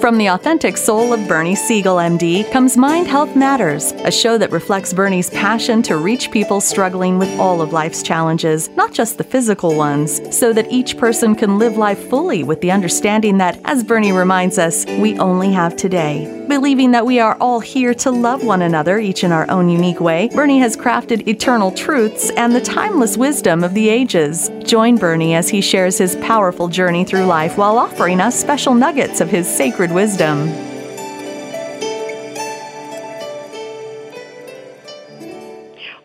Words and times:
From 0.00 0.16
the 0.16 0.28
authentic 0.28 0.78
soul 0.78 1.12
of 1.12 1.28
Bernie 1.28 1.54
Siegel, 1.54 1.96
MD, 1.96 2.50
comes 2.50 2.78
Mind 2.78 3.06
Health 3.06 3.36
Matters, 3.36 3.92
a 3.98 4.10
show 4.10 4.38
that 4.38 4.50
reflects 4.50 4.94
Bernie's 4.94 5.28
passion 5.28 5.82
to 5.82 5.98
reach 5.98 6.30
people 6.30 6.62
struggling 6.62 7.18
with 7.18 7.28
all 7.38 7.60
of 7.60 7.74
life's 7.74 8.02
challenges, 8.02 8.70
not 8.70 8.94
just 8.94 9.18
the 9.18 9.24
physical 9.24 9.74
ones, 9.76 10.22
so 10.34 10.54
that 10.54 10.72
each 10.72 10.96
person 10.96 11.34
can 11.34 11.58
live 11.58 11.76
life 11.76 12.08
fully 12.08 12.42
with 12.42 12.62
the 12.62 12.70
understanding 12.70 13.36
that, 13.36 13.60
as 13.66 13.84
Bernie 13.84 14.10
reminds 14.10 14.58
us, 14.58 14.86
we 14.86 15.18
only 15.18 15.52
have 15.52 15.76
today. 15.76 16.34
Believing 16.48 16.90
that 16.90 17.06
we 17.06 17.20
are 17.20 17.36
all 17.36 17.60
here 17.60 17.94
to 17.94 18.10
love 18.10 18.42
one 18.42 18.62
another, 18.62 18.98
each 18.98 19.22
in 19.22 19.30
our 19.30 19.48
own 19.50 19.68
unique 19.68 20.00
way, 20.00 20.28
Bernie 20.34 20.58
has 20.58 20.76
crafted 20.76 21.28
eternal 21.28 21.70
truths 21.70 22.30
and 22.30 22.52
the 22.52 22.60
timeless 22.60 23.16
wisdom 23.16 23.62
of 23.62 23.72
the 23.74 23.88
ages. 23.88 24.50
Join 24.64 24.96
Bernie 24.96 25.34
as 25.34 25.48
he 25.48 25.60
shares 25.60 25.98
his 25.98 26.16
powerful 26.16 26.66
journey 26.66 27.04
through 27.04 27.26
life 27.26 27.56
while 27.56 27.78
offering 27.78 28.20
us 28.20 28.34
special 28.34 28.74
nuggets 28.74 29.20
of 29.20 29.28
his 29.28 29.46
sacred 29.46 29.89
wisdom. 29.90 30.48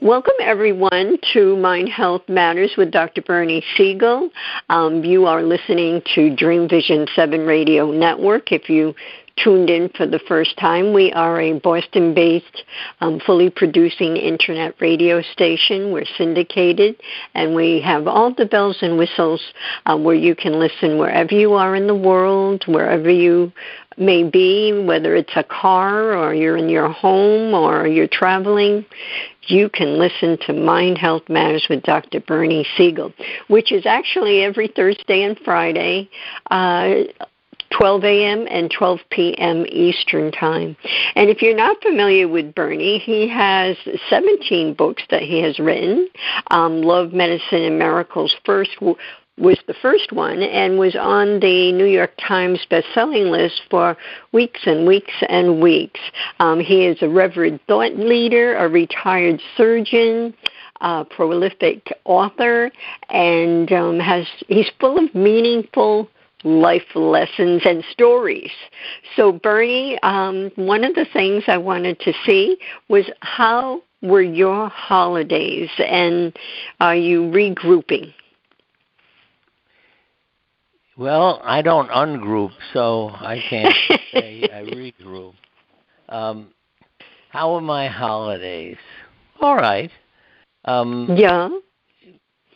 Welcome, 0.02 0.36
everyone, 0.40 1.18
to 1.34 1.58
Mind 1.58 1.90
Health 1.90 2.22
Matters 2.28 2.72
with 2.78 2.92
Dr. 2.92 3.24
Bernie 3.24 3.64
Siegel. 3.76 4.30
Um, 4.70 5.04
you 5.04 5.26
are 5.26 5.42
listening 5.42 6.04
to 6.14 6.36
Dream 6.36 6.70
Vision 6.70 7.08
7 7.16 7.42
Radio 7.42 7.90
Network. 7.92 8.52
If 8.52 8.70
you 8.70 8.94
tuned 9.38 9.70
in 9.70 9.90
for 9.90 10.06
the 10.08 10.20
first 10.28 10.58
time, 10.58 10.94
we 10.94 11.12
are 11.14 11.40
a 11.40 11.60
Boston 11.60 12.14
based, 12.14 12.64
um, 13.02 13.20
fully 13.26 13.50
producing 13.50 14.18
internet 14.18 14.76
radio 14.80 15.22
station. 15.22 15.92
We're 15.92 16.06
syndicated, 16.18 16.96
and 17.34 17.54
we 17.54 17.82
have 17.82 18.08
all 18.08 18.34
the 18.34 18.46
bells 18.46 18.78
and 18.82 18.98
whistles 18.98 19.42
uh, 19.86 19.98
where 19.98 20.16
you 20.16 20.36
can 20.36 20.60
listen 20.60 20.98
wherever 20.98 21.34
you 21.34 21.54
are 21.54 21.76
in 21.76 21.88
the 21.88 21.96
world, 21.96 22.64
wherever 22.68 23.10
you 23.10 23.52
may 23.98 24.24
be, 24.24 24.84
whether 24.86 25.16
it's 25.16 25.36
a 25.36 25.44
car 25.44 26.16
or 26.16 26.34
you're 26.34 26.58
in 26.58 26.70
your 26.70 26.90
home 26.90 27.54
or 27.54 27.88
you're 27.88 28.08
traveling, 28.08 28.86
you 29.48 29.70
can 29.70 29.98
listen 29.98 30.38
to 30.46 30.54
Mind 30.54 30.98
Health 30.98 31.24
Matters 31.30 31.68
with 31.70 31.84
Dr. 31.84 32.20
Bernie 32.20 32.68
Siegel, 32.76 33.14
which 33.48 33.72
is 33.72 33.86
actually 33.86 34.44
every 34.44 34.68
Thursday 34.68 35.24
and 35.24 35.40
Friday. 35.40 36.10
Uh, 36.50 37.04
12 37.72 38.04
a.m. 38.04 38.48
and 38.50 38.72
12 38.72 39.00
p.m. 39.10 39.66
Eastern 39.70 40.32
Time. 40.32 40.76
And 41.16 41.30
if 41.30 41.42
you're 41.42 41.56
not 41.56 41.82
familiar 41.82 42.28
with 42.28 42.56
Bernie, 42.56 43.00
he 43.00 43.28
has 43.28 43.78
17 44.10 44.74
books 44.74 45.04
that 45.10 45.22
he 45.22 45.42
has 45.42 45.60
written. 45.60 46.08
Um, 46.52 46.82
Love, 46.82 47.14
Medicine, 47.14 47.64
and 47.64 47.80
Miracles 47.80 48.36
first 48.46 48.72
was 49.38 49.60
the 49.68 49.76
first 49.82 50.14
one 50.14 50.42
and 50.42 50.80
was 50.80 50.96
on 50.96 51.40
the 51.42 51.72
New 51.74 51.86
York 51.86 52.14
Times 52.26 52.66
bestselling 52.72 53.32
list 53.32 53.62
for 53.70 53.98
weeks 54.32 54.62
and 54.66 54.88
weeks 54.88 55.14
and 55.28 55.62
weeks. 55.62 56.00
Um, 56.40 56.60
he 56.60 56.86
is 56.86 57.02
a 57.02 57.10
reverend 57.10 57.60
thought 57.68 57.96
leader, 57.98 58.56
a 58.56 58.70
retired 58.70 59.42
surgeon, 59.58 60.34
a 60.82 61.04
prolific 61.04 61.92
author, 62.06 62.72
and 63.10 63.72
um, 63.74 64.00
has 64.00 64.26
he's 64.48 64.70
full 64.80 65.04
of 65.04 65.14
meaningful 65.14 66.10
life 66.44 66.96
lessons 66.96 67.64
and 67.66 67.84
stories. 67.92 68.52
So, 69.16 69.32
Bernie, 69.32 70.00
um, 70.04 70.52
one 70.56 70.84
of 70.84 70.96
the 70.96 71.06
things 71.12 71.44
I 71.48 71.58
wanted 71.58 72.00
to 72.02 72.14
see 72.26 72.58
was 72.90 73.06
how 73.22 73.82
were 74.02 74.22
your 74.22 74.70
holidays, 74.70 75.70
and 75.80 76.38
are 76.80 76.96
you 76.96 77.22
regrouping? 77.24 78.14
Well, 80.98 81.42
I 81.44 81.62
don't 81.62 81.90
ungroup, 81.90 82.52
so 82.72 83.10
I 83.10 83.44
can't 83.50 83.76
say 84.14 84.48
I 84.54 84.62
regroup. 84.62 85.34
Um, 86.08 86.54
how 87.30 87.54
are 87.56 87.62
my 87.62 87.88
holidays? 87.88 88.78
All 89.42 89.56
right. 89.56 89.92
Um, 90.64 91.16
yeah. 91.18 91.50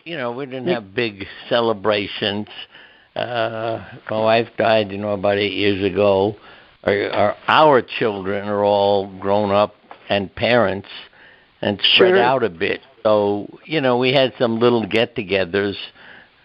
You 0.06 0.18
know, 0.18 0.32
we 0.32 0.46
didn't 0.46 0.68
have 0.68 0.96
big 0.96 1.26
celebrations. 1.50 2.48
Uh, 3.20 3.86
my 4.10 4.20
wife 4.20 4.48
died, 4.58 4.92
you 4.92 4.98
know, 4.98 5.10
about 5.10 5.38
eight 5.38 5.54
years 5.54 5.84
ago. 5.84 6.36
Our, 6.84 7.10
our, 7.10 7.38
our 7.48 7.82
children 7.82 8.48
are 8.48 8.64
all 8.64 9.08
grown 9.20 9.52
up 9.52 9.76
and 10.10 10.34
parents 10.34 10.88
and 11.62 11.80
spread 11.96 12.12
sure. 12.12 12.24
out 12.24 12.44
a 12.44 12.50
bit. 12.50 12.80
So, 13.04 13.60
you 13.66 13.82
know, 13.82 13.98
we 13.98 14.14
had 14.14 14.34
some 14.40 14.60
little 14.60 14.86
get-togethers 14.86 15.76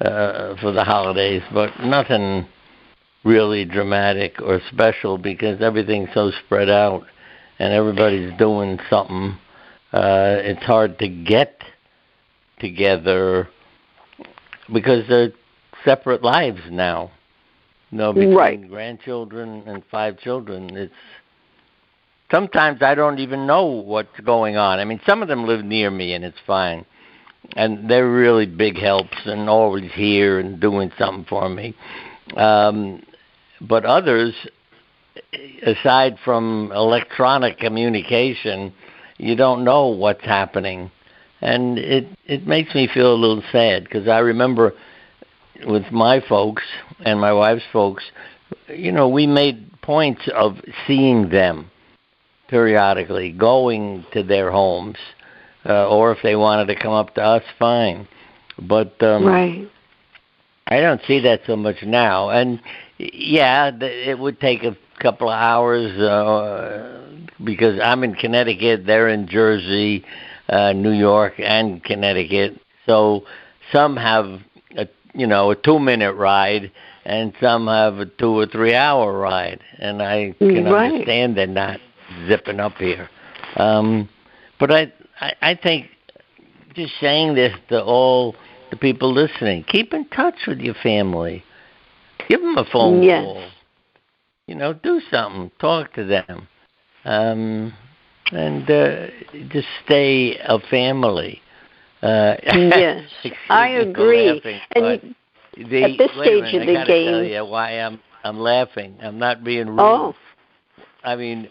uh, 0.01 0.57
for 0.61 0.73
the 0.73 0.83
holidays, 0.83 1.43
but 1.53 1.71
nothing 1.81 2.47
really 3.25 3.65
dramatic 3.65 4.41
or 4.43 4.61
special 4.73 5.17
because 5.17 5.61
everything's 5.63 6.09
so 6.13 6.33
spread 6.45 6.69
out 6.69 7.05
and 7.61 7.73
everybody's 7.73 8.37
doing 8.37 8.79
something. 8.91 9.39
Uh, 9.93 10.39
it's 10.41 10.65
hard 10.65 10.99
to 10.99 11.09
get 11.09 11.63
together 12.59 13.49
because 14.73 15.07
they're 15.09 15.33
separate 15.85 16.23
lives 16.23 16.63
now. 16.71 17.11
You 17.91 17.99
know, 17.99 18.13
between 18.13 18.35
right. 18.35 18.69
grandchildren 18.69 19.63
and 19.67 19.83
five 19.91 20.19
children, 20.19 20.77
it's 20.77 20.93
sometimes 22.31 22.83
I 22.83 22.95
don't 22.95 23.21
even 23.21 23.47
know 23.47 23.67
what's 23.67 24.19
going 24.25 24.57
on. 24.57 24.81
I 24.81 24.85
mean, 24.85 25.01
some 25.07 25.23
of 25.23 25.29
them 25.29 25.47
live 25.47 25.65
near 25.65 25.91
me 25.91 26.15
and 26.15 26.25
it's 26.25 26.39
fine 26.47 26.85
and 27.57 27.89
they're 27.89 28.11
really 28.11 28.47
big 28.47 28.79
helps 28.79 29.17
and 29.25 29.49
always 29.49 29.91
here 29.93 30.39
and 30.39 30.61
doing 30.61 30.91
something 30.99 31.25
for 31.25 31.49
me. 31.49 31.75
Um, 32.37 33.03
but 33.61 33.85
others, 33.85 34.35
aside 35.65 36.19
from 36.25 36.73
electronic 36.75 37.59
communication, 37.59 38.73
you 39.19 39.37
don't 39.37 39.65
know 39.65 39.89
what's 39.89 40.25
happening, 40.25 40.91
and 41.41 41.79
it 41.79 42.09
it 42.27 42.47
makes 42.47 42.75
me 42.75 42.89
feel 42.93 43.13
a 43.13 43.15
little 43.15 43.43
sad 43.53 43.85
because 43.85 44.09
I 44.09 44.19
remember 44.19 44.73
with 45.67 45.91
my 45.91 46.21
folks 46.29 46.63
and 47.05 47.21
my 47.21 47.33
wife's 47.33 47.65
folks, 47.73 48.05
you 48.69 48.93
know, 48.93 49.09
we 49.09 49.27
made 49.27 49.71
points 49.83 50.23
of 50.35 50.57
seeing 50.87 51.31
them 51.31 51.71
periodically, 52.49 53.33
going 53.33 54.05
to 54.13 54.23
their 54.23 54.51
homes 54.51 54.97
uh, 55.67 55.89
or 55.89 56.13
if 56.13 56.19
they 56.23 56.37
wanted 56.37 56.67
to 56.67 56.77
come 56.77 56.93
up 56.93 57.15
to 57.15 57.23
us, 57.23 57.43
fine. 57.59 58.07
But 58.61 59.03
um, 59.03 59.27
right. 59.27 59.71
I 60.67 60.81
don't 60.81 61.01
see 61.07 61.21
that 61.21 61.41
so 61.47 61.57
much 61.57 61.83
now. 61.83 62.31
And 62.31 62.61
yeah, 62.99 63.71
it 63.81 64.19
would 64.19 64.41
take 64.41 64.63
a 64.63 64.77
couple 65.01 65.29
of 65.29 65.35
hours 65.35 65.99
uh, 65.99 67.03
because 67.43 67.81
I'm 67.83 68.05
in 68.05 68.15
Connecticut, 68.15 68.87
they're 68.87 69.09
in 69.09 69.27
Jersey, 69.29 70.05
uh, 70.49 70.73
New 70.73 70.93
York, 70.93 71.35
and 71.39 71.83
Connecticut. 71.83 72.61
So 72.87 73.25
some 73.73 73.97
have 73.97 74.41
you 75.15 75.27
know 75.27 75.51
a 75.51 75.57
two 75.57 75.79
minute 75.79 76.15
ride, 76.15 76.71
and 77.05 77.33
some 77.41 77.67
have 77.67 77.99
a 77.99 78.07
two 78.07 78.39
or 78.39 78.47
three 78.47 78.75
hour 78.75 79.17
ride. 79.19 79.61
And 79.79 80.03
I 80.03 80.35
can 80.39 80.65
right. 80.65 80.93
understand 80.93 81.37
they're 81.37 81.47
not 81.47 81.81
zipping 82.27 82.61
up 82.61 82.75
here. 82.75 83.09
Um, 83.57 84.09
but 84.59 84.71
I 84.71 84.93
I, 85.21 85.33
I 85.41 85.55
think 85.55 85.87
just 86.75 86.93
saying 87.01 87.35
this 87.35 87.55
to 87.69 87.83
all 87.83 88.35
the 88.71 88.77
people 88.77 89.13
listening, 89.13 89.65
keep 89.65 89.95
in 89.95 90.07
touch 90.09 90.35
with 90.47 90.59
your 90.59 90.75
family. 90.75 91.45
Give 92.29 92.41
them 92.41 92.57
a 92.57 92.65
phone 92.65 93.03
yes. 93.03 93.23
call. 93.23 93.51
You 94.47 94.55
know, 94.57 94.73
do 94.73 95.01
something. 95.11 95.51
Talk 95.61 95.95
to 95.95 96.05
them. 96.05 96.49
Um, 97.05 97.75
and 98.33 98.69
uh, 98.71 99.07
just 99.49 99.69
stay 99.85 100.37
a 100.39 100.59
family. 100.71 101.41
Uh, 102.05 102.37
yes, 102.45 103.11
I 103.49 103.69
agree. 103.69 104.33
Laughing, 104.33 104.61
and 104.77 105.15
the, 105.71 105.85
at 105.85 105.99
this 105.99 106.11
stage 106.11 106.43
minute, 106.43 106.61
of 106.61 106.67
the 106.67 106.81
I 106.81 106.85
game, 106.85 107.13
tell 107.13 107.25
you 107.25 107.45
why 107.47 107.71
I'm 107.81 107.99
I'm 108.23 108.39
laughing. 108.39 108.99
I'm 109.03 109.19
not 109.19 109.43
being 109.43 109.69
rude. 109.69 109.81
Oh. 109.81 110.15
I 111.03 111.17
mean, 111.17 111.49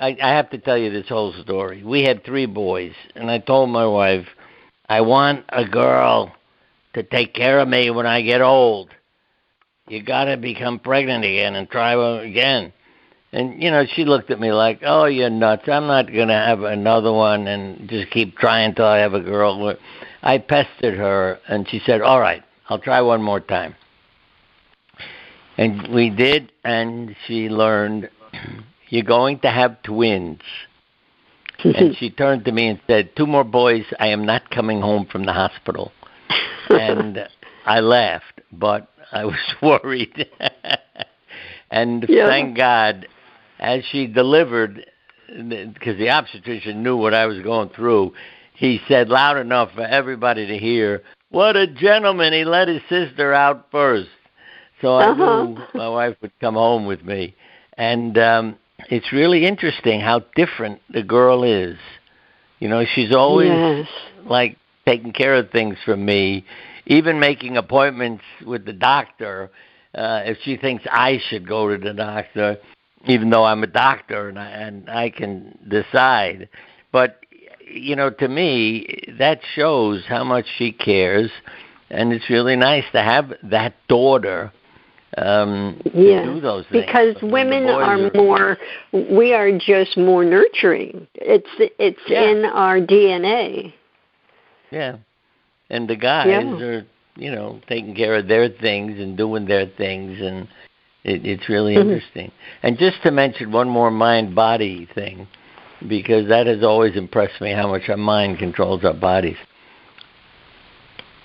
I, 0.00 0.16
I 0.22 0.30
have 0.30 0.48
to 0.50 0.58
tell 0.58 0.78
you 0.78 0.90
this 0.90 1.08
whole 1.08 1.34
story. 1.42 1.82
We 1.84 2.04
had 2.04 2.24
three 2.24 2.46
boys, 2.46 2.92
and 3.14 3.30
I 3.30 3.38
told 3.38 3.68
my 3.68 3.86
wife, 3.86 4.26
I 4.88 5.02
want 5.02 5.44
a 5.50 5.66
girl 5.66 6.34
to 6.94 7.02
take 7.02 7.34
care 7.34 7.58
of 7.58 7.68
me 7.68 7.90
when 7.90 8.06
I 8.06 8.22
get 8.22 8.40
old. 8.40 8.90
You 9.88 10.02
got 10.02 10.24
to 10.24 10.38
become 10.38 10.78
pregnant 10.78 11.24
again 11.24 11.54
and 11.54 11.68
try 11.68 11.92
again. 12.22 12.72
And 13.34 13.60
you 13.60 13.68
know, 13.72 13.84
she 13.84 14.04
looked 14.04 14.30
at 14.30 14.38
me 14.38 14.52
like, 14.52 14.82
"Oh, 14.86 15.06
you're 15.06 15.28
nuts! 15.28 15.64
I'm 15.66 15.88
not 15.88 16.06
going 16.06 16.28
to 16.28 16.34
have 16.34 16.62
another 16.62 17.12
one 17.12 17.48
and 17.48 17.88
just 17.90 18.12
keep 18.12 18.38
trying 18.38 18.76
till 18.76 18.86
I 18.86 18.98
have 18.98 19.12
a 19.12 19.20
girl." 19.20 19.74
I 20.22 20.38
pestered 20.38 20.96
her, 20.96 21.40
and 21.48 21.68
she 21.68 21.80
said, 21.84 22.00
"All 22.00 22.20
right, 22.20 22.44
I'll 22.68 22.78
try 22.78 23.00
one 23.00 23.22
more 23.22 23.40
time." 23.40 23.74
And 25.58 25.92
we 25.92 26.10
did, 26.10 26.52
and 26.62 27.16
she 27.26 27.48
learned 27.48 28.08
you're 28.88 29.02
going 29.02 29.40
to 29.40 29.50
have 29.50 29.82
twins. 29.82 30.40
and 31.64 31.96
she 31.96 32.10
turned 32.10 32.44
to 32.44 32.52
me 32.52 32.68
and 32.68 32.80
said, 32.86 33.14
Two 33.16 33.26
more 33.26 33.44
boys, 33.44 33.84
I 33.98 34.08
am 34.08 34.24
not 34.26 34.50
coming 34.50 34.80
home 34.80 35.06
from 35.10 35.24
the 35.24 35.32
hospital. 35.32 35.92
and 36.70 37.28
I 37.66 37.80
laughed, 37.80 38.40
but 38.52 38.88
I 39.12 39.24
was 39.24 39.38
worried. 39.62 40.28
And 41.70 42.06
Yeah. 42.08 42.28
thank 42.28 42.56
God, 42.56 43.08
as 43.58 43.82
she 43.90 44.06
delivered, 44.06 44.86
because 45.26 45.98
the 45.98 46.10
obstetrician 46.10 46.82
knew 46.82 46.96
what 46.96 47.14
I 47.14 47.26
was 47.26 47.40
going 47.40 47.70
through, 47.70 48.12
he 48.54 48.80
said 48.88 49.08
loud 49.08 49.36
enough 49.36 49.72
for 49.74 49.82
everybody 49.82 50.46
to 50.46 50.58
hear, 50.58 51.02
"What 51.30 51.56
a 51.56 51.66
gentleman! 51.66 52.32
He 52.32 52.44
let 52.44 52.68
his 52.68 52.82
sister 52.88 53.32
out 53.32 53.66
first. 53.70 54.08
So 54.80 54.96
I 54.96 55.06
Uh-huh. 55.06 55.44
knew 55.44 55.58
my 55.74 55.88
wife 55.88 56.16
would 56.20 56.38
come 56.40 56.54
home 56.54 56.86
with 56.86 57.04
me, 57.04 57.34
and 57.78 58.18
um, 58.18 58.56
it's 58.90 59.12
really 59.12 59.46
interesting 59.46 60.00
how 60.00 60.20
different 60.34 60.80
the 60.90 61.02
girl 61.02 61.42
is. 61.42 61.78
You 62.60 62.68
know, 62.68 62.84
she's 62.84 63.12
always 63.14 63.48
yes. 63.48 63.88
like 64.26 64.56
taking 64.86 65.12
care 65.12 65.34
of 65.34 65.50
things 65.50 65.76
for 65.84 65.96
me, 65.96 66.44
even 66.86 67.18
making 67.18 67.56
appointments 67.56 68.24
with 68.44 68.64
the 68.66 68.72
doctor. 68.72 69.50
Uh, 69.94 70.22
if 70.24 70.38
she 70.42 70.56
thinks 70.56 70.84
I 70.90 71.18
should 71.28 71.46
go 71.48 71.68
to 71.68 71.78
the 71.78 71.94
doctor, 71.94 72.58
even 73.06 73.30
though 73.30 73.44
I'm 73.44 73.62
a 73.62 73.66
doctor 73.68 74.28
and 74.28 74.38
I, 74.38 74.46
and 74.48 74.88
I 74.90 75.10
can 75.10 75.58
decide. 75.68 76.48
But 76.92 77.20
you 77.66 77.96
know, 77.96 78.10
to 78.10 78.28
me, 78.28 78.86
that 79.18 79.40
shows 79.54 80.04
how 80.06 80.24
much 80.24 80.46
she 80.56 80.72
cares, 80.72 81.30
and 81.90 82.12
it's 82.12 82.28
really 82.30 82.56
nice 82.56 82.84
to 82.92 83.02
have 83.02 83.32
that 83.42 83.74
daughter 83.88 84.52
um, 85.16 85.80
Yeah, 85.94 86.22
to 86.22 86.34
do 86.34 86.40
those 86.40 86.64
things. 86.70 86.84
because 86.86 87.14
But 87.20 87.30
women 87.30 87.64
boys 87.64 87.84
are 87.84 88.10
more. 88.14 88.58
We 88.92 89.32
are 89.32 89.50
just 89.56 89.96
more 89.96 90.24
nurturing. 90.24 91.06
It's 91.14 91.48
it's 91.78 92.00
Yeah. 92.06 92.30
in 92.30 92.44
our 92.44 92.80
DNA. 92.80 93.72
Yeah. 94.70 94.96
And 95.70 95.88
the 95.88 95.96
guys 95.96 96.26
Yeah. 96.28 96.64
are, 96.66 96.86
you 97.16 97.30
know, 97.30 97.60
taking 97.68 97.94
care 97.94 98.16
of 98.16 98.26
their 98.28 98.48
things 98.48 98.98
and 98.98 99.16
doing 99.16 99.46
their 99.46 99.66
things 99.66 100.20
and 100.20 100.48
it, 101.04 101.24
it's 101.26 101.48
really 101.48 101.74
Mhm. 101.74 101.82
interesting. 101.82 102.32
And 102.62 102.78
just 102.78 103.02
to 103.02 103.10
mention 103.10 103.52
one 103.52 103.68
more 103.68 103.90
mind 103.90 104.34
body 104.34 104.86
thing, 104.94 105.28
because 105.86 106.28
that 106.28 106.46
has 106.46 106.62
always 106.62 106.96
impressed 106.96 107.40
me 107.40 107.52
how 107.52 107.68
much 107.68 107.88
our 107.88 107.96
mind 107.96 108.38
controls 108.38 108.84
our 108.84 108.94
bodies. 108.94 109.36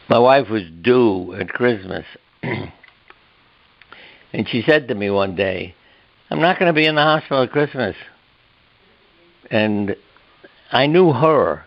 My 0.09 0.19
wife 0.19 0.49
was 0.49 0.63
due 0.81 1.35
at 1.35 1.49
Christmas 1.49 2.05
and 4.33 4.47
she 4.47 4.63
said 4.63 4.87
to 4.87 4.95
me 4.95 5.09
one 5.09 5.35
day, 5.35 5.75
I'm 6.29 6.41
not 6.41 6.59
going 6.59 6.67
to 6.67 6.73
be 6.73 6.85
in 6.85 6.95
the 6.95 7.01
hospital 7.01 7.43
at 7.43 7.51
Christmas. 7.51 7.95
And 9.49 9.95
I 10.71 10.87
knew 10.87 11.11
her 11.11 11.65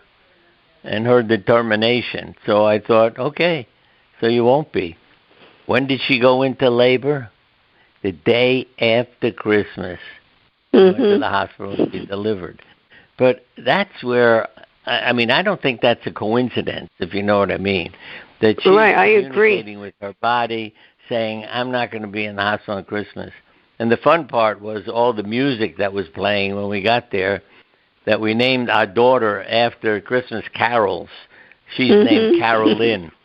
and 0.83 1.05
her 1.05 1.23
determination. 1.23 2.35
So 2.45 2.65
I 2.65 2.79
thought, 2.79 3.17
okay, 3.17 3.67
so 4.21 4.27
you 4.27 4.43
won't 4.43 4.71
be. 4.71 4.97
When 5.65 5.87
did 5.87 6.01
she 6.01 6.19
go 6.19 6.43
into 6.43 6.69
labor? 6.69 7.29
The 8.03 8.11
day 8.11 8.67
after 8.79 9.31
Christmas. 9.31 9.99
She 10.73 10.79
Went 10.79 10.97
to 10.97 11.03
Mhm. 11.03 11.19
the 11.19 11.29
hospital 11.29 11.77
to 11.77 11.85
be 11.87 12.05
delivered. 12.05 12.61
But 13.17 13.45
that's 13.57 14.03
where, 14.03 14.47
I 14.85 15.13
mean, 15.13 15.31
I 15.31 15.41
don't 15.41 15.61
think 15.61 15.81
that's 15.81 16.05
a 16.05 16.11
coincidence, 16.11 16.89
if 16.99 17.13
you 17.13 17.23
know 17.23 17.39
what 17.39 17.51
I 17.51 17.57
mean. 17.57 17.93
That 18.41 18.61
she's 18.61 18.71
Right, 18.71 18.95
I 18.95 19.05
agree. 19.05 19.57
communicating 19.57 19.79
with 19.79 19.93
her 20.01 20.13
body, 20.21 20.73
saying, 21.07 21.45
I'm 21.49 21.71
not 21.71 21.91
going 21.91 22.01
to 22.01 22.07
be 22.07 22.25
in 22.25 22.35
the 22.35 22.41
hospital 22.41 22.75
on 22.77 22.83
Christmas. 22.85 23.31
And 23.79 23.91
the 23.91 23.97
fun 23.97 24.27
part 24.27 24.61
was 24.61 24.87
all 24.87 25.13
the 25.13 25.23
music 25.23 25.77
that 25.77 25.93
was 25.93 26.07
playing 26.09 26.55
when 26.55 26.67
we 26.69 26.81
got 26.81 27.11
there 27.11 27.41
that 28.05 28.19
we 28.19 28.33
named 28.33 28.69
our 28.69 28.85
daughter 28.85 29.43
after 29.43 29.99
Christmas 30.01 30.43
carols. 30.53 31.09
She's 31.75 31.91
Mhm. 31.91 32.03
named 32.03 32.37
Carolyn. 32.37 33.11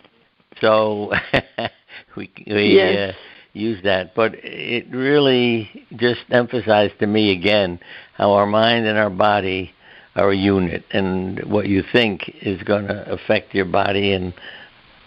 So 0.60 1.12
we 2.16 2.30
we 2.46 2.74
Yes. 2.74 3.14
uh, 3.14 3.18
use 3.58 3.82
that, 3.84 4.14
but 4.14 4.32
it 4.36 4.86
really 4.90 5.86
just 5.96 6.20
emphasized 6.30 6.98
to 7.00 7.06
me 7.06 7.32
again 7.32 7.80
how 8.14 8.32
our 8.32 8.46
mind 8.46 8.86
and 8.86 8.96
our 8.96 9.10
body 9.10 9.72
are 10.16 10.30
a 10.30 10.36
unit, 10.36 10.84
and 10.90 11.44
what 11.44 11.68
you 11.68 11.82
think 11.92 12.28
is 12.42 12.60
going 12.62 12.86
to 12.86 13.12
affect 13.12 13.54
your 13.54 13.64
body 13.64 14.12
and 14.12 14.34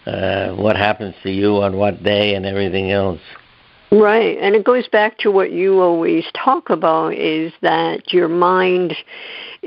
uh, 0.06 0.52
what 0.54 0.76
happens 0.76 1.14
to 1.22 1.30
you 1.30 1.56
on 1.62 1.76
what 1.76 2.02
day 2.02 2.34
and 2.34 2.46
everything 2.46 2.90
else. 2.90 3.20
Right, 3.92 4.38
and 4.40 4.54
it 4.54 4.64
goes 4.64 4.88
back 4.88 5.18
to 5.18 5.30
what 5.30 5.52
you 5.52 5.82
always 5.82 6.24
talk 6.34 6.70
about 6.70 7.12
is 7.12 7.52
that 7.60 8.10
your 8.10 8.26
mind 8.26 8.94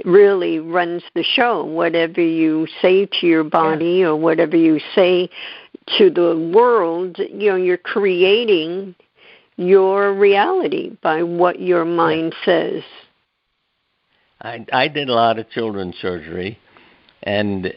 really 0.03 0.57
runs 0.57 1.03
the 1.13 1.21
show. 1.21 1.63
Whatever 1.63 2.21
you 2.21 2.67
say 2.81 3.05
to 3.05 3.27
your 3.27 3.43
body 3.43 4.03
or 4.03 4.15
whatever 4.15 4.57
you 4.57 4.79
say 4.95 5.29
to 5.97 6.09
the 6.09 6.51
world, 6.53 7.17
you 7.17 7.49
know, 7.49 7.55
you're 7.55 7.77
creating 7.77 8.95
your 9.57 10.13
reality 10.13 10.97
by 11.01 11.23
what 11.23 11.61
your 11.61 11.85
mind 11.85 12.35
says. 12.43 12.83
I 14.41 14.65
I 14.73 14.87
did 14.87 15.09
a 15.09 15.13
lot 15.13 15.39
of 15.39 15.49
children's 15.49 15.95
surgery, 15.97 16.59
and 17.23 17.73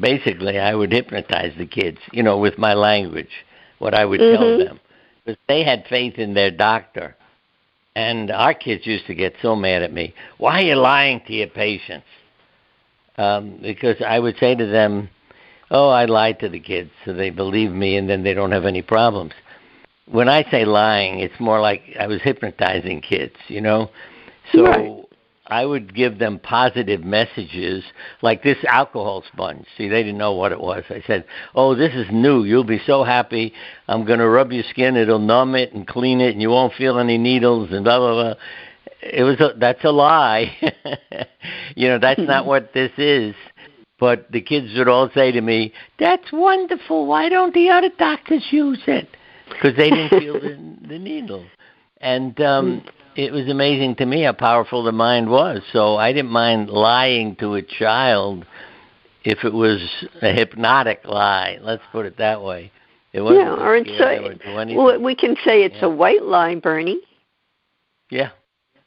basically 0.00 0.58
I 0.58 0.74
would 0.74 0.92
hypnotize 0.92 1.52
the 1.58 1.66
kids, 1.66 1.98
you 2.12 2.22
know, 2.22 2.38
with 2.38 2.58
my 2.58 2.74
language, 2.74 3.44
what 3.78 3.94
I 3.94 4.04
would 4.04 4.20
tell 4.20 4.50
Mhm. 4.52 4.58
them, 4.58 4.80
because 5.24 5.38
they 5.48 5.62
had 5.62 5.86
faith 5.86 6.18
in 6.18 6.34
their 6.34 6.50
doctor. 6.50 7.16
And 7.96 8.30
our 8.32 8.54
kids 8.54 8.86
used 8.86 9.06
to 9.06 9.14
get 9.14 9.36
so 9.40 9.54
mad 9.54 9.82
at 9.82 9.92
me. 9.92 10.14
Why 10.38 10.60
are 10.60 10.64
you 10.64 10.74
lying 10.74 11.20
to 11.26 11.32
your 11.32 11.46
patients? 11.46 12.06
Um, 13.16 13.58
because 13.62 14.00
I 14.02 14.18
would 14.18 14.36
say 14.38 14.56
to 14.56 14.66
them, 14.66 15.08
"Oh, 15.70 15.88
I 15.88 16.04
lied 16.04 16.40
to 16.40 16.48
the 16.48 16.60
kids, 16.60 16.90
so 17.04 17.12
they 17.12 17.30
believe 17.30 17.72
me, 17.72 17.96
and 17.96 18.08
then 18.08 18.22
they 18.22 18.34
don't 18.34 18.52
have 18.52 18.64
any 18.64 18.82
problems." 18.82 19.32
When 20.06 20.28
I 20.28 20.44
say 20.50 20.64
lying, 20.64 21.20
it's 21.20 21.40
more 21.40 21.60
like 21.60 21.82
I 21.98 22.06
was 22.06 22.20
hypnotizing 22.22 23.00
kids, 23.00 23.36
you 23.48 23.60
know. 23.60 23.90
So 24.52 24.64
Right. 24.64 25.04
I 25.46 25.66
would 25.66 25.94
give 25.94 26.18
them 26.18 26.38
positive 26.38 27.04
messages, 27.04 27.84
like 28.22 28.42
this 28.42 28.56
alcohol 28.66 29.24
sponge. 29.30 29.66
See, 29.76 29.88
they 29.88 30.02
didn't 30.02 30.16
know 30.18 30.32
what 30.32 30.52
it 30.52 30.60
was. 30.60 30.84
I 30.88 31.02
said, 31.06 31.24
"Oh, 31.54 31.74
this 31.74 31.94
is 31.94 32.06
new. 32.10 32.44
You'll 32.44 32.64
be 32.64 32.80
so 32.86 33.04
happy. 33.04 33.52
I'm 33.86 34.04
going 34.06 34.20
to 34.20 34.28
rub 34.28 34.52
your 34.52 34.64
skin. 34.64 34.96
It'll 34.96 35.18
numb 35.18 35.54
it 35.54 35.74
and 35.74 35.86
clean 35.86 36.20
it, 36.22 36.32
and 36.32 36.40
you 36.40 36.48
won't 36.48 36.72
feel 36.74 36.98
any 36.98 37.18
needles." 37.18 37.72
And 37.72 37.84
blah 37.84 37.98
blah 37.98 38.12
blah. 38.14 38.34
It 39.02 39.22
was 39.22 39.38
a, 39.40 39.52
that's 39.58 39.84
a 39.84 39.90
lie. 39.90 40.56
you 41.76 41.88
know, 41.88 41.98
that's 41.98 42.20
not 42.20 42.46
what 42.52 42.72
this 42.72 42.92
is. 42.96 43.34
But 44.04 44.30
the 44.30 44.42
kids 44.42 44.68
would 44.76 44.86
all 44.86 45.08
say 45.14 45.32
to 45.32 45.40
me, 45.40 45.72
"That's 45.98 46.30
wonderful. 46.30 47.06
Why 47.06 47.30
don't 47.30 47.54
the 47.54 47.70
other 47.70 47.88
doctors 47.98 48.44
use 48.50 48.82
it?" 48.86 49.08
Because 49.48 49.74
they 49.78 49.88
didn't 49.88 50.10
feel 50.20 50.34
the, 50.34 50.58
the 50.88 50.98
needle. 50.98 51.46
And 52.02 52.38
um, 52.42 52.84
it 53.16 53.32
was 53.32 53.48
amazing 53.48 53.94
to 53.96 54.04
me 54.04 54.24
how 54.24 54.34
powerful 54.34 54.84
the 54.84 54.92
mind 54.92 55.30
was. 55.30 55.62
So 55.72 55.96
I 55.96 56.12
didn't 56.12 56.32
mind 56.32 56.68
lying 56.68 57.34
to 57.36 57.54
a 57.54 57.62
child 57.62 58.44
if 59.24 59.42
it 59.42 59.54
was 59.54 59.80
a 60.20 60.34
hypnotic 60.34 61.00
lie. 61.06 61.56
Let's 61.62 61.82
put 61.90 62.04
it 62.04 62.18
that 62.18 62.42
way. 62.42 62.72
It 63.14 63.22
wasn't 63.22 63.46
Yeah, 63.46 63.54
or 63.54 63.74
it's 63.76 63.88
scare 63.88 64.20
them 64.20 64.38
or 64.54 64.60
a, 64.60 64.74
well, 64.74 65.00
we 65.00 65.14
can 65.14 65.34
say 65.46 65.62
it's 65.62 65.76
Yeah. 65.76 65.86
a 65.86 65.88
white 65.88 66.24
lie, 66.24 66.56
Bernie. 66.56 67.00
yeah, 68.10 68.32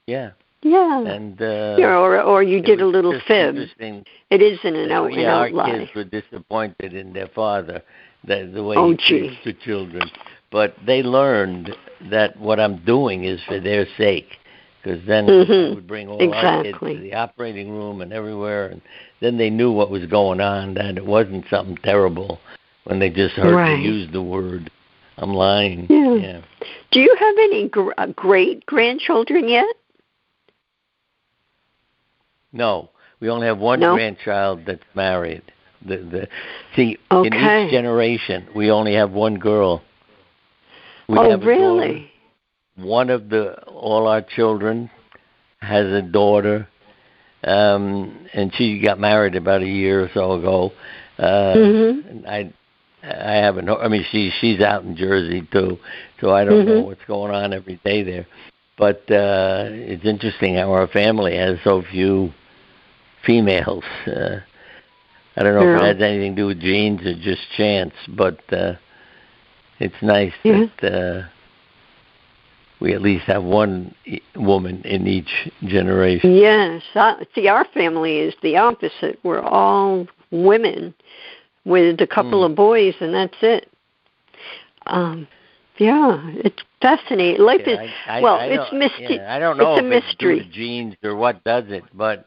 yeah, 0.06 0.34
Yeah. 0.64 1.02
and 1.02 1.40
uh, 1.42 1.76
yeah, 1.78 1.98
or 1.98 2.20
or 2.22 2.42
you 2.44 2.62
did 2.62 2.82
a 2.82 2.86
little 2.86 3.20
fib. 3.28 3.56
It 3.58 4.42
isn't 4.42 4.76
an 4.76 4.92
out 4.92 5.12
and 5.12 5.22
yeah, 5.22 5.36
our 5.36 5.46
out 5.48 5.54
lie. 5.54 5.72
kids 5.72 5.92
were 5.96 6.04
disappointed 6.04 6.94
in 6.94 7.14
their 7.14 7.28
father, 7.28 7.82
the 8.26 8.50
the 8.54 8.64
way 8.64 8.76
Oh, 8.76 8.92
he 8.92 8.98
treats 8.98 9.36
the 9.46 9.54
children. 9.54 10.10
But 10.52 10.76
they 10.86 11.04
learned 11.04 11.76
that 12.10 12.38
what 12.40 12.60
I'm 12.60 12.78
doing 12.86 13.24
is 13.26 13.40
for 13.48 13.60
their 13.60 13.86
sake, 13.98 14.30
because 14.82 15.06
then. 15.06 15.30
I 15.30 15.76
would 15.76 15.88
bring 15.88 16.08
all 16.08 16.16
our 16.34 16.64
kids 16.64 16.70
Exactly. 16.70 16.96
to 16.96 17.02
the 17.02 17.14
operating 17.14 17.70
room 17.72 18.02
and 18.02 18.12
everywhere, 18.12 18.68
and 18.68 18.82
then 19.22 19.38
they 19.38 19.50
knew 19.50 19.72
what 19.72 19.90
was 19.92 20.06
going 20.08 20.42
on. 20.42 20.74
That 20.74 20.98
it 20.98 21.06
wasn't 21.06 21.46
something 21.50 21.78
terrible 21.84 22.40
when 22.86 23.00
they 23.00 23.10
just 23.10 23.36
heard 23.36 23.54
Right. 23.54 23.78
me 23.78 23.86
use 23.86 24.12
the 24.12 24.22
word. 24.24 24.72
I'm 25.20 25.34
lying. 25.34 25.88
Yeah. 25.90 26.16
yeah. 26.16 26.42
Do 26.92 27.00
you 27.00 27.16
have 27.20 27.36
any 27.40 27.68
gr- 27.70 27.92
uh, 27.98 28.08
great 28.16 28.66
grandchildren 28.66 29.48
yet? 29.50 29.66
No, 32.58 32.90
we 33.20 33.30
only 33.30 33.46
have 33.48 33.60
one 33.60 33.80
No? 33.80 33.94
grandchild 33.94 34.62
that's 34.66 34.84
married. 34.96 35.44
The 35.86 35.98
the 35.98 36.28
see 36.76 36.98
in 37.12 37.34
each 37.34 37.72
generation 37.72 38.48
we 38.56 38.72
only 38.72 38.96
have 38.96 39.12
one 39.12 39.36
girl. 39.38 39.84
We 41.08 41.20
oh, 41.20 41.30
have 41.30 41.44
a 41.44 41.46
daughter. 41.46 41.56
really? 41.62 42.12
One 42.76 43.10
of 43.12 43.30
the 43.30 43.62
all 43.66 44.08
our 44.08 44.22
children 44.24 44.90
has 45.62 45.86
a 45.86 46.02
daughter, 46.02 46.68
um, 47.44 48.28
and 48.34 48.52
she 48.56 48.80
got 48.80 49.00
married 49.00 49.36
about 49.36 49.62
a 49.62 49.68
year 49.68 50.04
or 50.04 50.10
so 50.14 50.34
ago. 50.34 50.72
Uh, 51.20 51.54
Mhm. 51.56 52.28
I 52.28 52.52
I 53.04 53.34
haven't. 53.46 53.70
I 53.70 53.88
mean, 53.88 54.04
she 54.12 54.32
she's 54.42 54.62
out 54.62 54.84
in 54.84 54.96
Jersey 54.96 55.42
too, 55.52 55.78
so 56.20 56.32
I 56.32 56.44
don't 56.44 56.66
know 56.66 56.82
Mhm. 56.82 56.86
what's 56.86 57.06
going 57.06 57.34
on 57.34 57.54
every 57.54 57.80
day 57.86 58.02
there. 58.02 58.26
But 58.78 59.02
uh, 59.12 59.70
it's 59.72 60.06
interesting 60.06 60.56
how 60.56 60.72
our 60.72 60.88
family 60.88 61.36
has 61.38 61.60
so 61.64 61.82
few 61.84 62.32
females. 63.26 63.84
Uh, 64.06 64.38
I 65.36 65.44
don't 65.44 65.54
know 65.54 65.76
if 65.76 65.82
it 65.82 65.86
has 65.86 66.02
anything 66.02 66.36
to 66.36 66.42
do 66.42 66.48
with 66.48 66.60
genes 66.60 67.02
or 67.06 67.14
just 67.14 67.42
chance, 67.56 67.94
but 68.10 68.40
uh, 68.52 68.74
it's 69.80 69.96
nice 70.02 70.34
Yeah. 70.44 70.66
that 70.82 70.94
uh, 70.94 71.28
we 72.80 72.94
at 72.94 73.02
least 73.02 73.26
have 73.26 73.44
one 73.44 73.94
woman 74.36 74.82
in 74.84 75.08
each 75.08 75.50
generation. 75.64 76.36
Yes. 76.36 76.82
Uh, 76.96 77.16
see, 77.36 77.48
our 77.48 77.66
family 77.66 78.20
is 78.20 78.34
the 78.42 78.58
opposite. 78.58 79.20
We're 79.24 79.42
all 79.42 80.08
women 80.32 80.94
with 81.66 82.02
a 82.02 82.08
couple 82.08 82.42
mm. 82.42 82.50
of 82.50 82.56
boys, 82.56 82.96
and 83.00 83.14
that's 83.14 83.38
it. 83.42 83.70
Um, 84.88 85.28
yeah, 85.78 86.20
it's 86.34 86.64
fascinating. 86.82 87.46
Life 87.46 87.62
yeah, 87.66 87.74
is 87.84 87.92
I, 88.08 88.18
I, 88.18 88.22
well, 88.22 88.36
I 88.36 88.46
it's 88.46 88.74
mystery. 88.74 89.18
Yeah, 89.18 89.36
I 89.36 89.38
don't 89.38 89.58
know 89.58 89.76
it's 89.76 89.80
if 89.82 89.86
a 89.86 89.90
mystery. 89.90 90.40
it's 90.40 90.56
genes 90.56 90.96
or 91.04 91.16
what 91.16 91.44
does 91.44 91.66
it, 91.68 91.84
but 91.94 92.26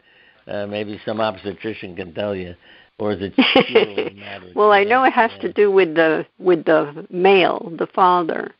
uh, 0.50 0.66
maybe 0.66 1.00
some 1.04 1.20
obstetrician 1.20 1.96
can 1.96 2.12
tell 2.14 2.34
you 2.34 2.54
or 2.98 3.12
is 3.14 3.18
it 3.20 4.56
well 4.56 4.72
i 4.72 4.84
know 4.84 5.04
it 5.04 5.12
has 5.12 5.30
yeah. 5.36 5.42
to 5.42 5.52
do 5.52 5.70
with 5.70 5.94
the 5.94 6.26
with 6.38 6.64
the 6.66 7.06
male 7.10 7.72
the 7.78 7.86
father 7.86 8.52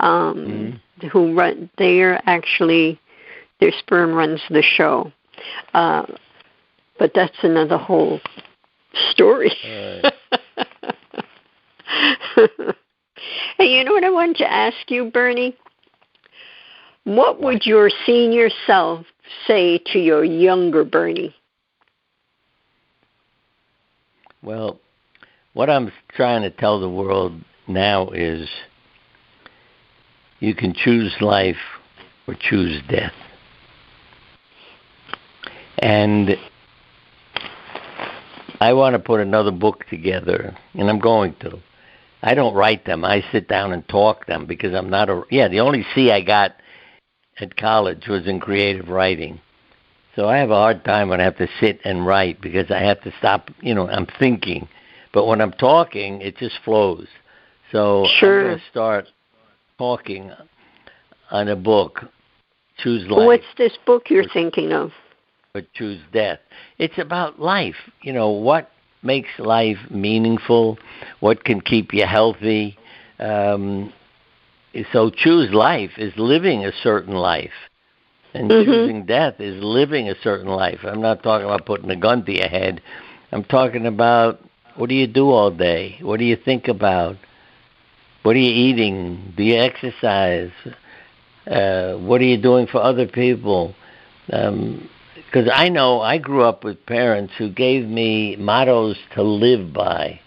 um 0.00 0.80
mm-hmm. 1.00 1.06
who 1.08 1.34
run 1.34 1.70
they're 1.78 2.20
actually 2.28 2.98
their 3.60 3.72
sperm 3.78 4.12
runs 4.12 4.42
the 4.50 4.62
show. 4.62 5.10
Uh 5.72 6.04
but 6.98 7.12
that's 7.14 7.36
another 7.42 7.78
whole 7.78 8.20
story. 9.10 9.52
Hey 13.56 13.66
you 13.66 13.84
know 13.84 13.92
what 13.92 14.04
i 14.04 14.10
wanted 14.10 14.36
to 14.36 14.52
ask 14.52 14.76
you 14.88 15.10
bernie? 15.10 15.56
What 17.04 17.40
would 17.40 17.64
your 17.64 17.90
senior 18.04 18.50
self 18.66 19.06
say 19.46 19.78
to 19.92 19.98
your 19.98 20.24
younger 20.24 20.84
bernie 20.84 21.34
well, 24.44 24.78
what 25.54 25.70
I'm 25.70 25.90
trying 26.10 26.42
to 26.42 26.50
tell 26.50 26.78
the 26.78 26.88
world 26.88 27.40
now 27.66 28.10
is 28.10 28.48
you 30.38 30.54
can 30.54 30.74
choose 30.74 31.14
life 31.20 31.56
or 32.28 32.34
choose 32.38 32.82
death. 32.88 33.14
And 35.78 36.36
I 38.60 38.72
want 38.74 38.94
to 38.94 38.98
put 38.98 39.20
another 39.20 39.50
book 39.50 39.86
together, 39.88 40.56
and 40.74 40.88
I'm 40.90 41.00
going 41.00 41.34
to. 41.40 41.58
I 42.22 42.34
don't 42.34 42.54
write 42.54 42.86
them. 42.86 43.04
I 43.04 43.22
sit 43.32 43.48
down 43.48 43.72
and 43.72 43.86
talk 43.88 44.26
them 44.26 44.46
because 44.46 44.74
I'm 44.74 44.90
not 44.90 45.08
a. 45.10 45.22
Yeah, 45.30 45.48
the 45.48 45.60
only 45.60 45.84
C 45.94 46.10
I 46.10 46.20
got 46.22 46.56
at 47.40 47.56
college 47.56 48.06
was 48.08 48.26
in 48.26 48.40
creative 48.40 48.88
writing. 48.88 49.40
So 50.16 50.28
I 50.28 50.38
have 50.38 50.50
a 50.50 50.54
hard 50.54 50.84
time 50.84 51.08
when 51.08 51.20
I 51.20 51.24
have 51.24 51.36
to 51.38 51.48
sit 51.60 51.80
and 51.84 52.06
write 52.06 52.40
because 52.40 52.70
I 52.70 52.80
have 52.80 53.00
to 53.02 53.12
stop, 53.18 53.50
you 53.60 53.74
know, 53.74 53.88
I'm 53.88 54.06
thinking. 54.18 54.68
But 55.12 55.26
when 55.26 55.40
I'm 55.40 55.52
talking, 55.52 56.20
it 56.20 56.36
just 56.36 56.56
flows. 56.64 57.08
So 57.72 58.06
sure. 58.18 58.40
I'm 58.40 58.46
going 58.46 58.58
to 58.58 58.64
start 58.70 59.06
talking 59.78 60.30
on 61.30 61.48
a 61.48 61.56
book, 61.56 62.04
Choose 62.78 63.08
Life. 63.08 63.26
What's 63.26 63.54
this 63.58 63.72
book 63.86 64.10
you're 64.10 64.28
thinking 64.28 64.72
of? 64.72 64.92
Or 65.54 65.62
Choose 65.74 66.00
Death. 66.12 66.38
It's 66.78 66.98
about 66.98 67.40
life. 67.40 67.76
You 68.02 68.12
know, 68.12 68.30
what 68.30 68.70
makes 69.02 69.30
life 69.38 69.78
meaningful, 69.90 70.78
what 71.20 71.44
can 71.44 71.60
keep 71.60 71.92
you 71.92 72.06
healthy. 72.06 72.76
Um, 73.18 73.92
so 74.92 75.10
choose 75.10 75.52
life 75.52 75.92
is 75.98 76.12
living 76.16 76.64
a 76.64 76.72
certain 76.82 77.14
life 77.14 77.52
and 78.34 78.50
mm-hmm. 78.50 78.70
choosing 78.70 79.06
death 79.06 79.40
is 79.40 79.62
living 79.62 80.08
a 80.08 80.14
certain 80.22 80.48
life. 80.48 80.80
I'm 80.82 81.00
not 81.00 81.22
talking 81.22 81.46
about 81.46 81.64
putting 81.64 81.90
a 81.90 81.96
gun 81.96 82.24
to 82.24 82.32
your 82.32 82.48
head. 82.48 82.82
I'm 83.32 83.44
talking 83.44 83.86
about 83.86 84.40
what 84.76 84.88
do 84.88 84.94
you 84.94 85.06
do 85.06 85.30
all 85.30 85.50
day? 85.50 85.98
What 86.02 86.18
do 86.18 86.24
you 86.24 86.36
think 86.36 86.68
about? 86.68 87.16
What 88.22 88.34
are 88.34 88.40
you 88.40 88.50
eating? 88.50 89.34
Do 89.36 89.44
you 89.44 89.56
exercise? 89.56 90.50
Uh, 91.46 91.94
what 91.94 92.20
are 92.20 92.24
you 92.24 92.40
doing 92.40 92.66
for 92.66 92.82
other 92.82 93.06
people? 93.06 93.74
Because 94.26 94.48
um, 94.48 95.50
I 95.52 95.68
know 95.68 96.00
I 96.00 96.18
grew 96.18 96.42
up 96.42 96.64
with 96.64 96.84
parents 96.86 97.34
who 97.38 97.50
gave 97.50 97.86
me 97.86 98.34
mottos 98.36 98.96
to 99.14 99.22
live 99.22 99.72
by. 99.72 100.20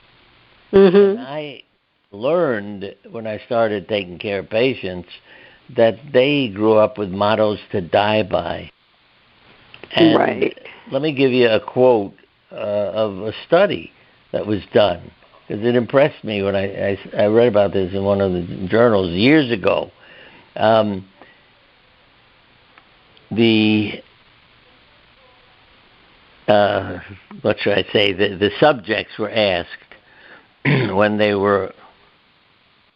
Mm-hmm. 0.72 1.20
I 1.20 1.63
learned 2.12 2.96
when 3.12 3.28
I 3.28 3.40
started 3.46 3.88
taking 3.88 4.18
care 4.18 4.40
of 4.40 4.50
patients 4.50 5.10
that 5.76 5.96
they 6.14 6.48
grew 6.48 6.76
up 6.76 6.98
with 6.98 7.10
mottos 7.10 7.60
to 7.72 7.82
die 7.82 8.24
by. 8.24 8.72
And 9.92 10.18
right. 10.18 10.58
Let 10.92 11.02
me 11.02 11.14
give 11.14 11.32
you 11.32 11.50
a 11.50 11.60
quote 11.60 12.14
uh, 12.52 12.56
of 12.56 13.20
a 13.20 13.34
study 13.46 13.92
that 14.32 14.46
was 14.46 14.62
done 14.74 15.12
because 15.48 15.64
it 15.66 15.76
impressed 15.76 16.24
me 16.24 16.42
when 16.42 16.56
I, 16.56 16.92
I, 16.92 16.98
I 17.18 17.26
read 17.26 17.48
about 17.48 17.74
this 17.74 17.94
in 17.94 18.04
one 18.04 18.22
of 18.22 18.32
the 18.32 18.68
journals 18.70 19.12
years 19.12 19.52
ago. 19.52 19.92
Um, 20.56 21.08
the 23.32 24.02
uh, 26.48 27.00
what 27.42 27.60
should 27.60 27.78
I 27.78 27.84
say? 27.92 28.14
The 28.14 28.38
the 28.38 28.52
subjects 28.60 29.18
were 29.20 29.30
asked 29.30 29.70
when 30.66 31.18
they 31.18 31.34
were 31.34 31.74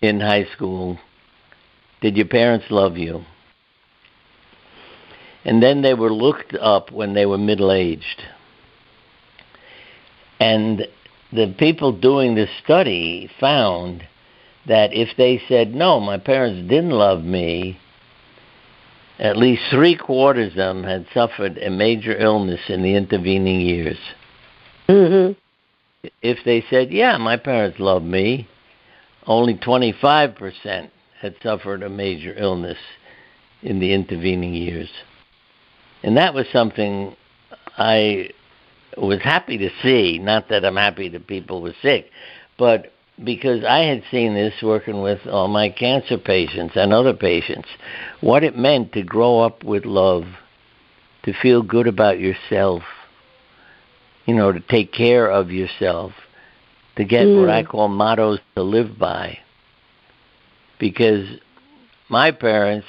in 0.02 0.20
high 0.20 0.46
school 0.56 1.00
did 2.02 2.18
your 2.18 2.28
parents 2.28 2.66
love 2.70 2.98
you? 2.98 3.24
And 5.46 5.62
then 5.62 5.82
they 5.82 5.94
were 5.94 6.12
looked 6.12 6.54
up 6.56 6.92
when 6.92 7.14
they 7.14 7.26
were 7.26 7.38
middle 7.38 7.72
aged. 7.72 8.24
And 10.40 10.88
the 11.32 11.56
people 11.58 11.92
doing 11.92 12.36
the 12.36 12.48
study 12.64 13.30
found 13.40 14.08
that 14.68 14.94
if 14.94 15.10
they 15.18 15.42
said, 15.48 15.74
no, 15.74 16.00
my 16.00 16.18
parents 16.18 16.68
didn't 16.68 16.92
love 16.92 17.24
me, 17.24 17.80
at 19.20 19.38
least 19.38 19.62
three 19.70 19.96
quarters 19.96 20.52
of 20.52 20.58
them 20.58 20.84
had 20.84 21.06
suffered 21.14 21.58
a 21.60 21.70
major 21.70 22.16
illness 22.18 22.62
in 22.68 22.82
the 22.82 22.96
intervening 22.96 23.62
years. 23.62 23.98
Mm-hmm. 24.90 25.34
If 26.24 26.40
they 26.44 26.64
said, 26.70 26.92
yeah, 26.92 27.18
my 27.18 27.38
parents 27.38 27.80
love 27.80 28.02
me, 28.02 28.48
only 29.28 29.56
25% 29.56 30.90
had 31.20 31.36
suffered 31.44 31.84
a 31.84 31.90
major 31.90 32.34
illness 32.38 32.78
in 33.62 33.80
the 33.80 33.94
intervening 33.94 34.54
years. 34.54 34.90
And 36.04 36.18
that 36.18 36.34
was 36.34 36.48
something 36.52 37.16
I 37.78 38.32
was 38.98 39.22
happy 39.22 39.58
to 39.60 39.70
see. 39.84 40.20
Not 40.20 40.50
that 40.50 40.66
I'm 40.66 40.76
happy 40.76 41.10
that 41.10 41.28
people 41.28 41.62
were 41.62 41.76
sick, 41.82 42.10
but 42.58 42.92
because 43.24 43.64
I 43.64 43.80
had 43.80 44.04
seen 44.10 44.34
this 44.34 44.54
working 44.64 45.02
with 45.02 45.28
all 45.28 45.48
my 45.48 45.70
cancer 45.70 46.18
patients 46.18 46.74
and 46.76 46.92
other 46.92 47.14
patients, 47.14 47.70
what 48.20 48.44
it 48.44 48.58
meant 48.58 48.94
to 48.94 49.04
grow 49.04 49.42
up 49.42 49.64
with 49.64 49.86
love, 49.86 50.26
to 51.24 51.34
feel 51.34 51.62
good 51.62 51.88
about 51.88 52.20
yourself, 52.20 52.82
you 54.26 54.34
know, 54.34 54.52
to 54.52 54.60
take 54.60 54.92
care 54.92 55.30
of 55.30 55.52
yourself, 55.52 56.14
to 56.96 57.04
get 57.06 57.26
mm. 57.26 57.40
what 57.40 57.50
I 57.50 57.64
call 57.64 57.88
mottos 57.88 58.40
to 58.56 58.64
live 58.64 58.98
by 58.98 59.38
because 60.80 61.28
my 62.10 62.32
parents 62.32 62.88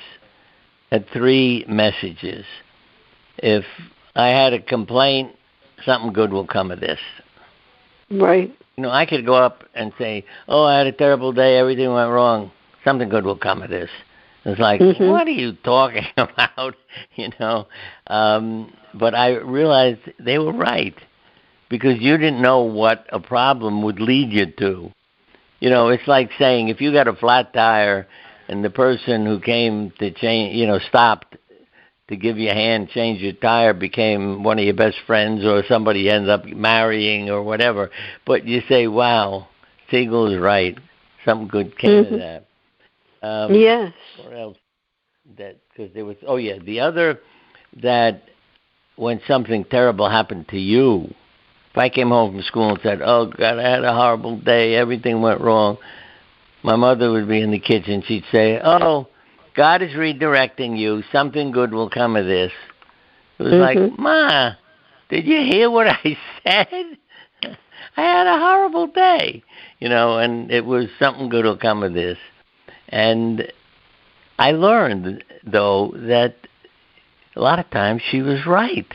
had 0.91 1.09
three 1.11 1.65
messages. 1.69 2.45
If 3.39 3.65
I 4.15 4.29
had 4.29 4.53
a 4.53 4.61
complaint, 4.61 5.37
something 5.85 6.13
good 6.13 6.33
will 6.33 6.47
come 6.47 6.71
of 6.71 6.81
this. 6.81 7.01
Right. 8.11 8.55
You 8.77 8.83
know, 8.83 8.91
I 8.91 9.07
could 9.07 9.25
go 9.25 9.35
up 9.35 9.65
and 9.75 9.93
say, 9.99 10.25
"Oh, 10.49 10.65
I 10.65 10.79
had 10.79 10.87
a 10.87 10.93
terrible 10.93 11.33
day. 11.33 11.59
Everything 11.59 11.93
went 11.93 12.11
wrong. 12.11 12.51
Something 12.85 13.09
good 13.09 13.25
will 13.25 13.37
come 13.37 13.63
of 13.63 13.71
this." 13.71 13.91
It's 14.45 14.59
like, 14.59 14.81
mm-hmm. 14.81 15.09
what 15.09 15.29
are 15.29 15.31
you 15.31 15.53
talking 15.53 16.07
about? 16.17 16.75
you 17.15 17.31
know. 17.39 17.69
Um, 18.07 18.73
but 18.95 19.15
I 19.15 19.37
realized 19.37 20.01
they 20.19 20.39
were 20.39 20.53
right 20.53 20.95
because 21.73 21.97
you 22.01 22.19
didn't 22.19 22.43
know 22.43 22.65
what 22.65 23.07
a 23.11 23.19
problem 23.19 23.81
would 23.81 23.99
lead 23.99 24.31
you 24.31 24.45
to. 24.45 24.93
You 25.59 25.71
know, 25.71 25.89
it's 25.89 26.07
like 26.07 26.29
saying 26.39 26.69
if 26.69 26.83
you 26.83 26.93
got 26.93 27.09
a 27.09 27.15
flat 27.15 27.55
tire 27.55 28.07
and 28.47 28.63
the 28.63 28.69
person 28.69 29.25
who 29.25 29.41
came 29.41 29.91
to 29.99 30.11
change, 30.11 30.55
you 30.55 30.67
know, 30.67 30.79
stopped 30.91 31.35
to 32.09 32.17
give 32.17 32.37
you 32.37 32.51
a 32.51 32.53
hand, 32.53 32.91
change 32.91 33.23
your 33.23 33.33
tire, 33.33 33.73
became 33.73 34.45
one 34.45 34.59
of 34.59 34.67
your 34.67 34.75
best 34.75 34.99
friends, 35.07 35.47
or 35.47 35.65
somebody 35.67 36.11
ends 36.11 36.29
up 36.29 36.45
marrying 36.45 37.31
or 37.31 37.43
whatever. 37.43 37.91
But 38.27 38.45
you 38.45 38.61
say, 38.69 38.87
"Wow, 38.87 39.49
Siegel 39.91 40.31
is 40.31 40.39
right. 40.39 40.77
Something 41.25 41.49
good 41.49 41.79
came 41.79 42.05
mm-hmm. 42.05 42.15
of 42.15 42.21
that." 42.21 42.47
Um, 43.27 43.55
yes. 43.55 43.95
What 44.23 44.37
else? 44.37 44.59
That 45.39 45.57
because 45.71 45.95
there 45.95 46.05
was. 46.05 46.17
Oh 46.27 46.37
yeah, 46.37 46.59
the 46.59 46.81
other 46.81 47.21
that 47.83 48.25
when 48.97 49.23
something 49.27 49.65
terrible 49.65 50.11
happened 50.11 50.49
to 50.49 50.59
you, 50.59 51.15
if 51.73 51.79
I 51.79 51.89
came 51.89 52.11
home 52.11 52.33
from 52.33 52.43
school 52.43 52.71
and 52.71 52.81
said, 52.83 53.01
"Oh 53.03 53.27
God, 53.27 53.59
I 53.59 53.63
had 53.63 53.85
a 53.85 53.95
horrible 53.95 54.37
day. 54.37 54.75
Everything 54.75 55.23
went 55.23 55.41
wrong," 55.41 55.79
my 56.63 56.77
mother 56.77 57.11
would 57.11 57.29
be 57.29 57.41
in 57.41 57.51
the 57.51 57.59
kitchen. 57.59 58.03
She'd 58.07 58.25
say, 58.31 58.61
"Oh, 58.63 59.09
God 59.55 59.81
is 59.81 59.93
redirecting 59.93 60.79
you. 60.79 61.03
Something 61.11 61.51
good 61.51 61.73
will 61.73 61.89
come 61.89 62.15
of 62.17 62.27
this." 62.27 62.53
It 63.39 63.43
was 63.43 63.53
mm-hmm. 63.55 63.81
like, 63.81 63.99
"Ma, 63.99 64.53
did 65.09 65.27
you 65.27 65.39
hear 65.51 65.71
what 65.71 65.89
I 65.89 66.19
said? 66.45 66.99
I 67.97 68.01
had 68.01 68.27
a 68.27 68.39
horrible 68.39 68.89
day." 68.89 69.43
You 69.81 69.89
know, 69.89 70.19
and 70.19 70.51
it 70.51 70.67
was 70.67 70.89
something 70.99 71.31
good 71.31 71.47
will 71.47 71.57
come 71.57 71.83
of 71.83 71.95
this. 71.95 72.19
And 72.91 73.51
I 74.39 74.53
learned 74.53 75.25
though 75.43 75.93
that 75.97 76.37
a 77.35 77.41
lot 77.41 77.59
of 77.59 77.71
times 77.71 78.03
she 78.11 78.21
was 78.21 78.47
right. 78.47 78.87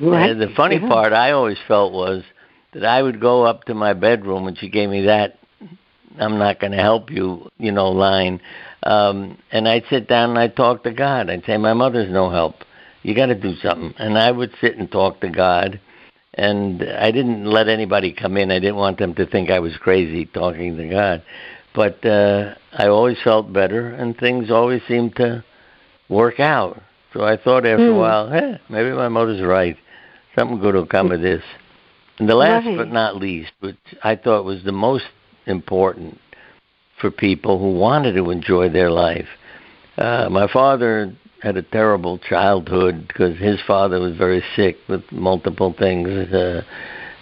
Right. 0.00 0.30
And 0.30 0.40
the 0.40 0.52
funny 0.56 0.76
yeah. 0.76 0.88
part 0.88 1.12
I 1.12 1.32
always 1.32 1.58
felt 1.66 1.92
was 1.92 2.22
that 2.72 2.84
I 2.84 3.02
would 3.02 3.20
go 3.20 3.44
up 3.44 3.64
to 3.64 3.74
my 3.74 3.94
bedroom 3.94 4.46
and 4.46 4.58
she 4.58 4.68
gave 4.68 4.88
me 4.88 5.06
that 5.06 5.38
I'm 6.20 6.38
not 6.38 6.60
going 6.60 6.72
to 6.72 6.78
help 6.78 7.10
you, 7.10 7.48
you 7.58 7.72
know, 7.72 7.90
line. 7.90 8.40
Um, 8.82 9.38
and 9.50 9.68
I'd 9.68 9.84
sit 9.90 10.08
down 10.08 10.30
and 10.30 10.38
I'd 10.38 10.56
talk 10.56 10.84
to 10.84 10.92
God. 10.92 11.30
I'd 11.30 11.44
say, 11.44 11.56
My 11.56 11.74
mother's 11.74 12.10
no 12.10 12.30
help. 12.30 12.56
You 13.02 13.14
got 13.14 13.26
to 13.26 13.34
do 13.34 13.54
something. 13.56 13.94
And 13.98 14.18
I 14.18 14.30
would 14.30 14.52
sit 14.60 14.76
and 14.76 14.90
talk 14.90 15.20
to 15.20 15.30
God. 15.30 15.80
And 16.34 16.82
I 16.82 17.10
didn't 17.10 17.46
let 17.46 17.68
anybody 17.68 18.12
come 18.12 18.36
in. 18.36 18.50
I 18.50 18.60
didn't 18.60 18.76
want 18.76 18.98
them 18.98 19.14
to 19.16 19.26
think 19.26 19.50
I 19.50 19.58
was 19.58 19.76
crazy 19.76 20.26
talking 20.26 20.76
to 20.76 20.88
God. 20.88 21.22
But 21.74 22.04
uh, 22.04 22.54
I 22.72 22.88
always 22.88 23.18
felt 23.22 23.52
better, 23.52 23.88
and 23.90 24.16
things 24.16 24.50
always 24.50 24.82
seemed 24.88 25.16
to 25.16 25.44
work 26.08 26.40
out. 26.40 26.80
So 27.12 27.22
I 27.22 27.36
thought 27.36 27.66
after 27.66 27.78
mm. 27.78 27.90
a 27.90 27.92
hmm. 27.92 27.98
while, 27.98 28.30
hey, 28.30 28.60
maybe 28.68 28.90
my 28.90 29.08
mother's 29.08 29.42
right. 29.42 29.76
Something 30.38 30.60
good 30.60 30.74
will 30.74 30.86
come 30.86 31.10
of 31.10 31.20
this. 31.20 31.42
And 32.18 32.28
the 32.28 32.34
last 32.36 32.64
right. 32.66 32.76
but 32.76 32.92
not 32.92 33.16
least, 33.16 33.52
which 33.60 33.76
I 34.04 34.14
thought 34.14 34.44
was 34.44 34.62
the 34.64 34.72
most 34.72 35.06
important 35.46 36.20
for 37.00 37.10
people 37.10 37.58
who 37.58 37.72
wanted 37.78 38.14
to 38.14 38.30
enjoy 38.30 38.68
their 38.68 38.90
life. 38.90 39.26
Uh, 39.96 40.28
my 40.30 40.46
father 40.52 41.12
had 41.42 41.56
a 41.56 41.62
terrible 41.62 42.18
childhood 42.18 43.06
because 43.08 43.36
his 43.38 43.58
father 43.66 44.00
was 44.00 44.16
very 44.16 44.42
sick 44.54 44.76
with 44.88 45.02
multiple 45.10 45.74
things 45.76 46.08
uh, 46.08 46.62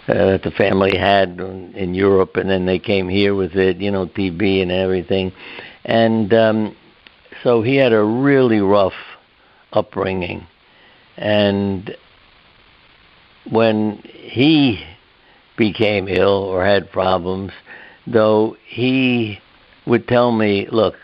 uh, 0.08 0.14
that 0.14 0.42
the 0.42 0.50
family 0.50 0.96
had 0.96 1.40
in 1.74 1.94
Europe, 1.94 2.36
and 2.36 2.48
then 2.48 2.66
they 2.66 2.78
came 2.78 3.08
here 3.08 3.34
with 3.34 3.52
it, 3.56 3.78
you 3.78 3.90
know, 3.90 4.06
TB 4.06 4.62
and 4.62 4.70
everything, 4.70 5.32
and 5.84 6.32
um, 6.32 6.76
so 7.42 7.62
he 7.62 7.76
had 7.76 7.92
a 7.92 8.02
really 8.02 8.60
rough 8.60 8.94
upbringing, 9.72 10.46
and 11.16 11.96
when 13.50 13.98
he 14.04 14.84
became 15.56 16.08
ill 16.08 16.44
or 16.44 16.64
had 16.64 16.90
problems, 16.90 17.52
though 18.06 18.56
he 18.66 19.38
would 19.86 20.06
tell 20.08 20.32
me, 20.32 20.66
look, 20.70 20.94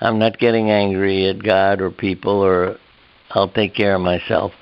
I'm 0.00 0.18
not 0.18 0.38
getting 0.38 0.70
angry 0.70 1.28
at 1.28 1.42
God 1.42 1.80
or 1.80 1.90
people 1.90 2.40
or 2.42 2.76
I'll 3.30 3.48
take 3.48 3.74
care 3.74 3.94
of 3.94 4.00
myself. 4.00 4.52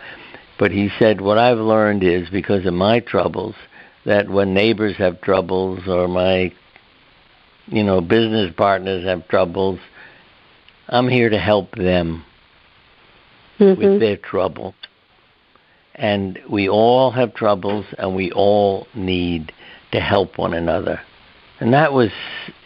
But 0.59 0.71
he 0.71 0.91
said, 0.99 1.21
what 1.21 1.38
I've 1.38 1.59
learned 1.59 2.05
is 2.05 2.29
because 2.31 2.64
of 2.67 2.75
my 2.75 3.00
troubles, 3.00 3.57
that 4.05 4.29
when 4.29 4.55
neighbors 4.55 4.97
have 4.99 5.21
troubles 5.21 5.81
or 5.88 6.07
my, 6.07 6.53
you 7.67 7.83
know, 7.83 8.00
business 8.00 8.53
partners 8.57 9.05
have 9.05 9.26
troubles, 9.29 9.81
I'm 10.88 11.09
here 11.09 11.31
to 11.31 11.38
help 11.38 11.75
them 11.75 12.25
mm-hmm. 13.59 13.81
with 13.81 14.00
their 14.00 14.17
troubles. 14.17 14.75
And 15.97 16.39
we 16.51 16.69
all 16.69 17.11
have 17.13 17.35
troubles 17.35 17.87
and 17.99 18.17
we 18.17 18.33
all 18.33 18.87
need 18.95 19.53
to 19.93 20.01
help 20.01 20.39
one 20.39 20.55
another. 20.55 21.01
And 21.61 21.73
that 21.73 21.93
was 21.93 22.11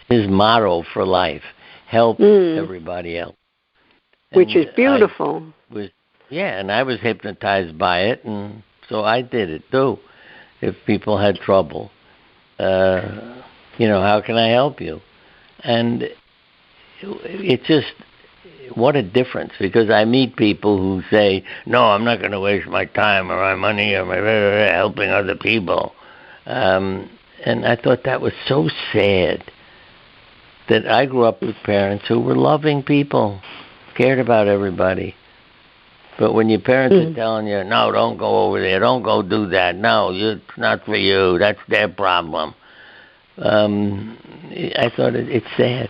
his 0.08 0.26
motto 0.28 0.82
for 0.94 1.04
life 1.04 1.42
help 1.88 2.18
mm. 2.18 2.62
everybody 2.62 3.18
else. 3.18 3.36
Which 4.32 4.54
is 4.54 4.66
beautiful. 4.76 5.52
was 5.70 5.88
yeah, 6.30 6.60
and 6.60 6.70
I 6.70 6.82
was 6.82 7.00
hypnotized 7.00 7.78
by 7.78 8.00
it, 8.00 8.22
and 8.24 8.62
so 8.90 9.02
I 9.02 9.22
did 9.22 9.48
it 9.48 9.62
too. 9.70 9.98
If 10.60 10.74
people 10.86 11.16
had 11.16 11.36
trouble, 11.36 11.90
uh, 12.58 13.40
you 13.78 13.88
know, 13.88 14.02
how 14.02 14.20
can 14.20 14.36
I 14.36 14.48
help 14.48 14.82
you? 14.82 15.00
And 15.64 16.02
it 17.00 17.64
just 17.64 17.94
what 18.76 18.96
a 18.96 19.02
difference 19.02 19.52
because 19.58 19.90
I 19.90 20.04
meet 20.04 20.36
people 20.36 20.78
who 20.78 21.02
say, 21.10 21.44
"No, 21.66 21.90
I'm 21.90 22.04
not 22.04 22.20
going 22.20 22.32
to 22.32 22.40
waste 22.40 22.68
my 22.68 22.84
time 22.84 23.30
or 23.30 23.36
my 23.36 23.54
money 23.54 23.94
or 23.94 24.04
my 24.04 24.16
helping 24.16 25.10
other 25.10 25.34
people." 25.34 25.94
Um, 26.46 27.10
and 27.44 27.66
I 27.66 27.76
thought 27.76 28.04
that 28.04 28.20
was 28.20 28.32
so 28.46 28.68
sad 28.92 29.44
that 30.68 30.86
I 30.86 31.06
grew 31.06 31.24
up 31.24 31.40
with 31.42 31.56
parents 31.64 32.06
who 32.08 32.20
were 32.20 32.36
loving 32.36 32.82
people, 32.82 33.40
cared 33.96 34.18
about 34.18 34.48
everybody. 34.48 35.14
But 36.18 36.32
when 36.34 36.48
your 36.48 36.60
parents 36.60 36.96
mm. 36.96 37.12
are 37.12 37.14
telling 37.14 37.46
you, 37.46 37.62
no, 37.64 37.92
don't 37.92 38.16
go 38.16 38.46
over 38.46 38.60
there, 38.60 38.80
don't 38.80 39.02
go 39.02 39.22
do 39.22 39.46
that, 39.48 39.76
no, 39.76 40.10
it's 40.12 40.42
not 40.56 40.84
for 40.84 40.96
you, 40.96 41.38
that's 41.38 41.60
their 41.68 41.88
problem. 41.88 42.54
Um, 43.38 44.18
I 44.76 44.90
thought 44.94 45.14
it, 45.14 45.28
it's 45.28 45.46
sad 45.56 45.88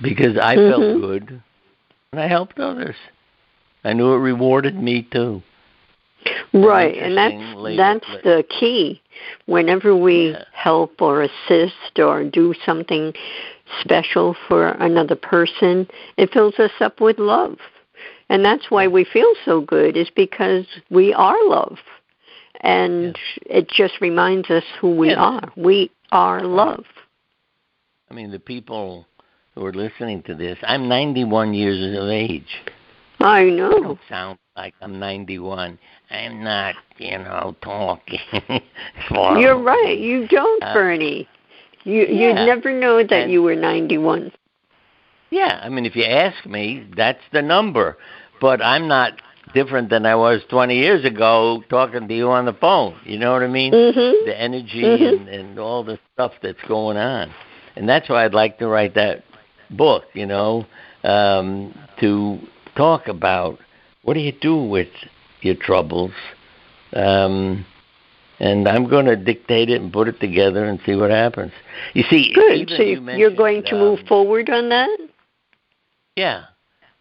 because 0.00 0.38
I 0.38 0.56
mm-hmm. 0.56 0.70
felt 0.70 1.00
good 1.00 1.42
and 2.12 2.20
I 2.20 2.26
helped 2.26 2.58
others. 2.58 2.96
I 3.84 3.92
knew 3.92 4.12
it 4.12 4.18
rewarded 4.18 4.74
me 4.74 5.06
too. 5.12 5.42
Right, 6.52 6.98
and 6.98 7.16
that's 7.16 7.76
that's 7.76 8.22
the 8.24 8.44
key. 8.48 9.00
Whenever 9.46 9.94
we 9.94 10.32
yeah. 10.32 10.44
help 10.52 11.00
or 11.00 11.22
assist 11.22 11.98
or 11.98 12.24
do 12.24 12.52
something 12.66 13.12
special 13.80 14.34
for 14.48 14.70
another 14.72 15.14
person, 15.14 15.86
it 16.16 16.32
fills 16.32 16.58
us 16.58 16.72
up 16.80 17.00
with 17.00 17.18
love. 17.18 17.58
And 18.28 18.44
that's 18.44 18.70
why 18.70 18.88
we 18.88 19.04
feel 19.04 19.32
so 19.44 19.60
good 19.60 19.96
is 19.96 20.10
because 20.14 20.66
we 20.90 21.14
are 21.14 21.38
love. 21.48 21.78
And 22.60 23.16
yeah. 23.46 23.58
it 23.58 23.68
just 23.68 24.00
reminds 24.00 24.50
us 24.50 24.64
who 24.80 24.94
we 24.94 25.10
yeah. 25.10 25.20
are. 25.20 25.52
We 25.56 25.90
are 26.12 26.42
love. 26.42 26.84
I 28.10 28.14
mean, 28.14 28.30
the 28.30 28.40
people 28.40 29.06
who 29.54 29.64
are 29.64 29.72
listening 29.72 30.22
to 30.24 30.34
this, 30.34 30.58
I'm 30.62 30.88
91 30.88 31.54
years 31.54 31.96
of 31.98 32.08
age. 32.08 32.62
I 33.20 33.44
know. 33.44 33.76
I 33.76 33.80
don't 33.80 34.00
sound 34.08 34.38
like 34.56 34.74
I'm 34.80 34.98
91. 34.98 35.78
I'm 36.10 36.42
not, 36.42 36.74
you 36.98 37.18
know, 37.18 37.54
talking. 37.62 38.18
You're 39.10 39.58
right. 39.58 39.98
You 39.98 40.26
don't, 40.28 40.62
uh, 40.62 40.72
Bernie. 40.72 41.28
You 41.84 42.06
yeah. 42.06 42.28
you'd 42.28 42.46
never 42.46 42.78
know 42.78 42.98
that 43.02 43.12
and, 43.12 43.32
you 43.32 43.42
were 43.42 43.56
91. 43.56 44.32
Yeah, 45.30 45.60
I 45.62 45.68
mean, 45.68 45.86
if 45.86 45.94
you 45.94 46.04
ask 46.04 46.44
me, 46.44 46.86
that's 46.96 47.22
the 47.32 47.42
number. 47.42 47.96
But 48.40 48.62
I'm 48.62 48.88
not 48.88 49.20
different 49.54 49.90
than 49.90 50.06
I 50.06 50.14
was 50.14 50.40
20 50.50 50.76
years 50.76 51.04
ago 51.04 51.62
talking 51.68 52.08
to 52.08 52.14
you 52.14 52.30
on 52.30 52.46
the 52.46 52.52
phone. 52.52 52.96
You 53.04 53.18
know 53.18 53.32
what 53.32 53.42
I 53.42 53.48
mean? 53.48 53.72
Mm-hmm. 53.72 54.26
The 54.26 54.40
energy 54.40 54.82
mm-hmm. 54.82 55.26
and, 55.26 55.28
and 55.28 55.58
all 55.58 55.84
the 55.84 55.98
stuff 56.14 56.32
that's 56.42 56.60
going 56.66 56.96
on. 56.96 57.32
And 57.76 57.88
that's 57.88 58.08
why 58.08 58.24
I'd 58.24 58.34
like 58.34 58.58
to 58.58 58.68
write 58.68 58.94
that 58.94 59.24
book, 59.70 60.04
you 60.14 60.26
know, 60.26 60.66
um, 61.04 61.74
to 62.00 62.38
talk 62.76 63.08
about 63.08 63.58
what 64.02 64.14
do 64.14 64.20
you 64.20 64.32
do 64.32 64.56
with 64.56 64.88
your 65.42 65.54
troubles. 65.54 66.12
Um, 66.94 67.64
and 68.38 68.66
I'm 68.66 68.88
going 68.88 69.04
to 69.06 69.16
dictate 69.16 69.68
it 69.68 69.80
and 69.80 69.92
put 69.92 70.08
it 70.08 70.18
together 70.18 70.64
and 70.64 70.80
see 70.86 70.94
what 70.94 71.10
happens. 71.10 71.52
You 71.92 72.04
see, 72.08 72.32
good. 72.34 72.70
So 72.76 72.82
you 72.82 73.02
you're 73.12 73.34
going 73.34 73.62
to 73.64 73.74
um, 73.74 73.80
move 73.80 74.00
forward 74.08 74.48
on 74.48 74.70
that. 74.70 74.98
Yeah, 76.16 76.44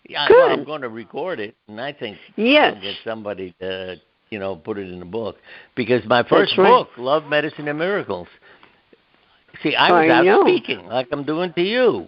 yeah. 0.07 0.27
Good. 0.27 0.35
Well, 0.35 0.49
I'm 0.49 0.65
going 0.65 0.81
to 0.81 0.89
record 0.89 1.39
it, 1.39 1.55
and 1.67 1.79
I 1.79 1.93
think 1.93 2.17
yes. 2.35 2.73
I'll 2.75 2.81
get 2.81 2.95
somebody 3.05 3.55
to, 3.61 3.95
you 4.29 4.37
know, 4.37 4.57
put 4.57 4.77
it 4.77 4.91
in 4.91 5.01
a 5.01 5.05
book 5.05 5.37
because 5.75 6.03
my 6.05 6.23
first 6.23 6.57
right. 6.57 6.69
book, 6.69 6.89
Love, 6.97 7.23
Medicine, 7.25 7.67
and 7.67 7.79
Miracles. 7.79 8.27
See, 9.63 9.75
I 9.75 9.91
was 9.91 10.11
I 10.11 10.17
out 10.17 10.25
know. 10.25 10.43
speaking 10.43 10.85
like 10.85 11.07
I'm 11.11 11.23
doing 11.23 11.53
to 11.53 11.61
you. 11.61 12.07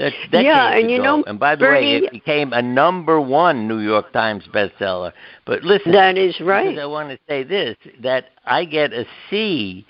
That's 0.00 0.16
decades 0.30 0.46
yeah, 0.46 0.70
and 0.70 0.86
ago. 0.86 0.94
you 0.94 1.02
know, 1.02 1.22
and 1.26 1.38
by 1.38 1.56
the 1.56 1.60
Bernie, 1.66 2.00
way, 2.00 2.06
it 2.06 2.10
became 2.10 2.54
a 2.54 2.62
number 2.62 3.20
one 3.20 3.68
New 3.68 3.80
York 3.80 4.14
Times 4.14 4.48
bestseller. 4.50 5.12
But 5.44 5.62
listen, 5.62 5.92
that 5.92 6.16
is 6.16 6.40
right. 6.40 6.78
I 6.78 6.86
want 6.86 7.10
to 7.10 7.18
say 7.28 7.42
this: 7.42 7.76
that 8.02 8.30
I 8.46 8.64
get 8.64 8.94
a 8.94 9.04
C 9.28 9.84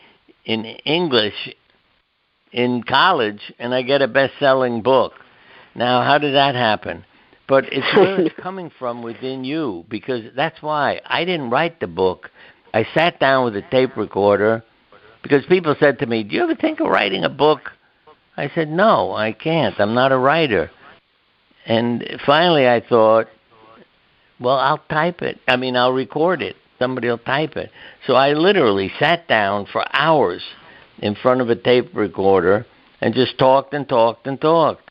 in 0.44 0.64
English 0.64 1.54
in 2.50 2.82
college, 2.82 3.52
and 3.60 3.72
I 3.72 3.82
get 3.82 4.02
a 4.02 4.08
best-selling 4.08 4.82
book. 4.82 5.12
Now, 5.76 6.02
how 6.02 6.18
did 6.18 6.34
that 6.34 6.56
happen? 6.56 7.04
But 7.46 7.72
it's 7.72 7.86
where 7.96 8.20
it's 8.20 8.34
coming 8.34 8.72
from 8.80 9.04
within 9.04 9.44
you, 9.44 9.84
because 9.88 10.24
that's 10.34 10.60
why 10.60 11.02
I 11.06 11.24
didn't 11.24 11.50
write 11.50 11.78
the 11.78 11.86
book. 11.86 12.32
I 12.74 12.84
sat 12.94 13.20
down 13.20 13.44
with 13.44 13.54
a 13.54 13.62
tape 13.70 13.96
recorder 13.96 14.64
because 15.22 15.46
people 15.46 15.76
said 15.78 16.00
to 16.00 16.06
me, 16.06 16.24
"Do 16.24 16.34
you 16.34 16.42
ever 16.42 16.56
think 16.56 16.80
of 16.80 16.88
writing 16.88 17.22
a 17.22 17.30
book?" 17.30 17.70
I 18.40 18.50
said, 18.54 18.70
No, 18.70 19.12
I 19.12 19.32
can't. 19.32 19.78
I'm 19.78 19.94
not 19.94 20.12
a 20.12 20.18
writer. 20.18 20.70
And 21.66 22.02
finally 22.24 22.66
I 22.66 22.80
thought, 22.80 23.26
well, 24.40 24.56
I'll 24.56 24.82
type 24.88 25.20
it. 25.20 25.38
I 25.46 25.56
mean, 25.56 25.76
I'll 25.76 25.92
record 25.92 26.40
it. 26.40 26.56
Somebody 26.78 27.08
will 27.08 27.18
type 27.18 27.56
it. 27.56 27.70
So 28.06 28.14
I 28.14 28.32
literally 28.32 28.90
sat 28.98 29.28
down 29.28 29.66
for 29.70 29.84
hours 29.92 30.42
in 31.00 31.14
front 31.14 31.42
of 31.42 31.50
a 31.50 31.56
tape 31.56 31.94
recorder 31.94 32.64
and 33.02 33.14
just 33.14 33.38
talked 33.38 33.74
and 33.74 33.86
talked 33.86 34.26
and 34.26 34.40
talked. 34.40 34.90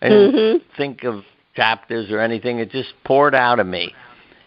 I 0.00 0.08
didn't 0.08 0.34
mm-hmm. 0.34 0.76
think 0.78 1.04
of 1.04 1.24
chapters 1.54 2.10
or 2.10 2.20
anything. 2.20 2.60
It 2.60 2.70
just 2.70 2.94
poured 3.04 3.34
out 3.34 3.60
of 3.60 3.66
me. 3.66 3.94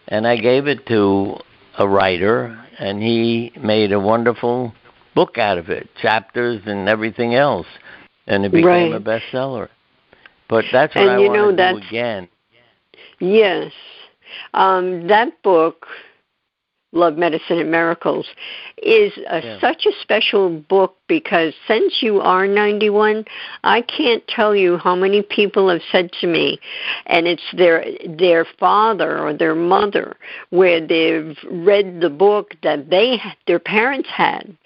And 0.08 0.26
I 0.26 0.36
gave 0.36 0.66
it 0.66 0.86
to 0.86 1.36
a 1.78 1.86
writer, 1.86 2.58
and 2.80 3.00
he 3.00 3.52
made 3.62 3.92
a 3.92 4.00
wonderful 4.00 4.74
book 5.14 5.38
out 5.38 5.58
of 5.58 5.68
it, 5.68 5.88
chapters 6.02 6.62
and 6.66 6.88
everything 6.88 7.36
else 7.36 7.66
and 8.26 8.44
it 8.44 8.52
became 8.52 8.92
right. 8.92 8.94
a 8.94 9.00
bestseller. 9.00 9.68
But 10.48 10.64
that's 10.72 10.94
what 10.94 11.02
and 11.02 11.10
I 11.12 11.18
you 11.18 11.28
want 11.28 11.56
know, 11.56 11.74
to 11.74 11.80
do 11.80 11.86
again. 11.86 12.28
Yes. 13.20 13.72
Um, 14.54 15.06
that 15.08 15.42
book, 15.42 15.86
Love, 16.92 17.16
Medicine, 17.16 17.58
and 17.60 17.70
Miracles, 17.70 18.26
is 18.82 19.16
a, 19.28 19.40
Yeah. 19.40 19.60
such 19.60 19.86
a 19.86 19.92
special 20.00 20.50
book 20.50 20.96
because 21.06 21.54
since 21.68 22.02
you 22.02 22.20
are 22.20 22.48
91, 22.48 23.24
I 23.62 23.82
can't 23.82 24.26
tell 24.26 24.56
you 24.56 24.76
how 24.76 24.96
many 24.96 25.22
people 25.22 25.68
have 25.68 25.82
said 25.92 26.10
to 26.20 26.26
me, 26.26 26.58
and 27.06 27.28
it's 27.28 27.48
their 27.52 27.84
their 28.04 28.44
father 28.44 29.20
or 29.20 29.32
their 29.32 29.54
mother, 29.54 30.16
where 30.48 30.80
they've 30.80 31.38
read 31.48 32.00
the 32.00 32.10
book 32.10 32.56
that 32.62 32.90
they 32.90 33.22
their 33.46 33.60
parents 33.60 34.08
had, 34.08 34.56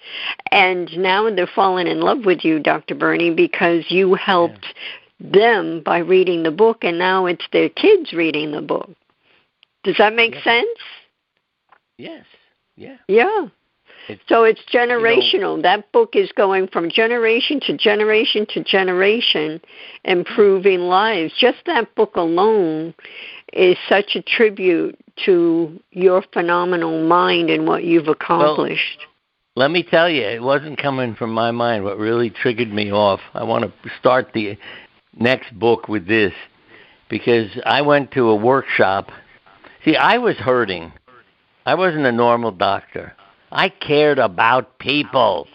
and 0.51 0.97
now 0.97 1.29
they're 1.29 1.45
falling 1.45 1.85
in 1.85 2.01
love 2.01 2.25
with 2.25 2.43
you, 2.43 2.57
Dr. 2.57 2.95
Bernie, 2.95 3.29
because 3.29 3.91
you 3.91 4.15
helped 4.15 4.65
them 5.19 5.81
by 5.81 5.99
reading 5.99 6.41
the 6.41 6.51
book, 6.51 6.83
and 6.83 6.97
now 6.97 7.27
it's 7.27 7.47
their 7.51 7.69
kids 7.69 8.13
reading 8.13 8.51
the 8.51 8.61
book. 8.61 8.89
Does 9.83 9.97
that 9.97 10.15
make 10.15 10.33
sense? 10.43 10.79
Yes. 11.97 12.25
Yeah. 12.75 12.97
Yeah. 13.07 13.47
It's, 14.07 14.21
So 14.27 14.43
it's 14.43 14.61
generational. 14.71 15.61
that 15.63 15.91
book 15.91 16.15
is 16.15 16.31
going 16.33 16.67
from 16.67 16.89
generation 16.89 17.59
to 17.61 17.77
generation 17.77 18.45
to 18.49 18.63
generation, 18.63 19.61
improving 20.03 20.81
lives. 20.81 21.33
Just 21.39 21.57
that 21.65 21.93
book 21.95 22.15
alone 22.15 22.93
is 23.53 23.77
such 23.89 24.15
a 24.15 24.21
tribute 24.21 24.97
to 25.25 25.79
your 25.91 26.23
phenomenal 26.33 27.07
mind 27.07 27.49
and 27.49 27.67
what 27.67 27.83
you've 27.83 28.09
accomplished. 28.09 29.05
let 29.55 29.71
me 29.71 29.81
tell 29.81 30.09
you, 30.09 30.23
it 30.23 30.43
wasn't 30.43 30.77
coming 30.77 31.15
from 31.15 31.31
my 31.31 31.51
mind. 31.51 31.83
What 31.83 31.97
really 31.97 32.29
triggered 32.29 32.71
me 32.71 32.91
off. 32.91 33.21
I 33.33 33.43
want 33.43 33.63
to 33.63 33.89
start 33.99 34.31
the 34.33 34.57
next 35.17 35.57
book 35.57 35.87
with 35.87 36.05
this 36.07 36.33
because 37.09 37.49
I 37.65 37.81
went 37.81 38.11
to 38.11 38.29
a 38.29 38.35
workshop. 38.35 39.09
See, 39.85 39.95
I 39.95 40.17
was 40.17 40.35
hurting. 40.35 40.91
I 41.65 41.75
wasn't 41.75 42.05
a 42.05 42.11
normal 42.11 42.51
doctor. 42.51 43.13
I 43.51 43.69
cared 43.69 44.19
about 44.19 44.77
people. 44.79 45.47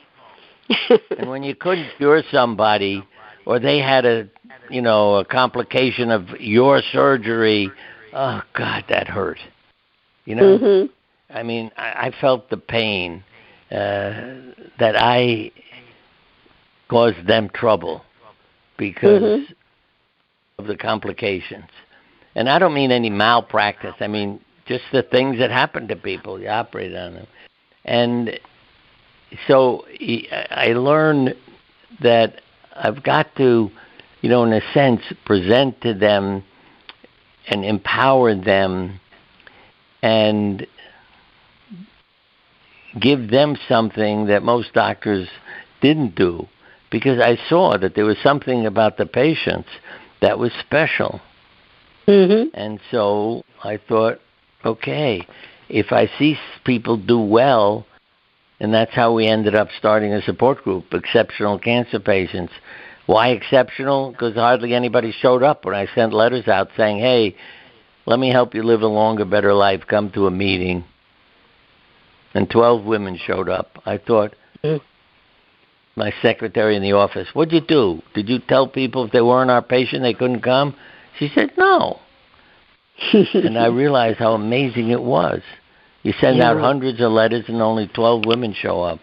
and 1.18 1.28
when 1.28 1.42
you 1.42 1.54
couldn't 1.54 1.88
cure 1.96 2.22
somebody 2.30 3.04
or 3.46 3.58
they 3.58 3.78
had 3.78 4.04
a 4.04 4.28
you 4.70 4.80
know 4.80 5.16
a 5.16 5.24
complication 5.24 6.10
of 6.10 6.28
your 6.38 6.80
surgery 6.92 7.68
oh 8.12 8.40
god 8.54 8.84
that 8.88 9.08
hurt 9.08 9.38
you 10.24 10.36
know 10.36 10.58
mhm. 10.58 10.90
i 11.30 11.42
mean 11.42 11.70
i, 11.76 12.06
I 12.06 12.12
felt 12.20 12.50
the 12.50 12.56
pain 12.56 13.24
uh 13.72 14.52
that 14.78 14.94
i 14.96 15.50
caused 16.88 17.26
them 17.26 17.48
trouble 17.52 18.04
because 18.78 19.22
Mhm. 19.22 19.46
of 20.58 20.66
the 20.68 20.76
complications 20.76 21.68
and 22.36 22.48
i 22.48 22.58
don't 22.60 22.74
mean 22.74 22.92
any 22.92 23.10
malpractice 23.10 23.94
i 24.00 24.06
mean 24.06 24.40
just 24.66 24.84
the 24.92 25.02
things 25.02 25.38
that 25.38 25.50
happen 25.50 25.88
to 25.88 25.96
people 25.96 26.40
you 26.40 26.48
operate 26.48 26.94
on 26.94 27.14
them 27.14 27.26
and 27.84 28.38
so 29.46 29.84
I 30.00 30.46
I 30.50 30.66
learned 30.72 31.34
that 32.00 32.40
I've 32.74 33.02
got 33.02 33.34
to, 33.36 33.70
you 34.22 34.28
know, 34.28 34.44
in 34.44 34.52
a 34.52 34.60
sense, 34.72 35.02
present 35.24 35.80
to 35.82 35.94
them 35.94 36.44
and 37.48 37.64
empower 37.64 38.34
them 38.34 39.00
and 40.02 40.66
give 42.98 43.30
them 43.30 43.56
something 43.68 44.26
that 44.26 44.42
most 44.42 44.72
doctors 44.72 45.28
didn't 45.80 46.14
do 46.14 46.48
because 46.90 47.20
I 47.20 47.38
saw 47.48 47.76
that 47.78 47.94
there 47.94 48.04
was 48.04 48.18
something 48.22 48.66
about 48.66 48.96
the 48.96 49.06
patients 49.06 49.68
that 50.20 50.38
was 50.38 50.52
special. 50.60 51.20
Mhm. 52.06 52.50
And 52.54 52.80
so 52.90 53.44
I 53.62 53.76
thought, 53.76 54.20
okay, 54.64 55.26
if 55.68 55.92
I 55.92 56.10
see 56.18 56.36
people 56.64 56.96
do 56.96 57.18
well, 57.20 57.86
and 58.58 58.74
that's 58.74 58.94
how 58.94 59.14
we 59.14 59.26
ended 59.26 59.54
up 59.54 59.68
starting 59.78 60.12
a 60.12 60.22
support 60.22 60.62
group, 60.62 60.92
exceptional 60.92 61.58
cancer 61.58 61.98
patients. 61.98 62.52
Why 63.06 63.28
exceptional? 63.28 64.12
Because 64.12 64.34
hardly 64.34 64.74
anybody 64.74 65.12
showed 65.12 65.42
up 65.42 65.64
when 65.64 65.74
I 65.74 65.86
sent 65.94 66.12
letters 66.12 66.46
out 66.46 66.68
saying, 66.76 66.98
hey, 66.98 67.34
let 68.06 68.18
me 68.18 68.30
help 68.30 68.54
you 68.54 68.62
live 68.62 68.82
a 68.82 68.86
longer, 68.86 69.24
better 69.24 69.54
life. 69.54 69.82
Come 69.88 70.10
to 70.12 70.26
a 70.26 70.30
meeting. 70.30 70.84
And 72.34 72.48
12 72.48 72.84
women 72.84 73.18
showed 73.26 73.48
up. 73.48 73.78
I 73.86 73.98
thought, 73.98 74.34
Mm. 74.62 74.80
my 75.96 76.12
secretary 76.20 76.76
in 76.76 76.82
the 76.82 76.92
office, 76.92 77.28
what'd 77.32 77.52
you 77.52 77.62
do? 77.62 78.02
Did 78.14 78.28
you 78.28 78.40
tell 78.40 78.68
people 78.68 79.06
if 79.06 79.12
they 79.12 79.22
weren't 79.22 79.50
our 79.50 79.62
patient 79.62 80.02
they 80.02 80.12
couldn't 80.12 80.42
come? 80.42 80.76
She 81.18 81.28
said, 81.34 81.52
no 81.56 81.98
and 83.34 83.58
I 83.58 83.66
realized 83.82 84.18
how 84.18 84.32
amazing 84.32 84.90
it 84.90 85.02
was. 85.02 85.40
You 86.02 86.12
send 86.20 86.40
out 86.40 86.58
hundreds 86.58 87.00
of 87.00 87.12
letters 87.12 87.44
and 87.48 87.60
only 87.60 87.86
12 87.88 88.24
women 88.24 88.54
show 88.54 88.82
up. 88.82 89.00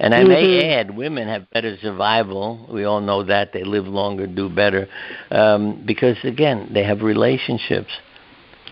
And 0.00 0.14
I 0.14 0.22
Mhm. 0.22 0.28
may 0.28 0.74
add, 0.74 0.96
women 0.96 1.26
have 1.26 1.50
better 1.50 1.76
survival. 1.78 2.68
We 2.70 2.84
all 2.84 3.00
know 3.00 3.22
that. 3.24 3.52
They 3.52 3.64
live 3.64 3.88
longer, 3.88 4.26
do 4.26 4.48
better. 4.48 4.88
Um, 5.30 5.82
because, 5.84 6.16
again, 6.24 6.68
they 6.70 6.84
have 6.84 7.02
relationships. 7.02 7.90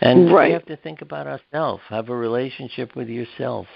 And 0.02 0.30
Right. 0.30 0.48
we 0.48 0.52
have 0.52 0.66
to 0.66 0.76
think 0.76 1.00
about 1.02 1.26
ourselves. 1.26 1.82
Have 1.88 2.10
a 2.10 2.14
relationship 2.14 2.94
with 2.94 3.08
yourself. 3.08 3.66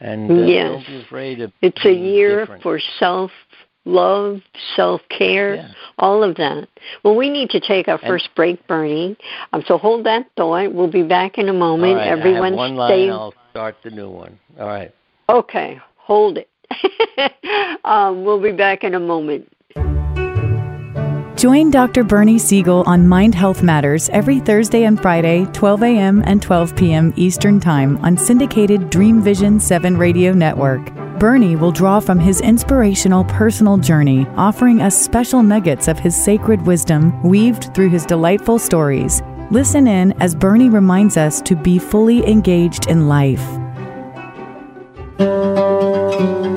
And 0.00 0.30
uh, 0.32 0.44
Yes. 0.46 0.68
don't 0.70 0.86
be 0.86 1.00
afraid 1.02 1.40
of 1.40 1.52
It's 1.60 1.84
a 1.84 1.92
year 1.92 2.40
different. 2.40 2.62
for 2.62 2.80
self 2.98 3.30
love, 3.84 4.40
self 4.76 5.00
care, 5.08 5.56
Yeah. 5.56 5.68
all 5.98 6.22
of 6.22 6.36
that. 6.36 6.68
Well, 7.02 7.14
we 7.14 7.28
need 7.30 7.50
to 7.50 7.60
take 7.60 7.88
our 7.88 7.98
first 7.98 8.28
break, 8.34 8.64
Bernie. 8.66 9.16
Um, 9.52 9.62
so 9.66 9.78
hold 9.78 10.04
that 10.06 10.26
thought. 10.36 10.72
We'll 10.72 10.86
be 10.90 11.02
back 11.02 11.38
in 11.38 11.48
a 11.48 11.52
moment. 11.52 11.92
All 11.92 11.98
right, 11.98 12.08
Everyone 12.08 12.54
I 12.58 12.66
have 12.68 12.76
one 12.76 12.88
stay. 12.88 13.06
line. 13.06 13.10
I'll 13.10 13.34
start 13.50 13.76
the 13.82 13.90
new 13.90 14.08
one. 14.08 14.38
All 14.58 14.66
right. 14.66 14.92
Okay, 15.28 15.80
hold 15.96 16.38
it. 16.38 16.48
um, 17.84 18.24
we'll 18.24 18.40
be 18.40 18.52
back 18.52 18.84
in 18.84 18.94
a 18.94 19.00
moment. 19.00 19.48
Join 21.36 21.72
Dr. 21.72 22.04
Bernie 22.04 22.38
Siegel 22.38 22.84
on 22.86 23.08
Mind 23.08 23.34
Health 23.34 23.64
Matters 23.64 24.08
every 24.10 24.38
Thursday 24.38 24.84
and 24.84 25.00
Friday, 25.00 25.44
12 25.46 25.82
a.m. 25.82 26.22
and 26.24 26.40
12 26.40 26.76
p.m. 26.76 27.12
Eastern 27.16 27.58
Time 27.58 27.96
on 28.04 28.16
syndicated 28.16 28.90
Dream 28.90 29.20
Vision 29.20 29.58
7 29.58 29.96
radio 29.96 30.32
network. 30.32 30.80
Bernie 31.22 31.54
will 31.54 31.70
draw 31.70 32.00
from 32.00 32.18
his 32.18 32.40
inspirational 32.40 33.22
personal 33.22 33.76
journey, 33.78 34.26
offering 34.34 34.82
us 34.82 35.00
special 35.00 35.40
nuggets 35.40 35.86
of 35.86 35.96
his 35.96 36.20
sacred 36.20 36.60
wisdom 36.66 37.22
weaved 37.22 37.72
through 37.76 37.90
his 37.90 38.04
delightful 38.04 38.58
stories. 38.58 39.22
Listen 39.52 39.86
in 39.86 40.20
as 40.20 40.34
Bernie 40.34 40.68
reminds 40.68 41.16
us 41.16 41.40
to 41.42 41.54
be 41.54 41.78
fully 41.78 42.26
engaged 42.28 42.88
in 42.88 43.06
life. 43.06 43.48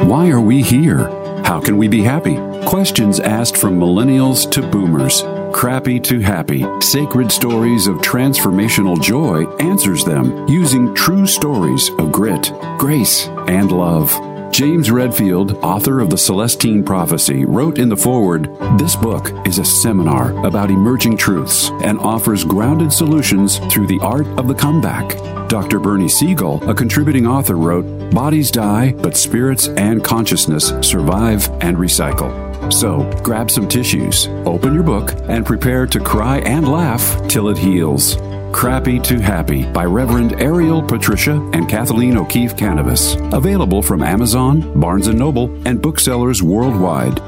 Why 0.09 0.31
are 0.31 0.41
we 0.41 0.63
here? 0.63 1.09
How 1.43 1.61
can 1.61 1.77
we 1.77 1.87
be 1.87 2.01
happy? 2.01 2.37
Questions 2.65 3.19
asked 3.19 3.57
from 3.57 3.79
millennials 3.79 4.49
to 4.49 4.63
boomers. 4.63 5.21
Crappy 5.53 5.99
to 5.99 6.21
happy. 6.21 6.65
Sacred 6.81 7.31
stories 7.31 7.85
of 7.85 7.97
transformational 7.97 8.99
joy 8.99 9.45
answers 9.57 10.03
them 10.03 10.47
using 10.47 10.95
true 10.95 11.27
stories 11.27 11.91
of 11.99 12.11
grit, 12.11 12.51
grace, 12.79 13.27
and 13.47 13.71
love. 13.71 14.34
James 14.51 14.89
Redfield, 14.89 15.53
author 15.63 15.99
of 15.99 16.09
The 16.09 16.17
Celestine 16.17 16.83
Prophecy, 16.83 17.45
wrote 17.45 17.77
in 17.77 17.89
the 17.89 17.97
foreword 17.97 18.49
This 18.77 18.95
book 18.95 19.31
is 19.45 19.59
a 19.59 19.65
seminar 19.65 20.31
about 20.45 20.71
emerging 20.71 21.17
truths 21.17 21.69
and 21.83 21.99
offers 21.99 22.43
grounded 22.43 22.93
solutions 22.93 23.59
through 23.71 23.87
the 23.87 23.99
art 23.99 24.27
of 24.39 24.47
the 24.47 24.53
comeback. 24.53 25.17
Dr. 25.49 25.79
Bernie 25.79 26.09
Siegel, 26.09 26.67
a 26.69 26.73
contributing 26.73 27.27
author, 27.27 27.55
wrote 27.55 27.83
Bodies 28.11 28.49
die, 28.49 28.93
but 28.93 29.17
spirits 29.17 29.67
and 29.67 30.03
consciousness 30.03 30.73
survive 30.81 31.49
and 31.61 31.77
recycle. 31.77 32.45
So, 32.71 33.03
grab 33.23 33.51
some 33.51 33.67
tissues, 33.67 34.27
open 34.45 34.73
your 34.73 34.83
book, 34.83 35.13
and 35.27 35.45
prepare 35.45 35.85
to 35.87 35.99
cry 35.99 36.39
and 36.39 36.67
laugh 36.67 37.27
till 37.27 37.49
it 37.49 37.57
heals. 37.57 38.15
Crappy 38.55 38.99
to 38.99 39.19
Happy 39.19 39.65
by 39.65 39.83
Reverend 39.83 40.39
Ariel 40.41 40.81
Patricia 40.81 41.33
and 41.51 41.67
Kathleen 41.67 42.15
O'Keefe 42.15 42.55
Kanavos. 42.55 43.17
Available 43.33 43.81
from 43.81 44.01
Amazon, 44.01 44.79
Barnes 44.79 45.09
& 45.09 45.13
Noble, 45.13 45.53
and 45.67 45.81
booksellers 45.81 46.41
worldwide. 46.41 47.19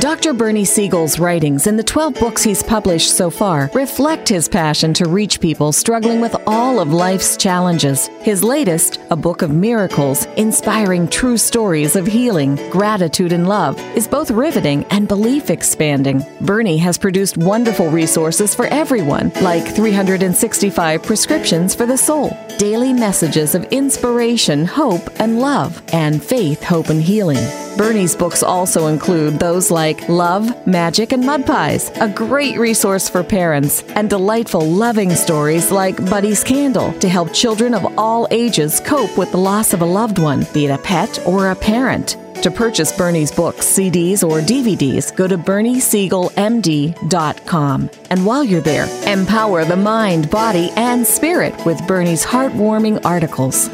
Dr. 0.00 0.32
Bernie 0.34 0.64
Siegel's 0.64 1.20
writings 1.20 1.68
and 1.68 1.78
the 1.78 1.82
12 1.84 2.14
books 2.14 2.42
he's 2.42 2.64
published 2.64 3.16
so 3.16 3.30
far 3.30 3.70
reflect 3.74 4.28
his 4.28 4.48
passion 4.48 4.92
to 4.92 5.08
reach 5.08 5.40
people 5.40 5.70
struggling 5.70 6.20
with 6.20 6.34
all 6.48 6.80
of 6.80 6.92
life's 6.92 7.36
challenges. 7.36 8.08
His 8.20 8.42
latest, 8.42 8.98
a 9.12 9.16
book 9.16 9.42
of 9.42 9.52
miracles 9.52 10.24
inspiring 10.36 11.06
true 11.06 11.36
stories 11.36 11.94
of 11.94 12.08
healing, 12.08 12.56
gratitude, 12.70 13.32
and 13.32 13.46
love, 13.46 13.78
is 13.96 14.08
both 14.08 14.32
riveting 14.32 14.84
and 14.90 15.06
belief 15.06 15.48
expanding. 15.48 16.26
Bernie 16.40 16.78
has 16.78 16.98
produced 16.98 17.36
wonderful 17.36 17.88
resources 17.88 18.52
for 18.52 18.66
everyone, 18.66 19.30
like 19.42 19.76
365 19.76 21.04
prescriptions 21.04 21.72
for 21.72 21.86
the 21.86 21.96
soul, 21.96 22.36
daily 22.58 22.92
messages 22.92 23.54
of 23.54 23.62
inspiration, 23.66 24.66
hope, 24.66 25.08
and 25.20 25.40
love, 25.40 25.80
and 25.92 26.22
faith, 26.22 26.64
hope, 26.64 26.88
and 26.88 27.00
healing. 27.00 27.46
Bernie's 27.76 28.14
books 28.14 28.44
also 28.44 28.86
include 28.86 29.40
those 29.40 29.68
like 29.68 29.83
Love, 30.08 30.66
Magic, 30.66 31.12
and 31.12 31.24
Mud 31.24 31.46
Pies, 31.46 31.90
a 32.00 32.08
great 32.08 32.58
resource 32.58 33.08
for 33.08 33.22
parents, 33.22 33.82
and 33.96 34.08
delightful, 34.08 34.60
loving 34.60 35.14
stories 35.14 35.70
like 35.70 35.96
Buddy's 36.08 36.42
Candle 36.42 36.92
to 37.00 37.08
help 37.08 37.34
children 37.34 37.74
of 37.74 37.98
all 37.98 38.26
ages 38.30 38.80
cope 38.80 39.18
with 39.18 39.30
the 39.30 39.36
loss 39.36 39.74
of 39.74 39.82
a 39.82 39.84
loved 39.84 40.18
one, 40.18 40.46
be 40.54 40.66
it 40.66 40.70
a 40.70 40.78
pet 40.78 41.18
or 41.26 41.50
a 41.50 41.54
parent. 41.54 42.16
To 42.42 42.50
purchase 42.50 42.96
Bernie's 42.96 43.30
books, 43.30 43.66
CDs, 43.66 44.22
or 44.22 44.40
DVDs, 44.40 45.14
go 45.14 45.26
to 45.26 45.36
BernieSiegelMD.com. 45.36 47.90
And 48.10 48.26
while 48.26 48.44
you're 48.44 48.60
there, 48.60 48.86
empower 49.06 49.64
the 49.64 49.76
mind, 49.76 50.30
body, 50.30 50.70
and 50.76 51.06
spirit 51.06 51.54
with 51.64 51.86
Bernie's 51.86 52.24
heartwarming 52.24 53.04
articles. 53.04 53.68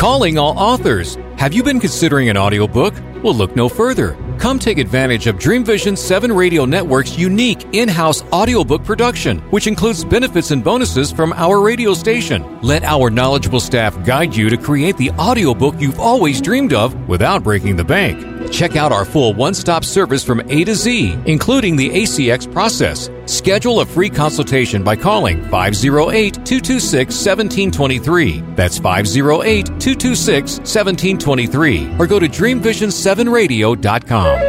Calling 0.00 0.38
all 0.38 0.58
authors. 0.58 1.18
Have 1.36 1.52
you 1.52 1.62
been 1.62 1.78
considering 1.78 2.30
an 2.30 2.36
audiobook? 2.38 2.94
Well, 3.22 3.34
look 3.34 3.54
no 3.54 3.68
further. 3.68 4.16
Come 4.38 4.58
take 4.58 4.78
advantage 4.78 5.26
of 5.26 5.38
Dream 5.38 5.62
Vision 5.62 5.94
7 5.94 6.32
Radio 6.32 6.64
Network's 6.64 7.18
unique 7.18 7.66
in 7.74 7.86
house 7.86 8.22
audiobook 8.32 8.82
production, 8.82 9.40
which 9.50 9.66
includes 9.66 10.02
benefits 10.02 10.52
and 10.52 10.64
bonuses 10.64 11.12
from 11.12 11.34
our 11.34 11.60
radio 11.60 11.92
station. 11.92 12.60
Let 12.62 12.82
our 12.82 13.10
knowledgeable 13.10 13.60
staff 13.60 14.02
guide 14.06 14.34
you 14.34 14.48
to 14.48 14.56
create 14.56 14.96
the 14.96 15.10
audiobook 15.18 15.78
you've 15.78 16.00
always 16.00 16.40
dreamed 16.40 16.72
of 16.72 16.94
without 17.06 17.42
breaking 17.42 17.76
the 17.76 17.84
bank. 17.84 18.39
Check 18.50 18.76
out 18.76 18.92
our 18.92 19.04
full 19.04 19.34
one 19.34 19.52
stop 19.54 19.84
service 19.84 20.24
from 20.24 20.40
A 20.48 20.64
to 20.64 20.74
Z, 20.74 21.18
including 21.26 21.76
the 21.76 21.90
ACX 21.90 22.50
process. 22.52 23.10
Schedule 23.26 23.80
a 23.80 23.86
free 23.86 24.08
consultation 24.10 24.82
by 24.82 24.96
calling 24.96 25.42
508 25.50 26.34
226 26.34 27.14
1723. 27.14 28.40
That's 28.54 28.78
508 28.78 29.66
226 29.66 30.58
1723. 30.58 31.96
Or 31.98 32.06
go 32.06 32.18
to 32.18 32.26
dreamvision7radio.com. 32.26 34.40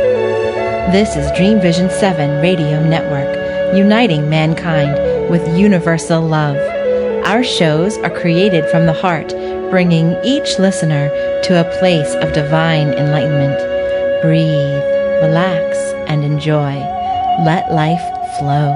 This 0.92 1.16
is 1.16 1.32
Dream 1.38 1.62
Vision 1.62 1.90
7 1.90 2.42
Radio 2.42 2.84
Network, 2.84 3.78
uniting 3.78 4.30
mankind 4.30 5.30
with 5.30 5.48
universal 5.58 6.22
love. 6.22 6.58
Our 7.26 7.44
shows 7.44 7.98
are 8.00 8.10
created 8.10 8.66
from 8.70 8.88
the 8.88 8.94
heart, 8.94 9.30
bringing 9.70 10.16
each 10.26 10.58
listener 10.58 11.10
to 11.44 11.62
a 11.62 11.78
place 11.78 12.16
of 12.16 12.34
divine 12.34 12.94
enlightenment. 12.94 13.71
Breathe, 14.22 14.84
relax, 15.24 15.78
and 16.08 16.24
enjoy. 16.24 16.76
Let 17.44 17.72
life 17.72 18.00
flow. 18.38 18.70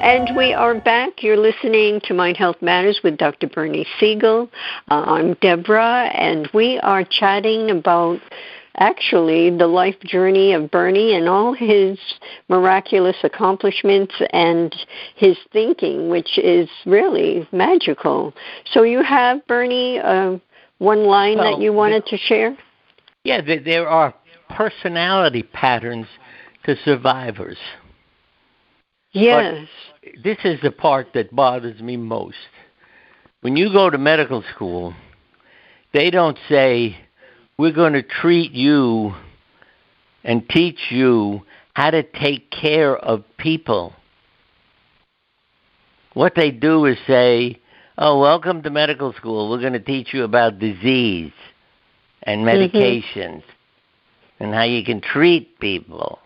And 0.00 0.36
we 0.36 0.52
are 0.52 0.76
back. 0.76 1.24
You're 1.24 1.36
listening 1.36 2.00
to 2.04 2.14
Mind 2.14 2.36
Health 2.36 2.62
Matters 2.62 3.00
with 3.02 3.16
Dr. 3.16 3.48
Bernie 3.48 3.84
Siegel. 3.98 4.48
Uh, 4.92 5.02
I'm 5.08 5.34
Deborah, 5.40 6.08
and 6.14 6.48
we 6.54 6.78
are 6.84 7.02
chatting 7.02 7.68
about 7.68 8.20
actually 8.76 9.50
the 9.50 9.66
life 9.66 9.98
journey 10.04 10.52
of 10.52 10.70
Bernie 10.70 11.16
and 11.16 11.28
all 11.28 11.52
his 11.52 11.98
miraculous 12.48 13.16
accomplishments 13.24 14.14
and 14.32 14.72
his 15.16 15.36
thinking, 15.52 16.10
which 16.10 16.38
is 16.38 16.68
really 16.86 17.48
magical. 17.50 18.32
So, 18.70 18.84
you 18.84 19.02
have, 19.02 19.44
Bernie, 19.48 19.98
uh, 19.98 20.38
one 20.78 21.06
line 21.06 21.38
well, 21.38 21.56
that 21.56 21.60
you 21.60 21.72
wanted 21.72 22.06
to 22.06 22.16
share? 22.16 22.56
Yeah, 23.24 23.40
there 23.40 23.88
are 23.88 24.14
personality 24.54 25.42
patterns 25.42 26.06
to 26.64 26.76
survivors. 26.84 27.58
Yes. 29.12 29.66
But 30.02 30.12
this 30.22 30.38
is 30.44 30.60
the 30.62 30.70
part 30.70 31.08
that 31.14 31.34
bothers 31.34 31.80
me 31.80 31.96
most. 31.96 32.36
When 33.40 33.56
you 33.56 33.72
go 33.72 33.90
to 33.90 33.98
medical 33.98 34.42
school, 34.54 34.94
they 35.92 36.10
don't 36.10 36.38
say, 36.48 36.96
we're 37.58 37.72
going 37.72 37.92
to 37.92 38.02
treat 38.02 38.52
you 38.52 39.14
and 40.24 40.48
teach 40.48 40.78
you 40.90 41.42
how 41.74 41.90
to 41.90 42.02
take 42.02 42.50
care 42.50 42.96
of 42.96 43.24
people. 43.36 43.92
What 46.14 46.34
they 46.34 46.50
do 46.50 46.86
is 46.86 46.96
say, 47.06 47.60
oh, 47.98 48.20
welcome 48.20 48.62
to 48.62 48.70
medical 48.70 49.12
school. 49.12 49.50
We're 49.50 49.60
going 49.60 49.74
to 49.74 49.80
teach 49.80 50.14
you 50.14 50.24
about 50.24 50.58
disease 50.58 51.32
and 52.22 52.44
mm-hmm. 52.44 52.76
medications 52.76 53.42
mm-hmm. 53.42 53.53
And 54.40 54.54
how 54.54 54.64
you 54.64 54.84
can 54.84 55.00
treat 55.00 55.58
people. 55.60 56.18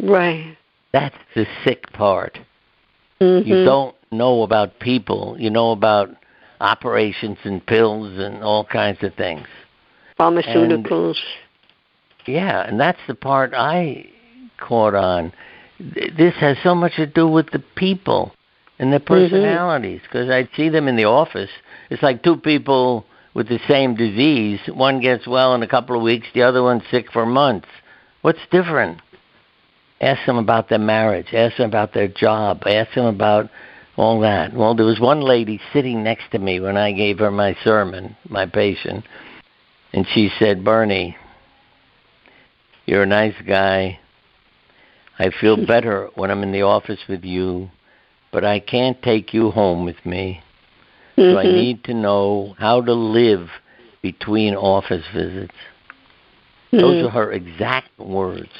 Right. 0.00 0.56
That's 0.92 1.16
the 1.34 1.46
sick 1.64 1.92
part. 1.92 2.38
Mm-hmm. 3.20 3.48
You 3.48 3.64
don't 3.64 3.94
know 4.10 4.42
about 4.42 4.78
people. 4.80 5.36
You 5.38 5.50
know 5.50 5.70
about 5.70 6.10
operations 6.60 7.38
and 7.44 7.64
pills 7.64 8.18
and 8.18 8.42
all 8.42 8.64
kinds 8.64 9.02
of 9.02 9.14
things 9.14 9.46
pharmaceuticals. 10.22 11.16
And, 12.26 12.34
yeah, 12.34 12.66
and 12.66 12.78
that's 12.78 13.00
the 13.06 13.14
part 13.14 13.52
I 13.54 14.06
caught 14.58 14.94
on. 14.94 15.32
This 15.78 16.34
has 16.36 16.56
so 16.62 16.74
much 16.74 16.96
to 16.96 17.06
do 17.06 17.26
with 17.26 17.50
the 17.50 17.62
people 17.76 18.32
and 18.78 18.92
their 18.92 19.00
mm-hmm. 19.00 19.14
personalities 19.14 20.00
because 20.02 20.28
mm-hmm. 20.28 20.48
I 20.52 20.56
see 20.56 20.68
them 20.68 20.88
in 20.88 20.96
the 20.96 21.04
office. 21.04 21.50
It's 21.90 22.02
like 22.02 22.22
two 22.22 22.36
people 22.36 23.04
with 23.34 23.48
the 23.48 23.60
same 23.68 23.94
disease. 23.94 24.60
One 24.68 25.00
gets 25.00 25.26
well 25.26 25.54
in 25.54 25.62
a 25.62 25.68
couple 25.68 25.96
of 25.96 26.02
weeks, 26.02 26.26
the 26.34 26.42
other 26.42 26.62
one's 26.62 26.82
sick 26.90 27.10
for 27.12 27.26
months. 27.26 27.68
What's 28.22 28.40
different? 28.50 29.00
Ask 30.00 30.26
them 30.26 30.36
about 30.36 30.68
their 30.68 30.78
marriage. 30.78 31.32
Ask 31.32 31.56
them 31.56 31.68
about 31.68 31.94
their 31.94 32.08
job. 32.08 32.62
Ask 32.66 32.94
them 32.94 33.06
about 33.06 33.50
all 33.96 34.20
that. 34.20 34.52
Well, 34.52 34.74
there 34.74 34.86
was 34.86 35.00
one 35.00 35.20
lady 35.20 35.60
sitting 35.72 36.02
next 36.02 36.30
to 36.32 36.38
me 36.38 36.60
when 36.60 36.76
I 36.76 36.92
gave 36.92 37.18
her 37.18 37.30
my 37.30 37.56
sermon, 37.62 38.16
my 38.28 38.46
patient, 38.46 39.04
and 39.92 40.06
she 40.12 40.30
said, 40.38 40.64
Bernie, 40.64 41.16
you're 42.86 43.02
a 43.02 43.06
nice 43.06 43.34
guy. 43.46 43.98
I 45.18 45.30
feel 45.40 45.66
better 45.66 46.10
when 46.14 46.30
I'm 46.30 46.42
in 46.42 46.52
the 46.52 46.62
office 46.62 47.00
with 47.08 47.24
you, 47.24 47.70
but 48.32 48.44
I 48.44 48.60
can't 48.60 49.00
take 49.02 49.34
you 49.34 49.50
home 49.50 49.84
with 49.84 50.04
me. 50.04 50.41
Mm-hmm. 51.22 51.34
So 51.34 51.38
I 51.38 51.44
need 51.44 51.84
to 51.84 51.94
know 51.94 52.54
how 52.58 52.80
to 52.80 52.92
live 52.92 53.48
between 54.02 54.54
office 54.54 55.04
visits. 55.14 55.54
Mm-hmm. 56.72 56.78
Those 56.78 57.06
are 57.06 57.10
her 57.10 57.32
exact 57.32 57.96
words. 57.98 58.50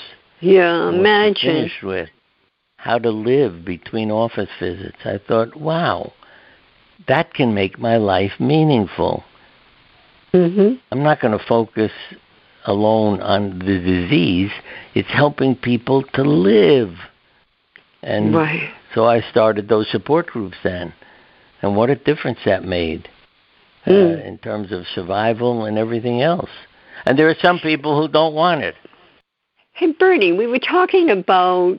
Yeah, 0.41 0.89
imagine. 0.89 1.69
Finished 1.69 1.83
with 1.83 2.09
how 2.77 2.99
to 2.99 3.11
live 3.11 3.65
between 3.65 4.11
office 4.11 4.51
visits. 4.61 4.99
I 5.05 5.19
thought, 5.27 5.57
wow, 5.57 6.13
that 7.09 7.33
can 7.33 7.55
make 7.55 7.79
my 7.79 7.97
life 7.97 8.33
meaningful. 8.41 9.25
Mm-hmm. 10.35 10.75
I'm 10.91 11.03
not 11.03 11.21
going 11.21 11.37
to 11.37 11.45
focus 11.45 11.93
alone 12.65 13.21
on 13.21 13.59
the 13.61 13.79
disease. 13.79 14.51
It's 14.95 15.13
helping 15.13 15.55
people 15.55 16.03
to 16.15 16.23
live. 16.23 16.95
And 18.03 18.35
right. 18.35 18.71
so 18.95 19.05
I 19.05 19.21
started 19.31 19.69
those 19.69 19.89
support 19.91 20.27
groups 20.27 20.57
then. 20.65 20.93
And 21.63 21.77
what 21.77 21.91
a 21.91 21.97
difference 21.97 22.41
that 22.45 22.65
made 22.65 23.09
uh, 23.87 23.91
mm. 23.91 24.27
in 24.27 24.39
terms 24.39 24.73
of 24.73 24.85
survival 24.95 25.65
and 25.65 25.79
everything 25.79 26.21
else. 26.21 26.51
And 27.07 27.19
there 27.19 27.29
are 27.29 27.37
some 27.41 27.59
people 27.61 28.01
who 28.01 28.09
don't 28.09 28.35
want 28.35 28.63
it. 28.63 28.75
Hey, 29.73 29.93
Bernie, 29.99 30.33
we 30.33 30.47
were 30.47 30.59
talking 30.59 31.11
about 31.11 31.79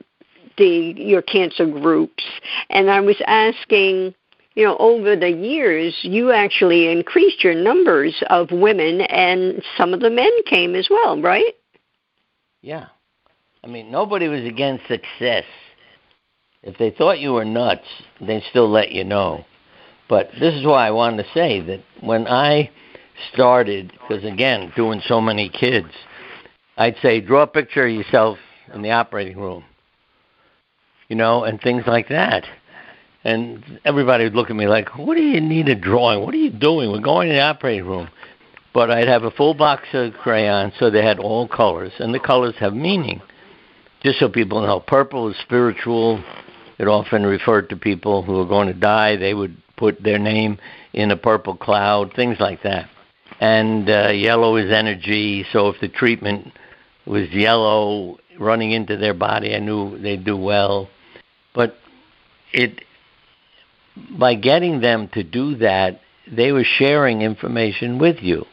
the 0.57 0.93
your 0.97 1.21
cancer 1.21 1.65
groups, 1.65 2.23
and 2.69 2.89
I 2.89 2.99
was 2.99 3.15
asking 3.27 4.13
you 4.55 4.65
know, 4.65 4.77
over 4.77 5.15
the 5.15 5.31
years, 5.31 5.97
you 6.03 6.31
actually 6.31 6.91
increased 6.91 7.43
your 7.43 7.55
numbers 7.55 8.21
of 8.29 8.51
women, 8.51 9.01
and 9.01 9.63
some 9.77 9.93
of 9.93 9.99
the 9.99 10.09
men 10.09 10.31
came 10.45 10.75
as 10.75 10.87
well, 10.89 11.19
right? 11.19 11.55
Yeah. 12.61 12.87
I 13.63 13.67
mean, 13.67 13.89
nobody 13.89 14.27
was 14.27 14.43
against 14.45 14.87
success. 14.87 15.45
If 16.61 16.77
they 16.77 16.91
thought 16.91 17.19
you 17.19 17.33
were 17.33 17.45
nuts, 17.45 17.87
they 18.21 18.43
still 18.49 18.69
let 18.69 18.91
you 18.91 19.03
know. 19.03 19.43
But 20.09 20.29
this 20.39 20.53
is 20.53 20.65
why 20.65 20.87
I 20.87 20.91
wanted 20.91 21.23
to 21.23 21.29
say 21.33 21.61
that 21.61 21.81
when 22.01 22.27
I 22.27 22.69
started, 23.31 23.91
because 23.91 24.23
again, 24.23 24.71
doing 24.75 25.01
so 25.05 25.21
many 25.21 25.49
kids, 25.49 25.89
I'd 26.77 26.97
say, 27.01 27.21
draw 27.21 27.43
a 27.43 27.47
picture 27.47 27.85
of 27.85 27.93
yourself 27.93 28.37
in 28.73 28.81
the 28.81 28.91
operating 28.91 29.37
room, 29.37 29.63
you 31.07 31.15
know, 31.15 31.43
and 31.43 31.61
things 31.61 31.83
like 31.87 32.09
that 32.09 32.45
and 33.23 33.79
everybody 33.85 34.25
would 34.25 34.35
look 34.35 34.49
at 34.49 34.55
me 34.55 34.67
like, 34.67 34.97
"What 34.97 35.15
do 35.15 35.23
you 35.23 35.39
need 35.39 35.69
a 35.69 35.75
drawing? 35.75 36.21
What 36.21 36.33
are 36.33 36.37
you 36.37 36.49
doing? 36.49 36.91
We're 36.91 36.99
going 36.99 37.29
to 37.29 37.35
the 37.35 37.41
operating 37.41 37.85
room." 37.85 38.09
But 38.73 38.89
I'd 38.89 39.07
have 39.07 39.23
a 39.23 39.31
full 39.31 39.53
box 39.53 39.87
of 39.93 40.13
crayons, 40.15 40.73
so 40.79 40.89
they 40.89 41.03
had 41.03 41.19
all 41.19 41.47
colors, 41.47 41.93
and 41.99 42.13
the 42.13 42.19
colors 42.19 42.55
have 42.57 42.73
meaning. 42.73 43.21
Just 44.01 44.19
so 44.19 44.27
people 44.27 44.61
know, 44.61 44.79
purple 44.79 45.29
is 45.29 45.37
spiritual, 45.37 46.21
it 46.79 46.87
often 46.87 47.25
referred 47.25 47.69
to 47.69 47.75
people 47.77 48.23
who 48.23 48.33
were 48.33 48.45
going 48.45 48.67
to 48.67 48.73
die. 48.73 49.15
They 49.15 49.33
would 49.33 49.55
put 49.77 50.01
their 50.01 50.19
name 50.19 50.59
in 50.93 51.11
a 51.11 51.17
purple 51.17 51.55
cloud, 51.55 52.13
things 52.15 52.37
like 52.39 52.63
that. 52.63 52.89
And 53.39 53.89
uh, 53.89 54.09
yellow 54.09 54.55
is 54.57 54.71
energy, 54.71 55.45
so 55.51 55.69
if 55.69 55.79
the 55.81 55.89
treatment 55.89 56.53
was 57.05 57.29
yellow 57.31 58.17
running 58.39 58.71
into 58.71 58.97
their 58.97 59.13
body, 59.13 59.55
I 59.55 59.59
knew 59.59 59.97
they'd 59.99 60.23
do 60.23 60.37
well. 60.37 60.89
But 61.53 61.75
it 62.51 62.83
by 64.17 64.35
getting 64.35 64.81
them 64.81 65.09
to 65.13 65.23
do 65.23 65.55
that, 65.57 66.01
they 66.31 66.51
were 66.51 66.63
sharing 66.63 67.21
information 67.21 67.99
with 67.99 68.17
you. 68.21 68.45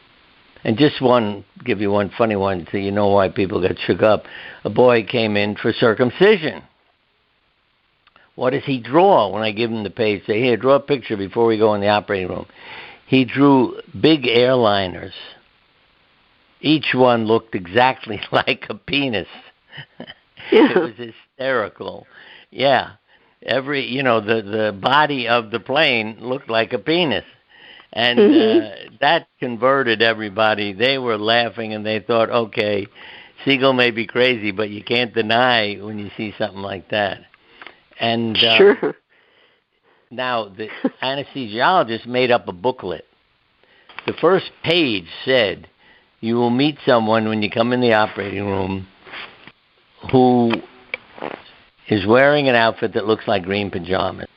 And 0.63 0.77
just 0.77 1.01
one, 1.01 1.43
give 1.63 1.81
you 1.81 1.89
one 1.89 2.11
funny 2.15 2.35
one 2.35 2.67
so 2.71 2.77
you 2.77 2.91
know 2.91 3.07
why 3.07 3.29
people 3.29 3.61
get 3.61 3.79
shook 3.79 4.03
up. 4.03 4.25
A 4.63 4.69
boy 4.69 5.03
came 5.03 5.35
in 5.35 5.55
for 5.55 5.73
circumcision. 5.73 6.61
What 8.35 8.51
does 8.51 8.63
he 8.63 8.79
draw 8.79 9.29
when 9.29 9.43
I 9.43 9.51
give 9.51 9.71
him 9.71 9.83
the 9.83 9.89
page? 9.89 10.23
Say, 10.25 10.41
here, 10.41 10.57
draw 10.57 10.75
a 10.75 10.79
picture 10.79 11.17
before 11.17 11.45
we 11.45 11.57
go 11.57 11.73
in 11.73 11.81
the 11.81 11.89
operating 11.89 12.29
room. 12.29 12.45
He 13.07 13.25
drew 13.25 13.81
big 13.99 14.23
airliners. 14.23 15.13
Each 16.61 16.93
one 16.93 17.25
looked 17.25 17.55
exactly 17.55 18.21
like 18.31 18.65
a 18.69 18.75
penis. 18.75 19.27
Yeah. 20.51 20.71
it 20.71 20.77
was 20.77 21.13
hysterical. 21.37 22.07
Yeah. 22.49 22.91
Every 23.43 23.87
you 23.87 24.03
know, 24.03 24.21
the 24.21 24.41
the 24.41 24.71
body 24.71 25.27
of 25.27 25.49
the 25.49 25.59
plane 25.59 26.17
looked 26.19 26.49
like 26.49 26.73
a 26.73 26.79
penis 26.79 27.25
and 27.93 28.19
mm-hmm. 28.19 28.65
uh, 28.65 28.97
that 29.01 29.27
converted 29.39 30.01
everybody. 30.01 30.73
They 30.73 30.97
were 30.97 31.17
laughing 31.17 31.73
and 31.73 31.85
they 31.85 31.99
thought, 31.99 32.29
okay, 32.29 32.87
Siegel 33.43 33.73
may 33.73 33.91
be 33.91 34.07
crazy, 34.07 34.51
but 34.51 34.69
you 34.69 34.83
can't 34.83 35.13
deny 35.13 35.75
when 35.75 35.99
you 35.99 36.09
see 36.15 36.33
something 36.37 36.61
like 36.61 36.89
that. 36.89 37.21
And 38.01 38.35
uh, 38.35 38.57
sure. 38.57 38.95
now 40.09 40.49
the 40.49 40.67
anesthesiologist 41.03 42.07
made 42.07 42.31
up 42.31 42.47
a 42.47 42.51
booklet. 42.51 43.05
The 44.07 44.13
first 44.19 44.51
page 44.63 45.05
said, 45.23 45.69
"You 46.19 46.35
will 46.35 46.49
meet 46.49 46.77
someone 46.85 47.29
when 47.29 47.43
you 47.43 47.49
come 47.51 47.71
in 47.71 47.79
the 47.79 47.93
operating 47.93 48.45
room 48.47 48.87
who 50.11 50.51
is 51.87 52.05
wearing 52.07 52.49
an 52.49 52.55
outfit 52.55 52.95
that 52.95 53.05
looks 53.05 53.27
like 53.27 53.43
green 53.43 53.69
pajamas." 53.69 54.27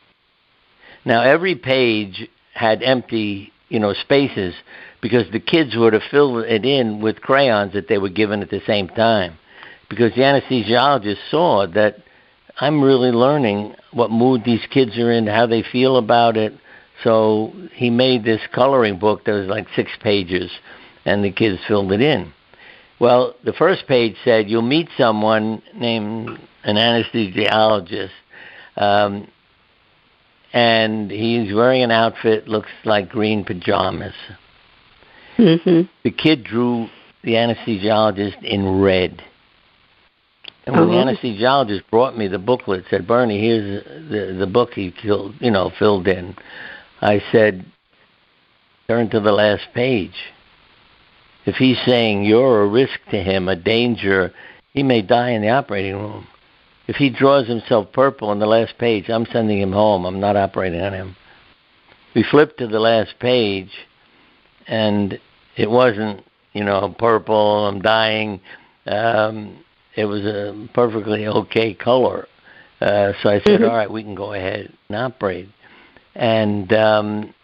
Now 1.07 1.23
every 1.23 1.55
page 1.55 2.29
had 2.53 2.83
empty, 2.83 3.51
you 3.71 3.81
know, 3.81 3.95
spaces 3.95 4.55
because 5.01 5.25
the 5.33 5.41
kids 5.41 5.75
were 5.75 5.91
to 5.91 6.01
fill 6.11 6.41
it 6.41 6.67
in 6.67 7.01
with 7.01 7.23
crayons 7.23 7.73
that 7.73 7.89
they 7.89 7.97
were 7.97 8.11
given 8.11 8.43
at 8.43 8.51
the 8.51 8.61
same 8.67 8.89
time. 8.89 9.39
Because 9.89 10.13
the 10.15 10.23
anesthesiologist 10.23 11.31
saw 11.31 11.67
that 11.69 11.97
I'm 12.61 12.83
really 12.83 13.11
learning 13.11 13.75
what 13.93 14.11
mood 14.11 14.43
these 14.45 14.65
kids 14.71 14.97
are 14.99 15.11
in, 15.11 15.27
how 15.27 15.47
they 15.47 15.63
feel 15.63 15.97
about 15.97 16.37
it. 16.37 16.53
So 17.03 17.53
he 17.73 17.91
made 17.91 18.25
this 18.25 18.41
coloring 18.55 18.99
book 18.99 19.25
that 19.25 19.33
was 19.33 19.47
like 19.47 19.67
six 19.75 19.91
pages, 20.01 20.51
and 21.05 21.25
the 21.25 21.33
kids 21.33 21.61
filled 21.67 21.93
it 21.93 22.01
in. 22.01 22.33
Well, 23.01 23.35
the 23.45 23.53
first 23.53 23.87
page 23.89 24.17
said 24.25 24.49
you'll 24.49 24.63
meet 24.63 24.89
someone 24.97 25.63
named 25.75 26.39
an 26.63 26.77
anesthesiologist, 26.77 28.11
um, 28.77 29.29
and 30.53 31.11
he's 31.11 31.53
wearing 31.53 31.83
an 31.83 31.91
outfit 31.91 32.47
looks 32.47 32.71
like 32.85 33.09
green 33.09 33.45
pajamas. 33.45 34.15
Mm-hmm. 35.37 35.83
The 36.05 36.11
kid 36.13 36.45
drew 36.45 36.87
the 37.25 37.33
anesthesiologist 37.33 38.43
in 38.45 38.81
red. 38.81 39.23
And 40.67 40.75
when 40.75 40.89
Uh-huh. 40.89 41.05
the 41.05 41.13
anesthesiologist 41.13 41.83
brought 41.91 42.17
me 42.17 42.27
the 42.27 42.39
booklet, 42.39 42.85
said, 42.89 43.07
"Bernie, 43.07 43.39
here's 43.39 43.85
the 44.09 44.33
the 44.39 44.47
book 44.47 44.73
he 44.75 44.91
killed, 44.91 45.35
you 45.41 45.51
know, 45.51 45.71
filled 45.71 46.09
in." 46.09 46.37
I 47.03 47.23
said, 47.31 47.65
"Turn 48.89 49.11
to 49.11 49.21
the 49.21 49.33
last 49.33 49.67
page. 49.75 50.33
If 51.45 51.57
he's 51.57 51.79
saying 51.85 52.25
you're 52.25 52.63
a 52.63 52.67
risk 52.67 52.99
to 53.11 53.23
him, 53.23 53.49
a 53.49 53.57
danger, 53.57 54.33
he 54.73 54.83
may 54.83 55.03
die 55.03 55.31
in 55.31 55.43
the 55.43 55.51
operating 55.51 55.97
room. 55.97 56.27
If 56.87 56.97
he 56.97 57.11
draws 57.11 57.47
himself 57.47 57.93
purple 57.93 58.29
on 58.31 58.39
the 58.39 58.47
last 58.47 58.79
page, 58.79 59.11
I'm 59.11 59.27
sending 59.27 59.61
him 59.61 59.73
home. 59.73 60.07
I'm 60.07 60.21
not 60.21 60.37
operating 60.37 60.81
on 60.81 60.95
him." 60.95 61.17
We 62.15 62.23
flipped 62.23 62.59
to 62.59 62.69
the 62.69 62.81
last 62.81 63.19
page, 63.19 63.73
and 64.67 65.19
it 65.57 65.71
wasn't, 65.71 66.25
you 66.53 66.65
know, 66.65 66.95
purple. 66.97 67.67
I'm 67.67 67.83
dying. 67.83 68.41
Um, 68.87 69.59
it 69.97 70.05
was 70.05 70.25
a 70.25 70.69
perfectly 70.75 71.27
okay 71.27 71.75
color. 71.75 72.27
Uh, 72.81 73.13
so 73.23 73.31
I 73.31 73.41
said, 73.41 73.61
Mhm. 73.61 73.69
all 73.69 73.77
right, 73.77 73.91
we 73.91 74.03
can 74.03 74.15
go 74.15 74.33
ahead 74.33 74.73
and 74.89 74.97
operate. 74.97 75.49
And 76.15 76.73
um, 76.73 77.35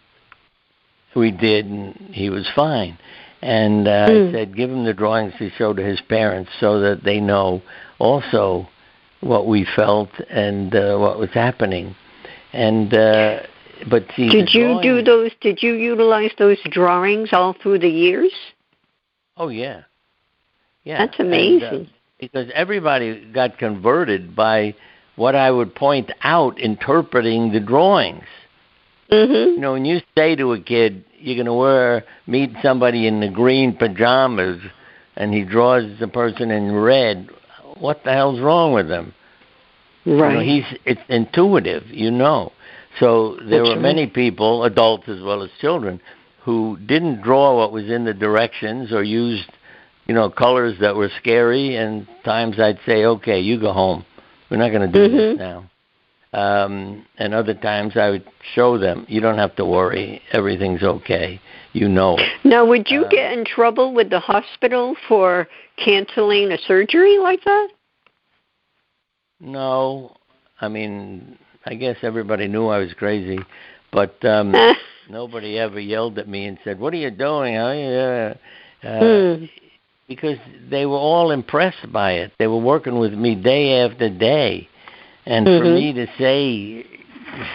we 1.15 1.31
did, 1.31 1.65
and 1.65 1.95
he 2.13 2.29
was 2.29 2.47
fine. 2.55 2.97
And 3.41 3.87
uh, 3.87 4.07
Mm. 4.07 4.29
I 4.29 4.31
said, 4.31 4.55
give 4.55 4.69
him 4.69 4.85
the 4.85 4.93
drawings 4.93 5.33
to 5.39 5.49
show 5.51 5.73
to 5.73 5.81
his 5.81 5.99
parents 6.01 6.51
so 6.59 6.79
that 6.81 7.03
they 7.03 7.19
know 7.19 7.61
also 7.99 8.67
what 9.21 9.47
we 9.47 9.65
felt 9.75 10.09
and 10.29 10.75
uh, 10.75 10.97
what 10.97 11.17
was 11.17 11.31
happening. 11.31 11.95
And 12.53 12.93
uh, 12.93 13.41
but 13.89 14.05
see, 14.15 14.29
Did 14.29 14.53
you 14.53 14.79
do 14.81 15.01
those? 15.01 15.31
Did 15.41 15.63
you 15.63 15.73
utilize 15.73 16.31
those 16.37 16.59
drawings 16.69 17.29
all 17.31 17.53
through 17.53 17.79
the 17.79 17.89
years? 17.89 18.33
Oh 19.37 19.47
yeah, 19.47 19.83
yeah. 20.83 21.05
That's 21.05 21.19
And, 21.19 21.33
uh, 21.33 21.35
amazing. 21.35 21.89
Because 22.21 22.47
everybody 22.53 23.25
got 23.33 23.57
converted 23.57 24.35
by 24.35 24.75
what 25.15 25.35
I 25.35 25.51
would 25.51 25.75
point 25.75 26.11
out 26.21 26.59
interpreting 26.59 27.51
the 27.51 27.59
drawings. 27.59 28.23
Mm-hmm. 29.11 29.55
You 29.55 29.59
know, 29.59 29.73
when 29.73 29.83
you 29.83 29.99
say 30.17 30.35
to 30.35 30.53
a 30.53 30.61
kid, 30.61 31.03
you're 31.17 31.35
going 31.35 31.47
to 31.47 31.53
wear 31.53 32.05
meet 32.27 32.51
somebody 32.61 33.07
in 33.07 33.19
the 33.19 33.27
green 33.27 33.75
pajamas, 33.75 34.61
and 35.17 35.33
he 35.33 35.43
draws 35.43 35.99
the 35.99 36.07
person 36.07 36.51
in 36.51 36.73
red. 36.73 37.29
What 37.79 38.03
the 38.05 38.13
hell's 38.13 38.39
wrong 38.39 38.71
with 38.73 38.89
him? 38.89 39.13
Right. 40.05 40.15
You 40.15 40.37
know, 40.37 40.39
he's 40.39 40.79
it's 40.85 41.01
intuitive, 41.09 41.87
you 41.87 42.11
know. 42.11 42.53
So 42.99 43.37
there 43.37 43.59
That's 43.59 43.69
were 43.69 43.75
right. 43.75 43.81
many 43.81 44.07
people, 44.07 44.63
adults 44.63 45.09
as 45.09 45.21
well 45.21 45.43
as 45.43 45.49
children, 45.59 45.99
who 46.43 46.77
didn't 46.85 47.21
draw 47.21 47.57
what 47.57 47.71
was 47.71 47.89
in 47.89 48.05
the 48.05 48.13
directions 48.13 48.91
or 48.91 49.03
used, 49.03 49.49
you 50.11 50.15
know, 50.15 50.29
colors 50.29 50.75
that 50.81 50.93
were 50.93 51.09
scary. 51.21 51.77
And 51.77 52.05
times 52.25 52.59
I'd 52.59 52.79
say, 52.85 53.05
"Okay, 53.05 53.39
you 53.39 53.57
go 53.57 53.71
home. 53.71 54.03
We're 54.49 54.57
not 54.57 54.71
going 54.73 54.91
to 54.91 54.99
do 54.99 55.07
this 55.07 55.37
Mhm. 55.37 55.37
now." 55.37 55.63
Um, 56.33 57.05
and 57.17 57.33
other 57.33 57.53
times 57.53 57.95
I 57.95 58.09
would 58.09 58.25
show 58.53 58.77
them, 58.77 59.05
"You 59.07 59.21
don't 59.21 59.37
have 59.37 59.55
to 59.55 59.63
worry. 59.63 60.21
Everything's 60.33 60.83
okay. 60.83 61.39
You 61.71 61.87
know." 61.87 62.17
it." 62.17 62.29
Now, 62.43 62.65
would 62.65 62.91
you 62.91 63.05
Uh, 63.05 63.07
get 63.07 63.31
in 63.31 63.45
trouble 63.45 63.93
with 63.93 64.09
the 64.09 64.19
hospital 64.19 64.95
for 65.07 65.47
canceling 65.77 66.51
a 66.51 66.57
surgery 66.57 67.17
like 67.17 67.41
that? 67.45 67.69
No, 69.39 70.17
I 70.59 70.67
mean, 70.67 71.37
I 71.65 71.75
guess 71.75 72.03
everybody 72.03 72.49
knew 72.49 72.67
I 72.67 72.79
was 72.79 72.93
crazy, 72.95 73.39
but 73.91 74.13
um 74.25 74.51
nobody 75.09 75.57
ever 75.57 75.79
yelled 75.79 76.19
at 76.19 76.27
me 76.27 76.47
and 76.47 76.59
said, 76.65 76.81
"What 76.81 76.93
are 76.93 77.03
you 77.05 77.11
doing?" 77.11 77.55
Huh? 77.55 77.71
Yeah. 77.71 78.33
Uh, 78.83 78.99
Hmm. 78.99 79.45
Because 80.11 80.39
they 80.69 80.85
were 80.85 80.97
all 80.97 81.31
impressed 81.31 81.89
by 81.89 82.11
it. 82.15 82.33
They 82.37 82.47
were 82.47 82.57
working 82.59 82.99
with 82.99 83.13
me 83.13 83.33
day 83.33 83.79
after 83.79 84.09
day, 84.09 84.67
and 85.25 85.47
for 85.47 85.61
Mhm. 85.63 85.75
me 85.75 85.93
to 85.93 86.05
say 86.17 86.85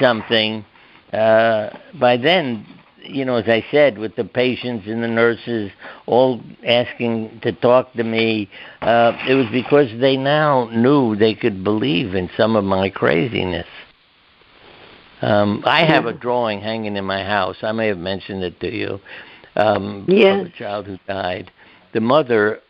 something, 0.01 0.65
uh, 1.13 1.69
by 2.01 2.17
then, 2.17 2.65
you 3.03 3.27
know, 3.27 3.37
as 3.37 3.47
I 3.47 3.63
said, 3.71 3.99
with 3.99 4.17
the 4.17 4.25
patients 4.25 4.87
and 4.87 5.03
the 5.03 5.09
nurses 5.09 5.71
all 6.07 6.41
asking 6.67 7.41
to 7.43 7.53
talk 7.53 7.93
to 7.93 8.05
me, 8.05 8.49
uh, 8.81 9.13
it 9.29 9.35
was 9.35 9.49
because 9.49 9.91
they 9.99 10.17
now 10.17 10.71
knew 10.73 11.15
they 11.15 11.35
could 11.35 11.63
believe 11.63 12.15
in 12.15 12.31
some 12.39 12.57
of 12.57 12.65
my 12.65 12.89
craziness. 12.89 13.69
Um, 15.21 15.63
I 15.67 15.85
have 15.85 16.07
a 16.07 16.15
drawing 16.15 16.63
hanging 16.63 16.97
in 16.97 17.05
my 17.05 17.23
house. 17.23 17.59
I 17.63 17.73
may 17.73 17.89
have 17.89 17.99
mentioned 17.99 18.43
it 18.43 18.59
to 18.61 18.75
you. 18.75 18.99
Um, 19.57 20.05
Yes. 20.09 20.41
Of 20.41 20.47
a 20.47 20.57
child 20.57 20.87
who 20.87 20.99
died. 21.07 21.51
The 21.93 22.01
mother, 22.01 22.61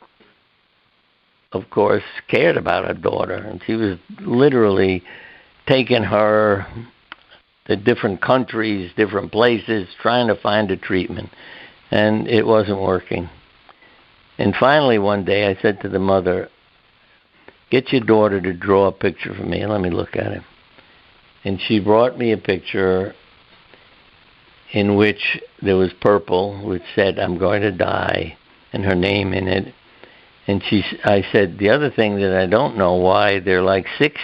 of 1.52 1.68
course, 1.70 2.04
cared 2.28 2.56
about 2.56 2.86
her 2.86 2.94
daughter, 2.94 3.34
and 3.34 3.60
she 3.66 3.74
was 3.74 3.98
literally 4.20 5.02
taking 5.66 6.04
her 6.04 6.66
to 7.66 7.76
different 7.76 8.22
countries, 8.22 8.92
different 8.96 9.32
places, 9.32 9.88
trying 10.00 10.28
to 10.28 10.36
find 10.36 10.70
a 10.70 10.76
treatment, 10.76 11.30
and 11.90 12.28
it 12.28 12.46
wasn't 12.46 12.80
working. 12.80 13.28
And 14.38 14.54
finally, 14.54 14.98
one 14.98 15.24
day, 15.24 15.46
I 15.46 15.60
said 15.60 15.80
to 15.80 15.88
the 15.88 15.98
mother, 15.98 16.48
"Get 17.70 17.92
your 17.92 18.02
daughter 18.02 18.40
to 18.40 18.52
draw 18.52 18.86
a 18.86 18.92
picture 18.92 19.34
for 19.34 19.42
me, 19.42 19.60
and 19.60 19.72
let 19.72 19.80
me 19.80 19.90
look 19.90 20.14
at 20.14 20.32
it." 20.32 20.42
And 21.44 21.60
she 21.60 21.80
brought 21.80 22.18
me 22.18 22.32
a 22.32 22.36
picture 22.36 23.14
in 24.72 24.96
which 24.96 25.40
there 25.62 25.76
was 25.76 25.92
purple, 25.94 26.58
which 26.58 26.82
said, 26.94 27.18
"I'm 27.18 27.38
going 27.38 27.62
to 27.62 27.72
die," 27.72 28.36
and 28.72 28.84
her 28.84 28.94
name 28.94 29.32
in 29.32 29.48
it. 29.48 29.74
And 30.46 30.62
she, 30.68 30.82
I 31.04 31.24
said, 31.32 31.58
the 31.58 31.70
other 31.70 31.90
thing 31.90 32.16
that 32.20 32.36
I 32.36 32.46
don't 32.46 32.76
know 32.76 32.94
why 32.94 33.40
they're 33.40 33.62
like 33.62 33.86
six 33.98 34.20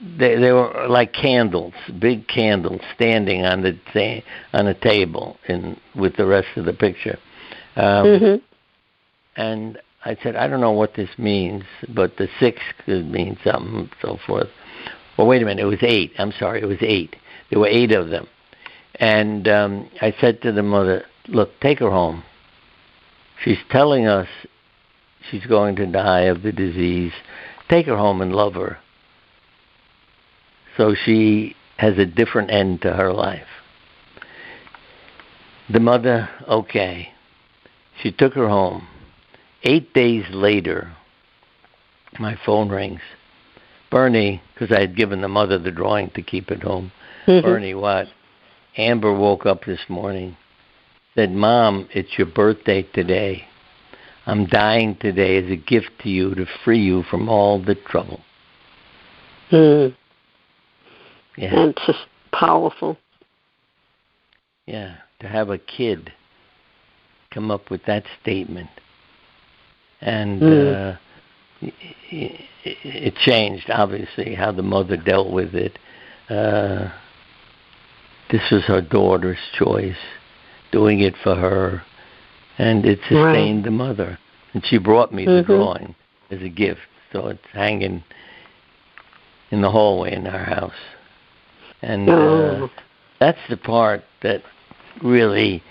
they 0.00 0.36
they 0.36 0.52
were 0.52 0.86
like 0.88 1.12
candles, 1.12 1.74
big 1.98 2.26
candles 2.26 2.80
standing 2.94 3.44
on 3.44 3.62
the 3.62 3.78
ta- 3.92 4.24
on 4.58 4.66
a 4.66 4.74
table 4.74 5.36
in 5.46 5.76
with 5.94 6.16
the 6.16 6.26
rest 6.26 6.48
of 6.56 6.64
the 6.64 6.72
picture. 6.72 7.18
Um, 7.76 8.06
Mhm. 8.06 8.42
and 9.36 9.78
I 10.04 10.16
said, 10.22 10.36
I 10.36 10.48
don't 10.48 10.60
know 10.60 10.72
what 10.72 10.94
this 10.94 11.10
means, 11.18 11.64
but 11.88 12.16
the 12.16 12.28
six 12.38 12.60
could 12.84 13.10
mean 13.10 13.36
something, 13.44 13.90
so 14.00 14.16
forth. 14.26 14.48
Well, 15.16 15.26
wait 15.26 15.42
a 15.42 15.44
minute, 15.44 15.62
it 15.62 15.66
was 15.66 15.82
eight. 15.82 16.12
I'm 16.18 16.32
sorry, 16.32 16.62
it 16.62 16.66
was 16.66 16.78
eight. 16.80 17.16
There 17.50 17.58
were 17.60 17.68
eight 17.68 17.92
of 17.92 18.08
them. 18.08 18.26
And 18.94 19.46
um, 19.48 19.90
I 20.00 20.12
said 20.20 20.40
to 20.42 20.52
the 20.52 20.62
mother, 20.62 21.04
Look, 21.28 21.60
take 21.60 21.78
her 21.80 21.90
home. 21.90 22.22
She's 23.44 23.58
telling 23.70 24.06
us 24.06 24.28
she's 25.30 25.46
going 25.46 25.76
to 25.76 25.86
die 25.86 26.22
of 26.22 26.42
the 26.42 26.52
disease. 26.52 27.12
Take 27.68 27.86
her 27.86 27.96
home 27.96 28.20
and 28.20 28.34
love 28.34 28.54
her. 28.54 28.78
So 30.76 30.94
she 30.94 31.56
has 31.76 31.98
a 31.98 32.06
different 32.06 32.50
end 32.50 32.82
to 32.82 32.92
her 32.92 33.12
life. 33.12 33.46
The 35.72 35.80
mother, 35.80 36.28
okay. 36.48 37.12
She 38.02 38.12
took 38.12 38.34
her 38.34 38.48
home. 38.48 38.88
Eight 39.62 39.92
days 39.94 40.24
later, 40.30 40.92
my 42.18 42.36
phone 42.44 42.70
rings. 42.70 43.00
Bernie, 43.90 44.42
because 44.54 44.74
I 44.74 44.80
had 44.80 44.96
given 44.96 45.20
the 45.20 45.28
mother 45.28 45.58
the 45.58 45.70
drawing 45.70 46.10
to 46.10 46.22
keep 46.22 46.50
at 46.50 46.62
home. 46.62 46.92
Mhm. 47.26 47.42
Bernie, 47.42 47.74
what? 47.74 48.08
Amber 48.76 49.12
woke 49.12 49.46
up 49.46 49.64
this 49.64 49.88
morning, 49.88 50.36
said, 51.14 51.32
Mom, 51.32 51.88
it's 51.92 52.16
your 52.16 52.26
birthday 52.26 52.82
today. 52.82 53.44
I'm 54.26 54.46
dying 54.46 54.96
today 55.00 55.38
as 55.38 55.50
a 55.50 55.56
gift 55.56 55.90
to 56.02 56.08
you 56.08 56.34
to 56.34 56.46
free 56.64 56.80
you 56.80 57.02
from 57.04 57.28
all 57.28 57.60
the 57.62 57.74
trouble. 57.74 58.20
Mm. 59.50 59.94
Yeah, 61.36 61.66
That's 61.66 61.86
just 61.86 62.06
powerful. 62.32 62.96
yeah. 64.66 64.96
To 65.20 65.28
have 65.28 65.50
a 65.50 65.58
kid 65.58 66.12
come 67.32 67.50
up 67.50 67.70
with 67.70 67.84
that 67.86 68.04
statement. 68.22 68.70
And 70.00 70.40
Mm. 70.42 70.94
uh, 70.94 70.96
it, 71.60 72.40
it 72.62 73.14
changed, 73.16 73.68
obviously, 73.70 74.34
how 74.34 74.52
the 74.52 74.62
mother 74.62 74.96
dealt 74.96 75.30
with 75.30 75.54
it. 75.54 75.78
Uh, 76.28 76.88
this 78.30 78.42
was 78.50 78.62
her 78.64 78.80
daughter's 78.80 79.38
choice, 79.58 79.98
doing 80.70 81.00
it 81.00 81.16
for 81.16 81.34
her, 81.34 81.82
and 82.58 82.84
it 82.84 82.98
Right. 83.10 83.34
sustained 83.34 83.64
the 83.64 83.70
mother. 83.70 84.18
And 84.52 84.64
she 84.66 84.78
brought 84.78 85.12
me 85.12 85.24
the 85.24 85.42
Mhm. 85.42 85.46
drawing 85.46 85.94
as 86.30 86.42
a 86.42 86.48
gift, 86.48 86.80
so 87.12 87.28
it's 87.28 87.46
hanging 87.52 88.02
in 89.50 89.60
the 89.60 89.70
hallway 89.70 90.12
in 90.12 90.26
our 90.26 90.44
house. 90.44 90.80
And 91.82 92.08
uh, 92.08 92.12
Oh. 92.12 92.70
that's 93.18 93.46
the 93.48 93.56
part 93.56 94.04
that 94.20 94.42
really 95.02 95.62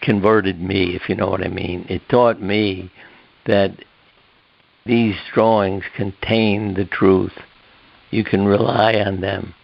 converted 0.00 0.60
me, 0.60 0.94
if 0.94 1.08
you 1.08 1.14
know 1.14 1.28
what 1.28 1.44
I 1.44 1.48
mean. 1.48 1.84
It 1.88 2.08
taught 2.08 2.40
me 2.40 2.90
that 3.44 3.72
these 4.86 5.16
drawings 5.34 5.84
contain 5.94 6.74
the 6.74 6.84
truth. 6.84 7.36
You 8.10 8.24
can 8.24 8.46
rely 8.46 8.94
on 8.94 9.20
them. 9.20 9.54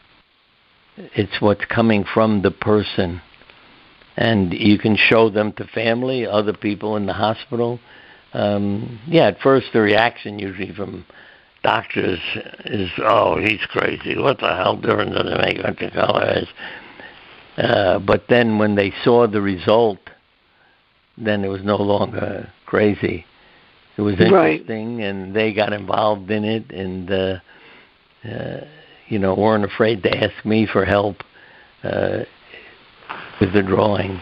It's 0.96 1.40
what's 1.40 1.64
coming 1.64 2.04
from 2.04 2.42
the 2.42 2.50
person. 2.50 3.22
And 4.16 4.52
you 4.52 4.78
can 4.78 4.96
show 4.96 5.28
them 5.28 5.52
to 5.54 5.64
family, 5.64 6.26
other 6.26 6.52
people 6.52 6.96
in 6.96 7.06
the 7.06 7.12
hospital. 7.12 7.80
Um, 8.32 9.00
yeah, 9.06 9.28
at 9.28 9.40
first 9.40 9.66
the 9.72 9.80
reaction 9.80 10.38
usually 10.38 10.72
from 10.72 11.04
doctors 11.62 12.20
is, 12.64 12.90
"Oh, 12.98 13.38
he's 13.38 13.64
crazy. 13.66 14.16
What 14.16 14.38
the 14.38 14.54
hell 14.54 14.76
difference 14.76 15.14
does 15.14 15.32
it 15.32 15.40
make 15.40 15.64
what 15.64 15.78
the 15.78 15.90
color 15.90 16.32
is?" 16.36 16.48
Uh, 17.56 17.98
but 18.00 18.24
then 18.28 18.58
when 18.58 18.74
they 18.74 18.92
saw 19.02 19.26
the 19.26 19.40
result, 19.40 19.98
then 21.16 21.44
it 21.44 21.48
was 21.48 21.62
no 21.64 21.76
longer 21.76 22.48
crazy. 22.66 23.24
It 23.96 24.02
was 24.02 24.18
Right. 24.18 24.60
interesting, 24.60 25.02
and 25.02 25.34
they 25.34 25.52
got 25.52 25.72
involved 25.72 26.30
in 26.30 26.44
it, 26.44 26.70
and 26.70 27.10
uh, 27.10 27.38
uh, 28.28 28.60
you 29.08 29.18
know 29.18 29.34
weren't 29.34 29.64
afraid 29.64 30.02
to 30.02 30.16
ask 30.24 30.44
me 30.44 30.66
for 30.66 30.84
help 30.84 31.22
uh, 31.84 32.24
with 33.40 33.52
the 33.52 33.62
drawing. 33.62 34.20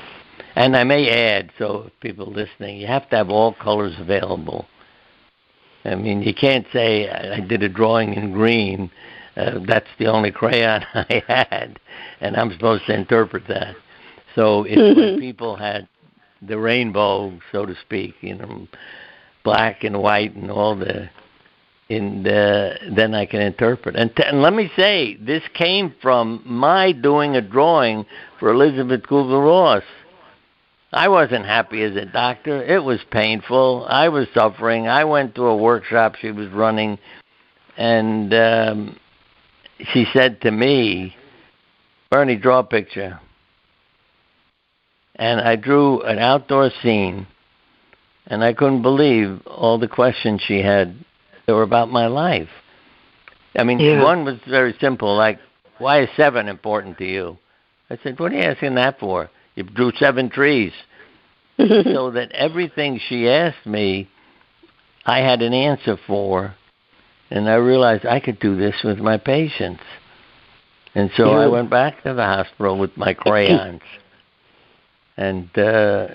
And 0.55 0.77
I 0.77 0.85
may 0.85 1.09
add, 1.11 1.51
so 1.59 1.91
people 2.01 2.27
listening, 2.27 2.79
you 2.79 2.87
have 2.87 3.09
to 3.11 3.17
have 3.17 3.31
all 3.31 3.55
colors 3.55 3.95
available. 3.99 4.67
I 5.85 5.95
mean, 5.95 6.23
you 6.23 6.35
can't 6.35 6.67
say 6.73 7.09
I 7.09 7.41
did 7.41 7.63
a 7.63 7.69
drawing 7.69 8.15
in 8.15 8.33
green. 8.33 8.91
Uh, 9.37 9.61
that's 9.67 9.89
the 9.99 10.07
only 10.07 10.31
crayon 10.31 10.83
I 10.95 11.23
had, 11.27 11.81
and 12.21 12.37
I'm 12.37 12.53
supposed 12.53 12.87
to 12.87 12.95
interpret 12.95 13.49
that. 13.49 13.75
So 14.35 14.65
it's 14.65 14.77
when 14.77 15.17
Mhm. 15.17 15.19
people 15.19 15.57
had 15.57 15.89
the 16.43 16.59
rainbow, 16.59 17.33
so 17.51 17.65
to 17.67 17.75
speak, 17.77 18.15
you 18.21 18.35
know, 18.35 18.67
black 19.43 19.85
and 19.85 20.01
white 20.03 20.35
and 20.35 20.51
all 20.51 20.75
the, 20.77 21.09
and 21.97 22.25
then 22.25 23.15
I 23.15 23.27
can 23.27 23.41
interpret. 23.41 23.97
And, 23.97 24.15
t- 24.15 24.23
and 24.25 24.43
let 24.43 24.53
me 24.53 24.71
say, 24.77 25.17
this 25.17 25.43
came 25.55 25.95
from 26.01 26.43
my 26.45 26.93
doing 26.93 27.37
a 27.37 27.41
drawing 27.41 28.07
for 28.39 28.51
Elizabeth 28.51 29.03
Kubler 29.03 29.45
Ross. 29.45 29.85
I 30.93 31.09
wasn't 31.09 31.47
happy 31.47 31.83
as 31.83 31.97
a 31.97 32.05
doctor. 32.05 32.63
It 32.63 32.85
was 32.85 33.01
painful. 33.11 33.87
I 33.89 34.09
was 34.09 34.29
suffering. 34.35 34.89
I 34.89 35.05
went 35.05 35.35
to 35.37 35.47
a 35.47 35.57
workshop 35.57 36.17
she 36.17 36.31
was 36.31 36.49
running, 36.51 36.99
and 37.77 38.33
um, 38.35 38.99
she 39.93 40.07
said 40.13 40.43
to 40.43 40.51
me, 40.51 41.17
Bernie, 42.11 42.37
draw 42.37 42.59
a 42.59 42.65
picture. 42.65 43.19
And 45.17 45.41
I 45.41 45.57
drew 45.57 46.03
an 46.03 46.19
outdoor 46.19 46.71
scene, 46.83 47.27
and 48.27 48.45
I 48.45 48.53
couldn't 48.53 48.83
believe 48.83 49.47
all 49.47 49.79
the 49.79 49.89
questions 49.89 50.43
she 50.47 50.61
had 50.61 50.95
that 51.47 51.55
were 51.55 51.63
about 51.63 51.91
my 51.91 52.07
life. 52.07 52.49
I 53.57 53.65
mean, 53.65 53.79
Yeah. 53.79 54.03
one 54.03 54.25
was 54.25 54.39
very 54.47 54.75
simple, 54.81 55.15
like, 55.15 55.39
why 55.79 56.03
is 56.03 56.11
seven 56.17 56.49
important 56.49 56.99
to 56.99 57.05
you? 57.05 57.39
I 57.91 57.99
said, 58.03 58.19
what 58.19 58.33
are 58.33 58.37
you 58.37 58.43
asking 58.43 58.77
that 58.77 58.99
for? 58.99 59.31
You 59.55 59.65
drew 59.65 59.93
seven 59.93 60.31
trees. 60.31 60.73
so 61.59 62.11
that 62.13 62.33
everything 62.33 62.99
she 62.99 63.29
asked 63.29 63.67
me, 63.67 64.09
I 65.05 65.19
had 65.19 65.43
an 65.43 65.53
answer 65.53 65.99
for, 66.07 66.55
and 67.31 67.49
I 67.49 67.55
realized 67.55 68.07
I 68.07 68.21
could 68.21 68.39
do 68.39 68.57
this 68.57 68.83
with 68.83 68.99
my 68.99 69.19
patients. 69.19 69.83
And 70.95 71.11
so 71.17 71.33
I 71.33 71.47
went 71.47 71.71
back 71.71 72.03
to 72.05 72.15
the 72.15 72.25
hospital 72.25 72.79
with 72.79 72.97
my 72.97 73.15
crayons. 73.15 73.81
and, 75.17 75.49
uh, 75.59 76.09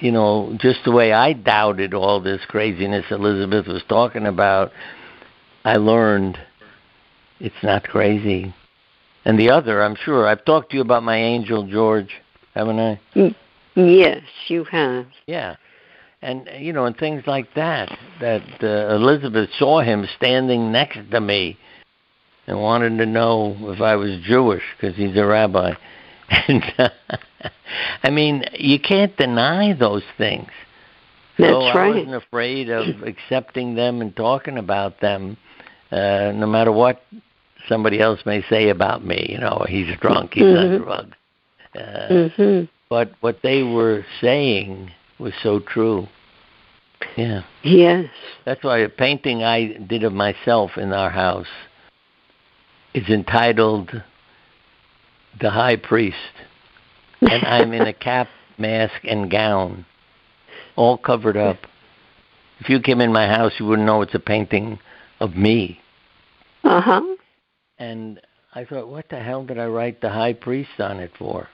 you 0.00 0.12
know, 0.12 0.56
just 0.60 0.80
the 0.84 0.92
way 0.92 1.12
I 1.12 1.32
doubted 1.32 1.94
all 1.94 2.20
this 2.20 2.40
craziness 2.48 3.06
Elizabeth 3.10 3.66
was 3.66 3.82
talking 3.88 4.26
about, 4.26 4.72
I 5.64 5.76
learned 5.76 6.38
it's 7.40 7.54
not 7.62 7.84
crazy. 7.84 8.54
And 9.24 9.38
the 9.38 9.50
other, 9.50 9.82
I'm 9.82 9.96
sure, 9.96 10.26
I've 10.26 10.44
talked 10.44 10.70
to 10.70 10.76
you 10.76 10.82
about 10.82 11.02
my 11.02 11.16
angel 11.16 11.66
George, 11.66 12.10
haven't 12.54 12.78
I? 12.78 13.00
Yes, 13.74 14.22
you 14.48 14.64
have. 14.64 15.06
Yeah. 15.26 15.56
And 16.22 16.48
you 16.58 16.72
know, 16.72 16.86
and 16.86 16.96
things 16.96 17.24
like 17.26 17.52
that. 17.54 17.96
That 18.20 18.42
uh, 18.62 18.94
Elizabeth 18.94 19.50
saw 19.58 19.80
him 19.80 20.06
standing 20.16 20.72
next 20.72 21.10
to 21.10 21.20
me, 21.20 21.58
and 22.46 22.60
wanted 22.60 22.96
to 22.98 23.06
know 23.06 23.56
if 23.72 23.80
I 23.80 23.96
was 23.96 24.20
Jewish 24.22 24.62
because 24.76 24.96
he's 24.96 25.16
a 25.16 25.24
rabbi. 25.24 25.74
And 26.48 26.64
uh, 26.78 26.88
I 28.02 28.10
mean, 28.10 28.44
you 28.54 28.78
can't 28.78 29.16
deny 29.16 29.72
those 29.72 30.04
things. 30.18 30.50
That's 31.38 31.52
so 31.52 31.62
I 31.62 31.88
wasn't 31.88 32.14
afraid 32.14 32.70
of 32.70 33.02
accepting 33.02 33.74
them 33.74 34.00
and 34.00 34.14
talking 34.14 34.56
about 34.56 35.00
them, 35.00 35.36
uh, 35.90 36.32
no 36.34 36.46
matter 36.46 36.70
what 36.70 37.02
somebody 37.68 38.00
else 38.00 38.20
may 38.24 38.42
say 38.42 38.68
about 38.68 39.04
me. 39.04 39.26
You 39.30 39.38
know, 39.38 39.64
he's 39.68 39.96
drunk, 39.98 40.34
he's 40.34 40.44
on 40.44 40.50
Mhm. 40.50 40.84
drugs. 40.84 41.16
Uh, 41.74 42.08
Mhm. 42.08 42.68
but 42.88 43.12
what 43.20 43.42
they 43.42 43.62
were 43.62 44.04
saying 44.20 44.92
was 45.18 45.34
so 45.42 45.58
true. 45.58 46.08
Yeah. 47.16 47.42
Yes. 47.62 48.08
That's 48.44 48.62
why 48.62 48.78
a 48.78 48.88
painting 48.88 49.42
I 49.42 49.66
did 49.86 50.04
of 50.04 50.12
myself 50.12 50.78
in 50.78 50.92
our 50.92 51.10
house 51.10 51.50
is 52.94 53.08
entitled 53.08 54.02
The 55.40 55.50
High 55.50 55.76
Priest. 55.76 56.16
And 57.30 57.44
I'm 57.44 57.72
in 57.72 57.82
a 57.82 57.92
cap, 57.92 58.28
mask, 58.58 58.94
and 59.04 59.30
gown, 59.30 59.86
all 60.76 60.98
covered 60.98 61.36
up. 61.36 61.56
If 62.60 62.68
you 62.68 62.80
came 62.80 63.00
in 63.00 63.12
my 63.12 63.26
house, 63.26 63.52
you 63.58 63.66
wouldn't 63.66 63.86
know 63.86 64.02
it's 64.02 64.14
a 64.14 64.18
painting 64.20 64.78
of 65.20 65.34
me. 65.36 65.80
Uh 66.62 66.80
huh. 66.80 67.02
And 67.78 68.20
I 68.54 68.64
thought, 68.64 68.88
what 68.88 69.08
the 69.08 69.18
hell 69.20 69.44
did 69.44 69.58
I 69.58 69.66
write 69.66 70.00
the 70.00 70.10
high 70.10 70.32
priest 70.32 70.78
on 70.78 71.00
it 71.00 71.10
for? 71.18 71.48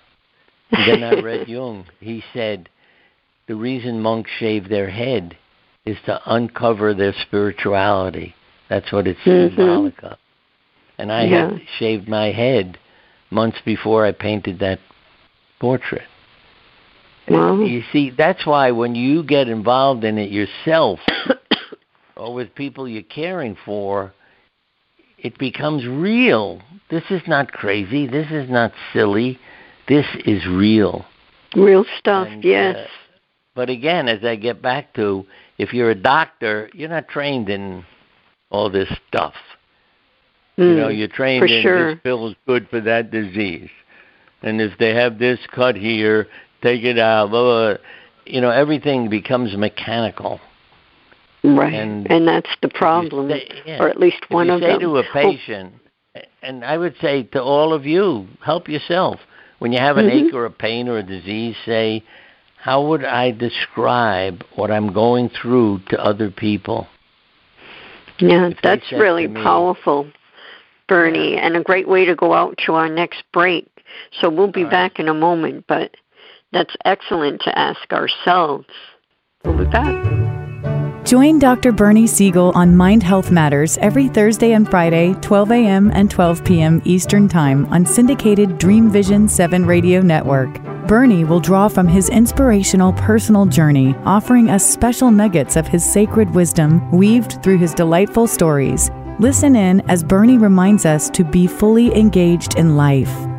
And 0.70 0.86
then 0.88 1.02
I 1.02 1.20
read 1.20 1.48
Jung. 1.48 1.86
He 2.00 2.22
said, 2.32 2.68
the 3.48 3.56
reason 3.56 4.00
monks 4.00 4.30
shave 4.38 4.68
their 4.68 4.90
head 4.90 5.36
is 5.84 5.96
to 6.06 6.20
uncover 6.26 6.94
their 6.94 7.14
spirituality. 7.26 8.34
That's 8.68 8.92
what 8.92 9.06
it's 9.06 9.18
Mhm. 9.20 9.56
symbolic 9.56 10.02
of. 10.04 10.18
and 10.98 11.10
I 11.10 11.24
Yeah. 11.24 11.50
had 11.52 11.62
shaved 11.78 12.08
my 12.08 12.30
head 12.30 12.78
months 13.30 13.58
before 13.64 14.04
I 14.04 14.12
painted 14.12 14.58
that 14.58 14.78
portrait. 15.60 16.02
Wow. 17.28 17.60
You 17.60 17.82
see, 17.92 18.10
that's 18.10 18.44
why 18.44 18.72
when 18.72 18.94
you 18.96 19.22
get 19.22 19.48
involved 19.48 20.02
in 20.02 20.18
it 20.18 20.30
yourself 20.32 20.98
or 22.16 22.34
with 22.34 22.54
people 22.54 22.88
you're 22.88 23.02
caring 23.04 23.56
for, 23.64 24.12
it 25.18 25.38
becomes 25.38 25.86
real. 25.86 26.60
This 26.90 27.04
is 27.10 27.22
not 27.28 27.52
crazy. 27.52 28.06
This 28.08 28.26
is 28.32 28.50
not 28.50 28.72
silly. 28.92 29.38
This 29.86 30.06
is 30.24 30.44
real. 30.46 31.04
Real 31.54 31.84
stuff, 31.98 32.26
And, 32.28 32.42
yes. 32.42 32.76
uh, 32.76 32.86
But 33.54 33.70
again, 33.70 34.08
as 34.08 34.24
I 34.24 34.36
get 34.36 34.60
back 34.62 34.94
to, 34.94 35.24
if 35.58 35.72
you're 35.72 35.90
a 35.90 35.94
doctor, 35.94 36.70
you're 36.72 36.88
not 36.88 37.08
trained 37.08 37.48
in 37.48 37.84
all 38.50 38.70
this 38.70 38.88
stuff. 39.08 39.34
You 40.56 40.74
know, 40.74 40.88
Mm, 40.88 40.98
you're 40.98 41.08
trained 41.08 41.48
in 41.48 41.62
sure. 41.62 41.94
this 41.94 42.02
pill 42.02 42.28
is 42.28 42.34
good 42.46 42.68
for 42.68 42.80
that 42.80 43.10
disease, 43.10 43.70
and 44.42 44.60
if 44.60 44.78
they 44.78 44.94
have 44.94 45.18
this 45.18 45.38
cut 45.52 45.76
here, 45.76 46.26
take 46.62 46.82
it 46.84 46.98
out. 46.98 47.30
Blah, 47.30 47.42
blah, 47.42 47.74
blah. 47.74 47.84
You 48.26 48.40
know, 48.40 48.50
everything 48.50 49.08
becomes 49.08 49.56
mechanical. 49.56 50.40
right. 51.42 51.72
and 51.72 52.10
And, 52.10 52.28
that's 52.28 52.50
the 52.62 52.68
problem, 52.68 53.30
say- 53.30 53.48
yeah. 53.66 53.82
or 53.82 53.88
at 53.88 53.98
least 53.98 54.18
If 54.24 54.30
one 54.30 54.46
you 54.48 54.52
of 54.54 54.60
say 54.60 54.72
them. 54.72 54.80
to 54.80 54.96
a 54.98 55.00
Oh, 55.00 55.12
patient, 55.12 55.72
and 56.42 56.64
I 56.64 56.76
would 56.78 56.96
say 57.00 57.22
to 57.32 57.42
all 57.42 57.72
of 57.72 57.86
you, 57.86 58.26
help 58.44 58.68
yourself. 58.68 59.20
When 59.58 59.72
you 59.72 59.78
have 59.78 59.96
an 59.98 60.06
Mhm. 60.08 60.28
ache 60.28 60.34
or 60.34 60.44
a 60.46 60.50
pain 60.50 60.88
or 60.88 60.98
a 60.98 61.02
disease, 61.02 61.56
say, 61.64 62.02
how 62.56 62.82
would 62.82 63.04
I 63.04 63.30
describe 63.30 64.44
what 64.54 64.70
I'm 64.70 64.92
going 64.92 65.28
through 65.30 65.80
to 65.90 66.02
other 66.04 66.30
people? 66.30 66.88
yeah, 68.18 68.48
if 68.48 68.60
that's 68.62 68.92
really 68.92 69.26
me- 69.26 69.42
powerful, 69.42 70.06
Bernie, 70.88 71.36
and 71.38 71.56
a 71.56 71.62
great 71.62 71.88
way 71.88 72.04
to 72.04 72.14
go 72.14 72.34
out 72.34 72.58
to 72.66 72.74
our 72.74 72.88
next 72.88 73.22
break. 73.32 73.66
So 74.20 74.28
we'll 74.28 74.52
be 74.52 74.60
All 74.60 74.64
right. 74.64 74.70
back 74.70 74.98
in 74.98 75.08
a 75.08 75.14
moment, 75.14 75.64
but 75.68 75.96
that's 76.52 76.74
excellent 76.84 77.42
to 77.42 77.58
ask 77.58 77.92
ourselves. 77.92 78.66
We'll 79.44 79.58
be 79.58 79.70
back. 79.70 80.20
Join 81.04 81.38
Dr. 81.38 81.72
Bernie 81.72 82.06
Siegel 82.06 82.52
on 82.54 82.76
Mind 82.76 83.02
Health 83.02 83.30
Matters 83.32 83.78
every 83.78 84.08
Thursday 84.08 84.52
and 84.52 84.68
Friday, 84.68 85.14
12 85.22 85.50
a.m. 85.50 85.90
and 85.92 86.10
12 86.10 86.44
p.m. 86.44 86.82
Eastern 86.84 87.26
Time 87.26 87.66
on 87.66 87.84
syndicated 87.86 88.58
Dream 88.58 88.90
Vision 88.90 89.26
7 89.26 89.66
radio 89.66 90.02
network. 90.02 90.60
Bernie 90.86 91.24
will 91.24 91.40
draw 91.40 91.68
from 91.68 91.88
his 91.88 92.10
inspirational 92.10 92.92
personal 92.92 93.46
journey, 93.46 93.94
offering 94.04 94.50
us 94.50 94.68
special 94.68 95.10
nuggets 95.10 95.56
of 95.56 95.66
his 95.66 95.84
sacred 95.84 96.32
wisdom 96.34 96.88
weaved 96.92 97.42
through 97.42 97.58
his 97.58 97.74
delightful 97.74 98.26
stories. 98.26 98.90
Listen 99.18 99.56
in 99.56 99.80
as 99.90 100.04
Bernie 100.04 100.38
reminds 100.38 100.86
us 100.86 101.10
to 101.10 101.24
be 101.24 101.46
fully 101.46 101.94
engaged 101.96 102.56
in 102.56 102.76
life. 102.76 103.29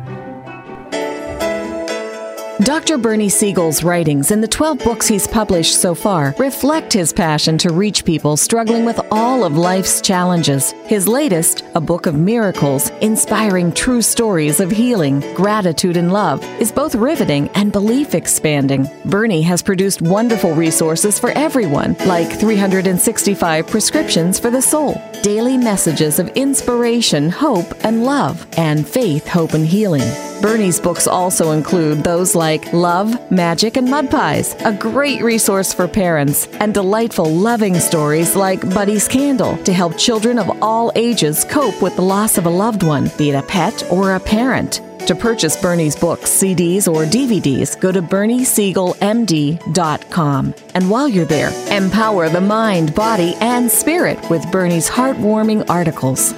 Dr. 2.60 2.98
Bernie 2.98 3.30
Siegel's 3.30 3.82
writings 3.82 4.30
and 4.30 4.42
the 4.42 4.46
12 4.46 4.78
books 4.80 5.08
he's 5.08 5.26
published 5.26 5.80
so 5.80 5.94
far 5.94 6.34
reflect 6.38 6.92
his 6.92 7.10
passion 7.10 7.56
to 7.58 7.72
reach 7.72 8.04
people 8.04 8.36
struggling 8.36 8.84
with 8.84 9.00
all 9.10 9.42
of 9.42 9.56
life's 9.56 10.02
challenges. 10.02 10.72
His 10.84 11.08
latest, 11.08 11.64
A 11.74 11.80
Book 11.80 12.06
of 12.06 12.14
Miracles, 12.14 12.90
inspiring 13.00 13.72
true 13.72 14.02
stories 14.02 14.60
of 14.60 14.70
healing, 14.70 15.20
gratitude, 15.34 15.96
and 15.96 16.12
love, 16.12 16.44
is 16.60 16.70
both 16.70 16.94
riveting 16.94 17.48
and 17.54 17.72
belief 17.72 18.14
expanding. 18.14 18.88
Bernie 19.06 19.42
has 19.42 19.62
produced 19.62 20.02
wonderful 20.02 20.54
resources 20.54 21.18
for 21.18 21.30
everyone, 21.30 21.96
like 22.04 22.38
365 22.38 23.66
prescriptions 23.66 24.38
for 24.38 24.50
the 24.50 24.62
soul, 24.62 25.00
daily 25.22 25.56
messages 25.56 26.18
of 26.18 26.28
inspiration, 26.36 27.30
hope, 27.30 27.72
and 27.82 28.04
love, 28.04 28.46
and 28.58 28.86
faith, 28.86 29.26
hope, 29.26 29.54
and 29.54 29.66
healing. 29.66 30.08
Bernie's 30.42 30.80
books 30.80 31.06
also 31.06 31.52
include 31.52 32.02
those 32.02 32.34
like 32.34 32.41
Love, 32.42 33.30
Magic, 33.30 33.76
and 33.76 33.88
Mud 33.88 34.10
Pies, 34.10 34.56
a 34.64 34.72
great 34.72 35.22
resource 35.22 35.72
for 35.72 35.86
parents, 35.86 36.48
and 36.58 36.74
delightful 36.74 37.32
loving 37.32 37.78
stories 37.78 38.34
like 38.34 38.68
Buddy's 38.74 39.06
Candle 39.06 39.56
to 39.58 39.72
help 39.72 39.96
children 39.96 40.40
of 40.40 40.50
all 40.60 40.90
ages 40.96 41.44
cope 41.44 41.80
with 41.80 41.94
the 41.94 42.02
loss 42.02 42.38
of 42.38 42.46
a 42.46 42.50
loved 42.50 42.82
one, 42.82 43.12
be 43.16 43.30
it 43.30 43.36
a 43.36 43.42
pet 43.42 43.88
or 43.92 44.16
a 44.16 44.20
parent. 44.20 44.80
To 45.06 45.14
purchase 45.14 45.56
Bernie's 45.56 45.94
books, 45.94 46.30
CDs, 46.30 46.92
or 46.92 47.04
DVDs, 47.04 47.78
go 47.78 47.92
to 47.92 48.02
BernieSiegelMD.com. 48.02 50.54
And 50.74 50.90
while 50.90 51.08
you're 51.08 51.24
there, 51.24 51.52
empower 51.70 52.28
the 52.28 52.40
mind, 52.40 52.92
body, 52.96 53.36
and 53.36 53.70
spirit 53.70 54.18
with 54.30 54.50
Bernie's 54.50 54.90
heartwarming 54.90 55.70
articles. 55.70 56.32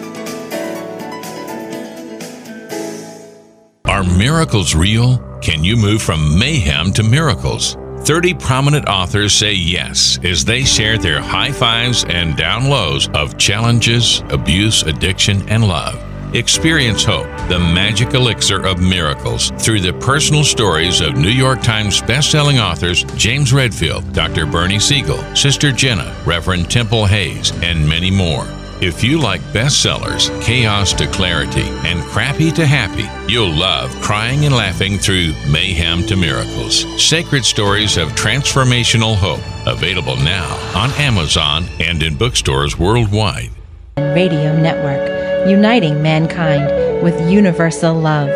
Are 3.87 4.05
miracles 4.05 4.75
real? 4.75 5.34
Can 5.45 5.63
you 5.63 5.77
move 5.77 6.01
from 6.01 6.39
mayhem 6.39 6.91
to 6.95 7.03
miracles? 7.03 7.77
30 7.99 8.33
prominent 8.33 8.89
authors 8.89 9.35
say 9.35 9.53
yes 9.53 10.19
as 10.25 10.43
they 10.43 10.65
share 10.65 10.97
their 10.97 11.21
high 11.21 11.53
fives 11.53 12.03
and 12.09 12.35
down 12.35 12.71
lows 12.71 13.11
of 13.11 13.37
challenges, 13.37 14.23
abuse, 14.31 14.85
addiction, 14.85 15.47
and 15.51 15.69
love. 15.69 16.03
Experience 16.35 17.05
hope, 17.05 17.27
the 17.49 17.59
magic 17.59 18.15
elixir 18.15 18.65
of 18.65 18.81
miracles, 18.81 19.51
through 19.59 19.81
the 19.81 19.93
personal 19.93 20.45
stories 20.45 21.03
of 21.03 21.15
New 21.19 21.29
York 21.29 21.61
Times 21.61 22.01
bestselling 22.01 22.59
authors 22.59 23.05
James 23.19 23.53
Redfield, 23.53 24.15
Dr. 24.15 24.47
Bernie 24.47 24.81
Siegel, 24.81 25.23
Sister 25.37 25.73
Jenna, 25.73 26.17
Reverend 26.25 26.71
Temple 26.71 27.05
Hayes, 27.05 27.53
and 27.63 27.87
many 27.87 28.11
more. 28.11 28.47
If 28.81 29.05
you 29.05 29.21
like 29.21 29.41
bestsellers, 29.53 30.29
chaos 30.43 30.93
to 30.95 31.07
clarity, 31.07 31.63
and 31.63 32.03
crappy 32.03 32.51
to 32.53 32.67
happy, 32.67 33.09
you'll 33.33 33.55
love 33.55 33.91
crying 34.03 34.45
and 34.45 34.55
laughing 34.55 34.99
through 34.99 35.33
mayhem 35.49 36.05
to 36.07 36.17
miracles. 36.17 36.85
Sacred 37.03 37.45
stories 37.45 37.97
of 37.97 38.11
transformational 38.11 39.15
hope. 39.15 39.41
Available 39.67 40.17
now 40.17 40.55
on 40.75 40.91
Amazon 40.93 41.67
and 41.79 42.03
in 42.03 42.17
bookstores 42.17 42.77
worldwide. 42.79 43.51
Radio 43.97 44.55
Network, 44.59 45.49
uniting 45.49 46.03
mankind 46.03 47.03
with 47.03 47.31
universal 47.31 47.95
love. 47.95 48.29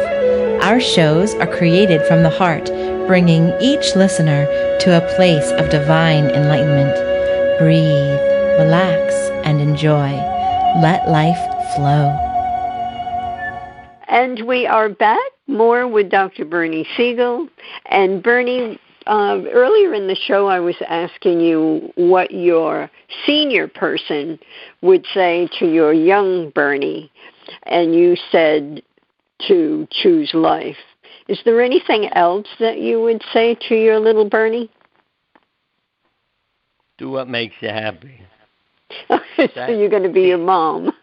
Our 0.62 0.80
shows 0.80 1.34
are 1.34 1.46
created 1.46 2.02
from 2.06 2.22
the 2.22 2.30
heart, 2.30 2.66
bringing 3.08 3.52
each 3.60 3.96
listener 3.96 4.46
to 4.80 4.96
a 4.96 5.14
place 5.16 5.50
of 5.52 5.68
divine 5.68 6.30
enlightenment. 6.30 6.94
Breathe, 7.58 8.27
relax, 8.58 9.14
and 9.46 9.60
enjoy. 9.60 10.10
Let 10.82 11.08
life 11.08 11.38
flow. 11.76 12.08
And 14.08 14.46
we 14.48 14.66
are 14.66 14.88
back 14.88 15.30
more 15.46 15.86
with 15.86 16.10
Dr. 16.10 16.44
Bernie 16.44 16.86
Siegel. 16.96 17.48
And 17.86 18.20
Bernie, 18.20 18.80
uh, 19.06 19.42
earlier 19.52 19.94
in 19.94 20.08
the 20.08 20.16
show, 20.16 20.48
I 20.48 20.58
was 20.58 20.74
asking 20.88 21.40
you 21.40 21.92
what 21.94 22.32
your 22.32 22.90
senior 23.24 23.68
person 23.68 24.40
would 24.82 25.06
say 25.14 25.48
to 25.60 25.72
your 25.72 25.92
young 25.92 26.50
Bernie, 26.50 27.12
and 27.62 27.94
you 27.94 28.16
said 28.32 28.82
to 29.46 29.86
choose 29.92 30.34
life. 30.34 30.76
Is 31.28 31.38
there 31.44 31.62
anything 31.62 32.08
else 32.12 32.48
that 32.58 32.80
you 32.80 33.00
would 33.02 33.22
say 33.32 33.56
to 33.68 33.76
your 33.76 34.00
little 34.00 34.28
Bernie? 34.28 34.68
Do 36.96 37.08
what 37.10 37.28
makes 37.28 37.54
you 37.60 37.68
happy. 37.68 38.20
so 39.36 39.66
you're 39.68 39.88
going 39.88 40.02
to 40.02 40.08
be 40.08 40.22
your 40.22 40.38
mom. 40.38 40.92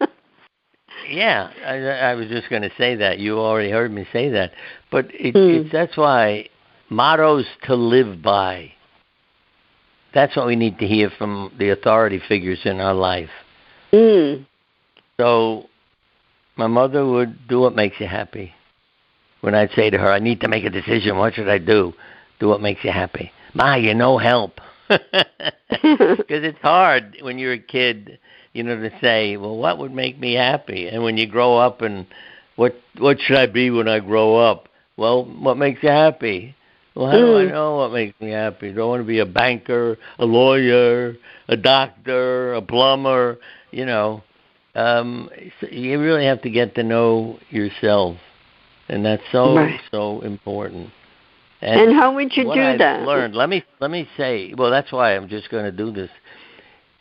Yeah, 1.08 1.50
I, 1.64 1.76
I 2.10 2.14
was 2.14 2.28
just 2.28 2.48
going 2.48 2.62
to 2.62 2.70
say 2.76 2.96
that. 2.96 3.20
You 3.20 3.38
already 3.38 3.70
heard 3.70 3.92
me 3.92 4.06
say 4.12 4.28
that, 4.30 4.52
but 4.90 5.06
it, 5.12 5.34
Hmm. 5.34 5.62
it's 5.62 5.70
that's 5.70 5.96
why 5.96 6.48
mottos 6.88 7.44
to 7.64 7.76
live 7.76 8.22
by. 8.22 8.72
That's 10.14 10.34
what 10.34 10.46
we 10.46 10.56
need 10.56 10.78
to 10.80 10.86
hear 10.86 11.10
from 11.10 11.52
the 11.58 11.68
authority 11.70 12.20
figures 12.26 12.60
in 12.64 12.80
our 12.80 12.94
life. 12.94 13.30
mm. 13.92 14.44
So, 15.20 15.66
my 16.56 16.66
mother 16.66 17.06
would 17.06 17.46
do 17.46 17.60
what 17.60 17.76
makes 17.76 18.00
you 18.00 18.06
happy. 18.08 18.52
When 19.42 19.54
I'd 19.54 19.70
say 19.72 19.90
to 19.90 19.98
her, 19.98 20.10
"I 20.10 20.18
need 20.18 20.40
to 20.40 20.48
make 20.48 20.64
a 20.64 20.70
decision. 20.70 21.18
What 21.18 21.34
should 21.34 21.48
I 21.48 21.58
do?" 21.58 21.94
Do 22.40 22.48
what 22.48 22.60
makes 22.60 22.82
you 22.82 22.90
happy. 22.90 23.30
Ma, 23.54 23.76
you're 23.76 23.94
no 23.94 24.18
help. 24.18 24.60
Because 25.80 26.42
it's 26.44 26.58
hard 26.60 27.16
when 27.20 27.38
you're 27.38 27.52
a 27.52 27.58
kid, 27.58 28.18
you 28.52 28.62
know, 28.62 28.76
to 28.80 28.90
say, 29.00 29.36
"Well, 29.36 29.56
what 29.56 29.78
would 29.78 29.92
make 29.92 30.18
me 30.18 30.34
happy?" 30.34 30.88
And 30.88 31.02
when 31.02 31.16
you 31.16 31.26
grow 31.26 31.56
up, 31.58 31.82
and 31.82 32.06
what 32.56 32.74
what 32.98 33.20
should 33.20 33.36
I 33.36 33.46
be 33.46 33.70
when 33.70 33.88
I 33.88 34.00
grow 34.00 34.36
up? 34.36 34.68
Well, 34.96 35.24
what 35.24 35.56
makes 35.56 35.82
you 35.82 35.90
happy? 35.90 36.54
Well, 36.94 37.08
how 37.08 37.18
do 37.18 37.36
I 37.36 37.44
Mm. 37.44 37.52
know 37.52 37.76
what 37.76 37.92
makes 37.92 38.18
me 38.20 38.30
happy? 38.30 38.72
Do 38.72 38.82
I 38.82 38.84
want 38.86 39.00
to 39.02 39.06
be 39.06 39.18
a 39.20 39.26
banker, 39.26 39.98
a 40.18 40.24
lawyer, 40.26 41.16
a 41.48 41.56
doctor, 41.56 42.54
a 42.54 42.62
plumber? 42.62 43.38
You 43.70 43.86
know, 43.86 44.22
um, 44.74 45.30
so 45.60 45.66
you 45.68 46.00
really 46.00 46.24
have 46.24 46.42
to 46.42 46.50
get 46.50 46.74
to 46.76 46.82
know 46.82 47.38
yourself, 47.50 48.16
and 48.88 49.04
that's 49.04 49.22
so 49.32 49.54
Right. 49.56 49.80
so 49.90 50.20
important. 50.22 50.90
And 51.60 51.94
how 51.94 52.14
would 52.14 52.36
you 52.36 52.44
do 52.44 52.50
I've 52.50 52.78
that? 52.78 53.02
Learned. 53.02 53.34
Let 53.34 53.48
me 53.48 53.64
let 53.80 53.90
me 53.90 54.08
say. 54.16 54.54
Well, 54.56 54.70
that's 54.70 54.92
why 54.92 55.16
I'm 55.16 55.28
just 55.28 55.50
going 55.50 55.64
to 55.64 55.72
do 55.72 55.90
this. 55.90 56.10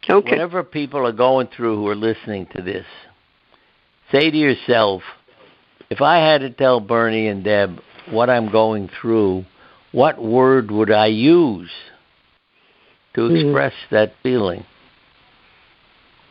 Okay. 0.10 0.32
Whatever 0.32 0.64
people 0.64 1.06
are 1.06 1.12
going 1.12 1.48
through 1.56 1.78
who 1.78 1.88
are 1.88 1.96
listening 1.96 2.48
to 2.56 2.62
this, 2.62 2.86
say 4.12 4.30
to 4.30 4.38
yourself, 4.38 5.02
if 5.90 6.02
I 6.02 6.18
had 6.18 6.42
to 6.42 6.52
tell 6.52 6.80
Bernie 6.80 7.28
and 7.28 7.44
Deb 7.44 7.80
what 8.12 8.30
I'm 8.30 8.52
going 8.52 8.90
through, 9.02 9.46
what 9.92 10.22
word 10.24 10.72
would 10.72 10.92
I 10.92 11.08
use 11.08 11.72
to 13.16 13.22
Mm-hmm. 13.22 13.48
express 13.48 13.74
that 13.92 14.14
feeling? 14.22 14.66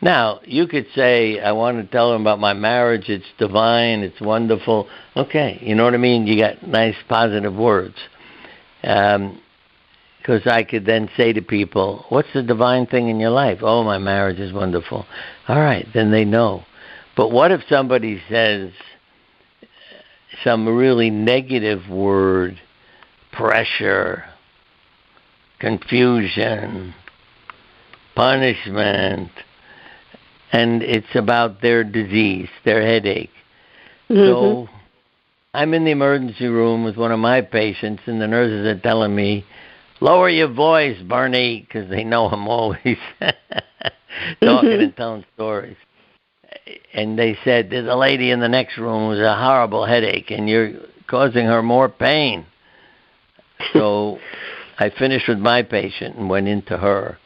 Now, 0.01 0.39
you 0.45 0.67
could 0.67 0.85
say, 0.93 1.39
I 1.39 1.51
want 1.53 1.77
to 1.77 1.91
tell 1.91 2.11
them 2.11 2.21
about 2.21 2.39
my 2.39 2.53
marriage. 2.53 3.09
It's 3.09 3.25
divine. 3.39 4.01
It's 4.01 4.21
wonderful. 4.21 4.87
Okay, 5.17 5.57
you 5.61 5.73
know 5.73 5.83
what 5.83 5.95
I 5.95 5.97
mean? 5.97 6.27
You 6.27 6.37
got 6.39 6.65
nice, 6.67 6.95
positive 7.09 7.55
words. 7.55 7.95
Um, 8.85 9.41
because 10.19 10.47
I 10.47 10.63
could 10.63 10.87
then 10.87 11.07
say 11.15 11.33
to 11.33 11.41
people, 11.41 12.05
What's 12.09 12.33
the 12.33 12.41
divine 12.41 12.87
thing 12.87 13.09
in 13.09 13.19
your 13.19 13.29
life? 13.29 13.59
Oh, 13.61 13.83
my 13.83 13.99
marriage 13.99 14.39
is 14.39 14.51
wonderful. 14.51 15.05
All 15.47 15.59
right, 15.59 15.87
then 15.93 16.09
they 16.11 16.25
know. 16.25 16.63
But 17.15 17.31
what 17.31 17.51
if 17.51 17.61
somebody 17.69 18.21
says 18.27 18.71
some 20.43 20.67
really 20.67 21.09
negative 21.09 21.87
word, 21.89 22.59
pressure, 23.31 24.25
confusion, 25.59 26.93
punishment, 28.15 29.31
and 30.51 30.81
it's 30.81 31.15
about 31.15 31.61
their 31.61 31.83
disease, 31.83 32.49
their 32.63 32.81
headache. 32.81 33.31
Mm-hmm. 34.09 34.15
So 34.15 34.69
I'm 35.55 35.73
in 35.73 35.85
the 35.85 35.91
emergency 35.91 36.47
room 36.47 36.83
with 36.83 36.97
one 36.97 37.13
of 37.13 37.19
my 37.19 37.39
patients, 37.41 38.03
and 38.07 38.21
the 38.21 38.27
nurses 38.27 38.65
are 38.65 38.79
telling 38.79 39.15
me, 39.15 39.45
lower 40.01 40.29
your 40.29 40.51
voice, 40.51 41.01
Bernie, 41.01 41.61
because 41.61 41.89
they 41.89 42.03
know 42.03 42.27
I'm 42.27 42.47
always 42.49 42.83
talking 43.21 43.31
and 44.41 44.51
mm-hmm. 44.91 44.97
telling 44.97 45.25
stories. 45.33 45.77
And 46.93 47.17
they 47.17 47.37
said, 47.45 47.69
there's 47.69 47.87
a 47.87 47.95
lady 47.95 48.31
in 48.31 48.41
the 48.41 48.49
next 48.49 48.77
room 48.77 49.09
with 49.09 49.19
a 49.19 49.35
horrible 49.35 49.85
headache, 49.85 50.29
and 50.29 50.49
you're 50.49 50.73
causing 51.07 51.45
her 51.45 51.63
more 51.63 51.87
pain. 51.87 52.45
So 53.71 54.19
I 54.77 54.89
finished 54.89 55.29
with 55.29 55.39
my 55.39 55.63
patient 55.63 56.17
and 56.17 56.29
went 56.29 56.49
into 56.49 56.77
her. 56.77 57.17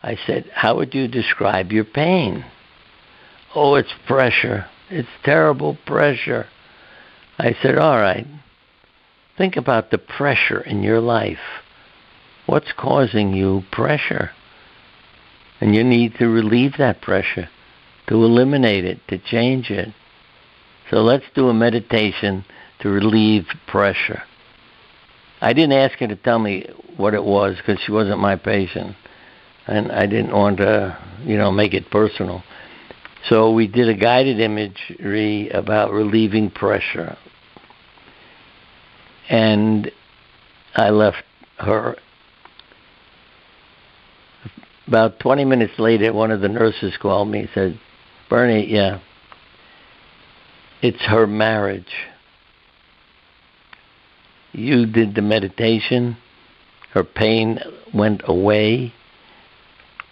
I 0.00 0.16
said, 0.26 0.48
How 0.54 0.76
would 0.76 0.94
you 0.94 1.08
describe 1.08 1.72
your 1.72 1.84
pain? 1.84 2.44
Oh, 3.52 3.74
it's 3.74 3.92
pressure. 4.06 4.66
It's 4.90 5.08
terrible 5.24 5.76
pressure. 5.86 6.46
I 7.38 7.56
said, 7.62 7.78
All 7.78 7.98
right. 7.98 8.26
Think 9.36 9.56
about 9.56 9.90
the 9.90 9.98
pressure 9.98 10.60
in 10.60 10.82
your 10.82 11.00
life. 11.00 11.38
What's 12.46 12.72
causing 12.76 13.32
you 13.32 13.62
pressure? 13.70 14.30
And 15.60 15.74
you 15.74 15.84
need 15.84 16.14
to 16.18 16.28
relieve 16.28 16.72
that 16.78 17.00
pressure, 17.00 17.48
to 18.08 18.14
eliminate 18.14 18.84
it, 18.84 19.00
to 19.08 19.18
change 19.18 19.70
it. 19.70 19.88
So 20.90 20.98
let's 21.02 21.24
do 21.34 21.48
a 21.48 21.54
meditation 21.54 22.44
to 22.80 22.88
relieve 22.88 23.46
pressure. 23.68 24.22
I 25.40 25.52
didn't 25.52 25.72
ask 25.72 25.98
her 25.98 26.08
to 26.08 26.16
tell 26.16 26.38
me 26.38 26.66
what 26.96 27.14
it 27.14 27.22
was 27.22 27.56
because 27.56 27.80
she 27.84 27.92
wasn't 27.92 28.18
my 28.18 28.34
patient, 28.34 28.96
and 29.66 29.92
I 29.92 30.06
didn't 30.06 30.32
want 30.32 30.56
to, 30.58 30.98
you 31.22 31.36
know, 31.36 31.52
make 31.52 31.74
it 31.74 31.90
personal. 31.90 32.42
So 33.28 33.52
we 33.52 33.66
did 33.66 33.88
a 33.88 33.94
guided 33.94 34.40
imagery 34.40 35.50
about 35.50 35.92
relieving 35.92 36.50
pressure, 36.50 37.16
and 39.28 39.90
I 40.74 40.90
left 40.90 41.22
her. 41.58 41.96
About 44.86 45.20
20 45.20 45.44
minutes 45.44 45.74
later, 45.78 46.12
one 46.12 46.30
of 46.30 46.40
the 46.40 46.48
nurses 46.48 46.96
called 47.00 47.28
me 47.28 47.40
and 47.40 47.48
said, 47.54 47.80
Bernie, 48.30 48.66
yeah, 48.72 49.00
it's 50.80 51.02
her 51.02 51.26
marriage 51.26 51.84
you 54.52 54.86
did 54.86 55.14
the 55.14 55.22
meditation, 55.22 56.16
her 56.92 57.04
pain 57.04 57.60
went 57.94 58.22
away, 58.24 58.92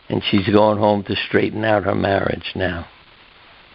and 0.08 0.22
she's 0.30 0.48
going 0.48 0.78
home 0.78 1.02
to 1.04 1.16
straighten 1.28 1.64
out 1.64 1.84
her 1.84 1.94
marriage 1.94 2.52
now. 2.54 2.86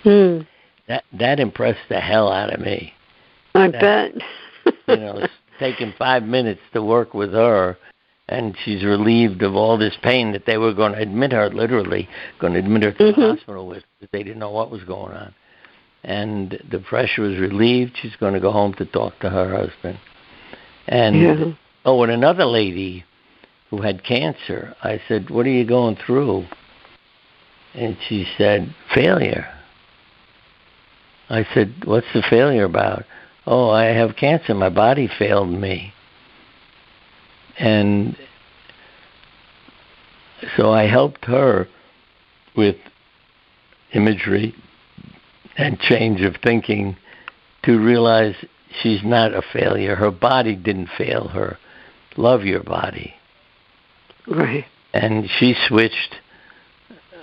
Hmm. 0.03 0.39
That 0.87 1.03
that 1.13 1.39
impressed 1.39 1.87
the 1.89 1.99
hell 1.99 2.31
out 2.31 2.53
of 2.53 2.59
me. 2.59 2.93
I 3.53 3.67
That- 3.67 3.81
bet. 3.81 4.23
You 4.87 4.97
know, 4.97 5.17
it's 5.17 5.33
taken 5.59 5.93
five 5.97 6.23
minutes 6.23 6.61
to 6.73 6.81
work 6.81 7.13
with 7.13 7.33
her, 7.33 7.77
and 8.27 8.55
she's 8.63 8.83
relieved 8.83 9.41
of 9.43 9.55
all 9.55 9.77
this 9.77 9.95
pain 10.01 10.31
that 10.33 10.45
they 10.45 10.57
were 10.57 10.73
going 10.73 10.93
to 10.93 10.99
admit 10.99 11.31
her, 11.31 11.49
literally 11.49 12.07
going 12.39 12.53
to 12.53 12.59
admit 12.59 12.83
her 12.83 12.91
to 12.91 13.03
Mhm. 13.03 13.15
the 13.15 13.21
hospital 13.35 13.67
with, 13.67 13.83
because 13.99 14.11
they 14.11 14.23
didn't 14.23 14.39
know 14.39 14.51
what 14.51 14.71
was 14.71 14.83
going 14.83 15.13
on. 15.13 15.33
And 16.03 16.59
the 16.69 16.79
pressure 16.79 17.21
was 17.21 17.37
relieved. 17.37 17.97
She's 17.97 18.15
going 18.15 18.33
to 18.33 18.39
go 18.39 18.51
home 18.51 18.73
to 18.75 18.85
talk 18.85 19.19
to 19.19 19.29
her 19.29 19.55
husband. 19.55 19.99
And 20.87 21.15
Yeah. 21.21 21.53
oh, 21.85 22.01
and 22.03 22.11
another 22.11 22.45
lady 22.45 23.05
who 23.69 23.81
had 23.81 24.03
cancer, 24.03 24.75
I 24.83 24.99
said, 25.07 25.29
"What 25.29 25.45
are 25.45 25.49
you 25.49 25.63
going 25.63 25.95
through?" 25.95 26.45
And 27.75 27.97
she 28.07 28.27
said, 28.37 28.73
"Failure." 28.93 29.47
I 31.29 31.45
said, 31.53 31.85
"What's 31.85 32.11
the 32.13 32.23
failure 32.23 32.65
about?" 32.65 33.05
"Oh, 33.45 33.69
I 33.69 33.85
have 33.85 34.15
cancer. 34.15 34.53
My 34.53 34.69
body 34.69 35.07
failed 35.07 35.49
me." 35.49 35.93
And 37.57 38.17
so 40.57 40.71
I 40.71 40.83
helped 40.83 41.25
her 41.25 41.67
with 42.55 42.77
imagery 43.93 44.55
and 45.57 45.79
change 45.79 46.21
of 46.21 46.37
thinking 46.37 46.97
to 47.63 47.79
realize 47.79 48.35
she's 48.81 49.03
not 49.03 49.33
a 49.33 49.41
failure. 49.41 49.95
Her 49.95 50.11
body 50.11 50.55
didn't 50.55 50.89
fail 50.97 51.29
her. 51.29 51.57
Love 52.17 52.43
your 52.43 52.63
body. 52.63 53.13
Right. 54.27 54.65
And 54.93 55.29
she 55.29 55.55
switched 55.67 56.15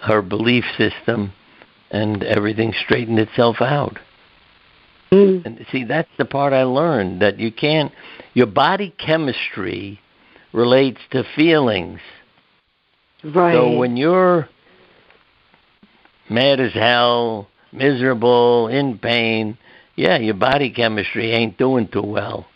her 0.02 0.22
belief 0.22 0.64
system 0.76 1.32
and 1.90 2.22
everything 2.22 2.72
straightened 2.72 3.18
itself 3.18 3.60
out. 3.60 3.98
Mm. 5.10 5.46
And 5.46 5.66
see, 5.72 5.84
that's 5.84 6.10
the 6.18 6.24
part 6.24 6.52
I 6.52 6.64
learned 6.64 7.22
that 7.22 7.38
you 7.38 7.50
can't, 7.50 7.92
your 8.34 8.46
body 8.46 8.94
chemistry 8.98 10.00
relates 10.52 11.00
to 11.10 11.24
feelings. 11.34 12.00
Right. 13.24 13.54
So 13.54 13.76
when 13.76 13.96
you're 13.96 14.48
mad 16.28 16.60
as 16.60 16.72
hell, 16.72 17.48
miserable, 17.72 18.68
in 18.68 18.98
pain, 18.98 19.58
yeah, 19.96 20.18
your 20.18 20.34
body 20.34 20.70
chemistry 20.70 21.32
ain't 21.32 21.58
doing 21.58 21.88
too 21.88 22.02
well. 22.02 22.46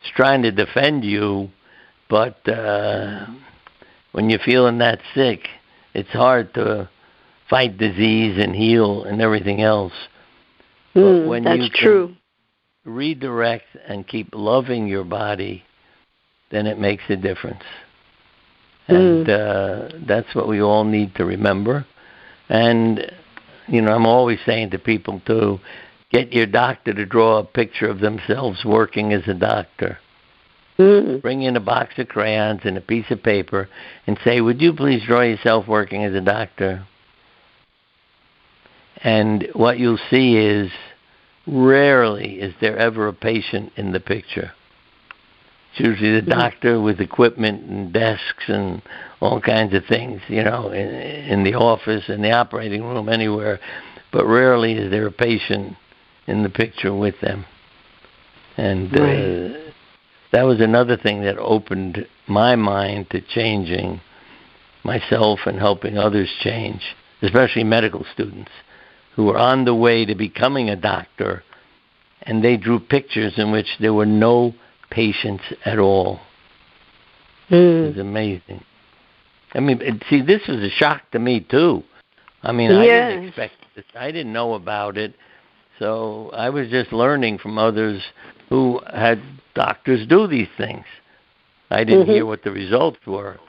It's 0.00 0.12
trying 0.14 0.42
to 0.42 0.52
defend 0.52 1.04
you, 1.04 1.50
but 2.08 2.46
uh, 2.48 3.26
when 4.12 4.30
you're 4.30 4.38
feeling 4.40 4.78
that 4.78 5.00
sick, 5.14 5.48
it's 5.94 6.10
hard 6.10 6.54
to 6.54 6.88
fight 7.48 7.76
disease 7.76 8.38
and 8.38 8.54
heal 8.54 9.04
and 9.04 9.20
everything 9.20 9.62
else. 9.62 9.92
Mm, 10.94 11.22
but 11.22 11.28
when 11.28 11.44
that's 11.44 11.62
you 11.62 11.70
can 11.70 11.82
true. 11.82 12.14
redirect 12.84 13.66
and 13.86 14.06
keep 14.06 14.28
loving 14.32 14.86
your 14.86 15.04
body, 15.04 15.62
then 16.50 16.66
it 16.66 16.78
makes 16.78 17.04
a 17.08 17.16
difference. 17.16 17.62
And 18.88 19.28
uh, 19.28 19.88
that's 20.06 20.34
what 20.34 20.48
we 20.48 20.60
all 20.60 20.84
need 20.84 21.14
to 21.14 21.24
remember. 21.24 21.86
And, 22.48 23.10
you 23.68 23.80
know, 23.80 23.92
I'm 23.92 24.06
always 24.06 24.38
saying 24.44 24.70
to 24.70 24.78
people, 24.78 25.22
too, 25.24 25.60
get 26.10 26.32
your 26.32 26.46
doctor 26.46 26.92
to 26.92 27.06
draw 27.06 27.38
a 27.38 27.44
picture 27.44 27.88
of 27.88 28.00
themselves 28.00 28.64
working 28.64 29.12
as 29.12 29.22
a 29.26 29.34
doctor. 29.34 29.98
Mm. 30.78 31.22
Bring 31.22 31.42
in 31.42 31.56
a 31.56 31.60
box 31.60 31.94
of 31.98 32.08
crayons 32.08 32.62
and 32.64 32.76
a 32.76 32.80
piece 32.80 33.10
of 33.10 33.22
paper 33.22 33.68
and 34.06 34.18
say, 34.24 34.40
Would 34.40 34.60
you 34.60 34.72
please 34.72 35.02
draw 35.06 35.20
yourself 35.20 35.68
working 35.68 36.04
as 36.04 36.14
a 36.14 36.20
doctor? 36.20 36.86
And 39.02 39.48
what 39.54 39.78
you'll 39.78 39.98
see 40.10 40.36
is 40.36 40.70
rarely 41.46 42.40
is 42.40 42.54
there 42.60 42.78
ever 42.78 43.08
a 43.08 43.12
patient 43.12 43.72
in 43.76 43.92
the 43.92 44.00
picture. 44.00 44.52
It's 45.72 45.80
usually 45.80 46.20
the 46.20 46.26
doctor 46.26 46.80
with 46.80 47.00
equipment 47.00 47.64
and 47.68 47.92
desks 47.92 48.44
and 48.46 48.82
all 49.20 49.40
kinds 49.40 49.74
of 49.74 49.84
things, 49.86 50.20
you 50.28 50.44
know, 50.44 50.70
in, 50.70 50.88
in 50.88 51.44
the 51.44 51.54
office, 51.54 52.08
in 52.08 52.22
the 52.22 52.32
operating 52.32 52.84
room, 52.84 53.08
anywhere. 53.08 53.58
But 54.12 54.26
rarely 54.26 54.74
is 54.74 54.90
there 54.90 55.06
a 55.06 55.12
patient 55.12 55.76
in 56.26 56.42
the 56.42 56.50
picture 56.50 56.94
with 56.94 57.18
them. 57.20 57.46
And 58.56 58.92
Right. 58.92 59.56
uh, 59.56 59.70
that 60.32 60.42
was 60.42 60.60
another 60.60 60.96
thing 60.96 61.22
that 61.22 61.38
opened 61.38 62.06
my 62.26 62.54
mind 62.54 63.10
to 63.10 63.20
changing 63.20 64.00
myself 64.84 65.40
and 65.46 65.58
helping 65.58 65.96
others 65.96 66.30
change, 66.42 66.82
especially 67.22 67.64
medical 67.64 68.04
students 68.12 68.50
who 69.14 69.26
were 69.26 69.38
on 69.38 69.64
the 69.64 69.74
way 69.74 70.04
to 70.04 70.14
becoming 70.14 70.70
a 70.70 70.76
doctor, 70.76 71.42
and 72.22 72.42
they 72.42 72.56
drew 72.56 72.78
pictures 72.80 73.34
in 73.36 73.52
which 73.52 73.66
there 73.80 73.94
were 73.94 74.06
no 74.06 74.54
patients 74.90 75.44
at 75.64 75.78
all. 75.78 76.20
It 77.48 77.54
Mm. 77.54 77.88
was 77.88 77.98
amazing. 77.98 78.64
I 79.54 79.60
mean, 79.60 80.00
see, 80.08 80.22
this 80.22 80.46
was 80.46 80.62
a 80.62 80.70
shock 80.70 81.10
to 81.10 81.18
me 81.18 81.40
too. 81.40 81.84
I 82.42 82.52
mean, 82.52 82.72
I 82.72 82.86
didn't 82.86 83.24
expect 83.24 83.54
this. 83.74 83.84
I 83.94 84.10
didn't 84.10 84.32
know 84.32 84.54
about 84.54 84.96
it, 84.96 85.14
So 85.78 86.30
I 86.32 86.48
was 86.50 86.68
just 86.68 86.92
learning 86.92 87.38
from 87.38 87.58
others 87.58 88.00
who 88.50 88.80
had 88.94 89.20
doctors 89.54 90.06
do 90.06 90.28
these 90.28 90.50
things. 90.56 90.84
I 91.70 91.82
didn't 91.82 92.06
Mhm. 92.06 92.14
hear 92.14 92.26
what 92.26 92.42
the 92.42 92.52
results 92.52 93.04
were. 93.06 93.40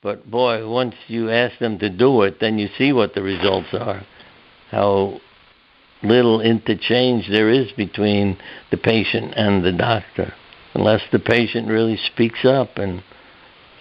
But 0.00 0.30
boy, 0.30 0.66
once 0.66 0.94
you 1.08 1.30
ask 1.30 1.58
them 1.58 1.78
to 1.80 1.90
do 1.90 2.22
it, 2.22 2.38
then 2.38 2.58
you 2.58 2.68
see 2.78 2.92
what 2.92 3.14
the 3.14 3.22
results 3.22 3.74
are. 3.74 4.02
How 4.74 5.20
little 6.02 6.40
interchange 6.40 7.28
there 7.30 7.48
is 7.48 7.70
between 7.76 8.36
the 8.72 8.76
patient 8.76 9.32
and 9.36 9.64
the 9.64 9.70
doctor, 9.70 10.34
unless 10.74 11.00
the 11.12 11.20
patient 11.20 11.68
really 11.68 11.96
speaks 12.12 12.44
up 12.44 12.76
and 12.76 13.04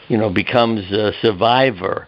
you 0.08 0.18
know 0.18 0.30
becomes 0.30 0.92
a 0.92 1.12
survivor 1.20 2.08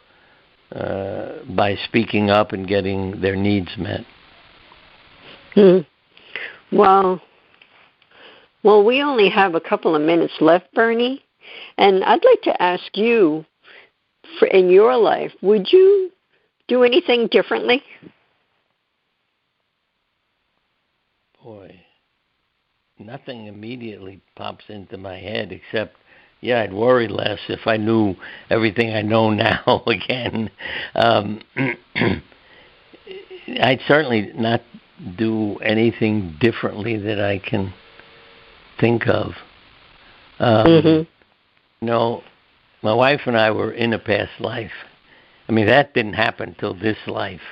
uh, 0.71 1.39
by 1.49 1.75
speaking 1.88 2.29
up 2.29 2.51
and 2.51 2.67
getting 2.67 3.19
their 3.21 3.36
needs 3.36 3.75
met. 3.75 4.05
Hmm. 5.55 5.79
Well, 6.71 7.19
well, 8.61 8.86
we 8.86 9.01
only 9.01 9.29
have 9.29 9.55
a 9.55 9.61
couple 9.61 9.95
of 9.95 10.01
minutes 10.03 10.33
left, 10.39 10.71
Bernie, 10.75 11.25
and 11.79 12.03
I'd 12.03 12.23
like 12.23 12.41
to 12.43 12.61
ask 12.61 12.95
you, 12.95 13.45
in 14.51 14.69
your 14.69 14.95
life, 14.95 15.31
would 15.41 15.71
you 15.71 16.11
do 16.67 16.83
anything 16.83 17.27
differently? 17.31 17.81
Boy, 21.45 21.79
nothing 22.97 23.45
immediately 23.45 24.19
pops 24.35 24.65
into 24.67 24.97
my 24.97 25.19
head 25.19 25.51
except, 25.51 25.95
yeah, 26.41 26.63
I'd 26.63 26.73
worry 26.73 27.07
less 27.07 27.37
if 27.49 27.67
I 27.67 27.77
knew 27.77 28.15
everything 28.49 28.95
I 28.95 29.03
know 29.03 29.29
now 29.47 29.83
again. 29.85 30.49
Um, 30.95 31.41
I'd 33.61 33.79
certainly 33.87 34.31
not 34.33 34.63
do 35.19 35.57
anything 35.57 36.35
differently 36.41 36.97
that 36.97 37.19
I 37.21 37.37
can 37.37 37.71
think 38.79 39.07
of. 39.07 39.33
Um, 40.39 40.65
Mhm. 40.65 41.07
No, 41.81 42.23
my 42.81 42.93
wife 42.93 43.21
and 43.27 43.37
I 43.37 43.51
were 43.51 43.71
in 43.71 43.93
a 43.93 43.99
past 43.99 44.31
life. 44.39 44.73
I 45.47 45.51
mean, 45.51 45.67
that 45.67 45.93
didn't 45.93 46.13
happen 46.13 46.55
till 46.59 46.73
this 46.73 46.97
life. 47.05 47.43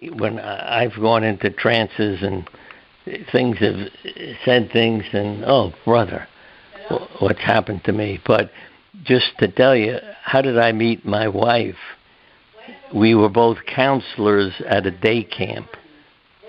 When 0.00 0.38
I've 0.38 0.94
gone 0.94 1.24
into 1.24 1.50
trances 1.50 2.22
and 2.22 2.48
things 3.32 3.58
have 3.58 3.88
said 4.44 4.70
things, 4.72 5.04
and 5.12 5.44
oh, 5.44 5.72
brother, 5.84 6.26
what's 7.20 7.40
happened 7.40 7.84
to 7.84 7.92
me? 7.92 8.20
But 8.26 8.50
just 9.04 9.38
to 9.38 9.48
tell 9.48 9.76
you, 9.76 9.98
how 10.22 10.42
did 10.42 10.58
I 10.58 10.72
meet 10.72 11.04
my 11.04 11.28
wife? 11.28 11.76
We 12.94 13.14
were 13.14 13.28
both 13.28 13.58
counselors 13.66 14.52
at 14.66 14.86
a 14.86 14.90
day 14.90 15.24
camp 15.24 15.68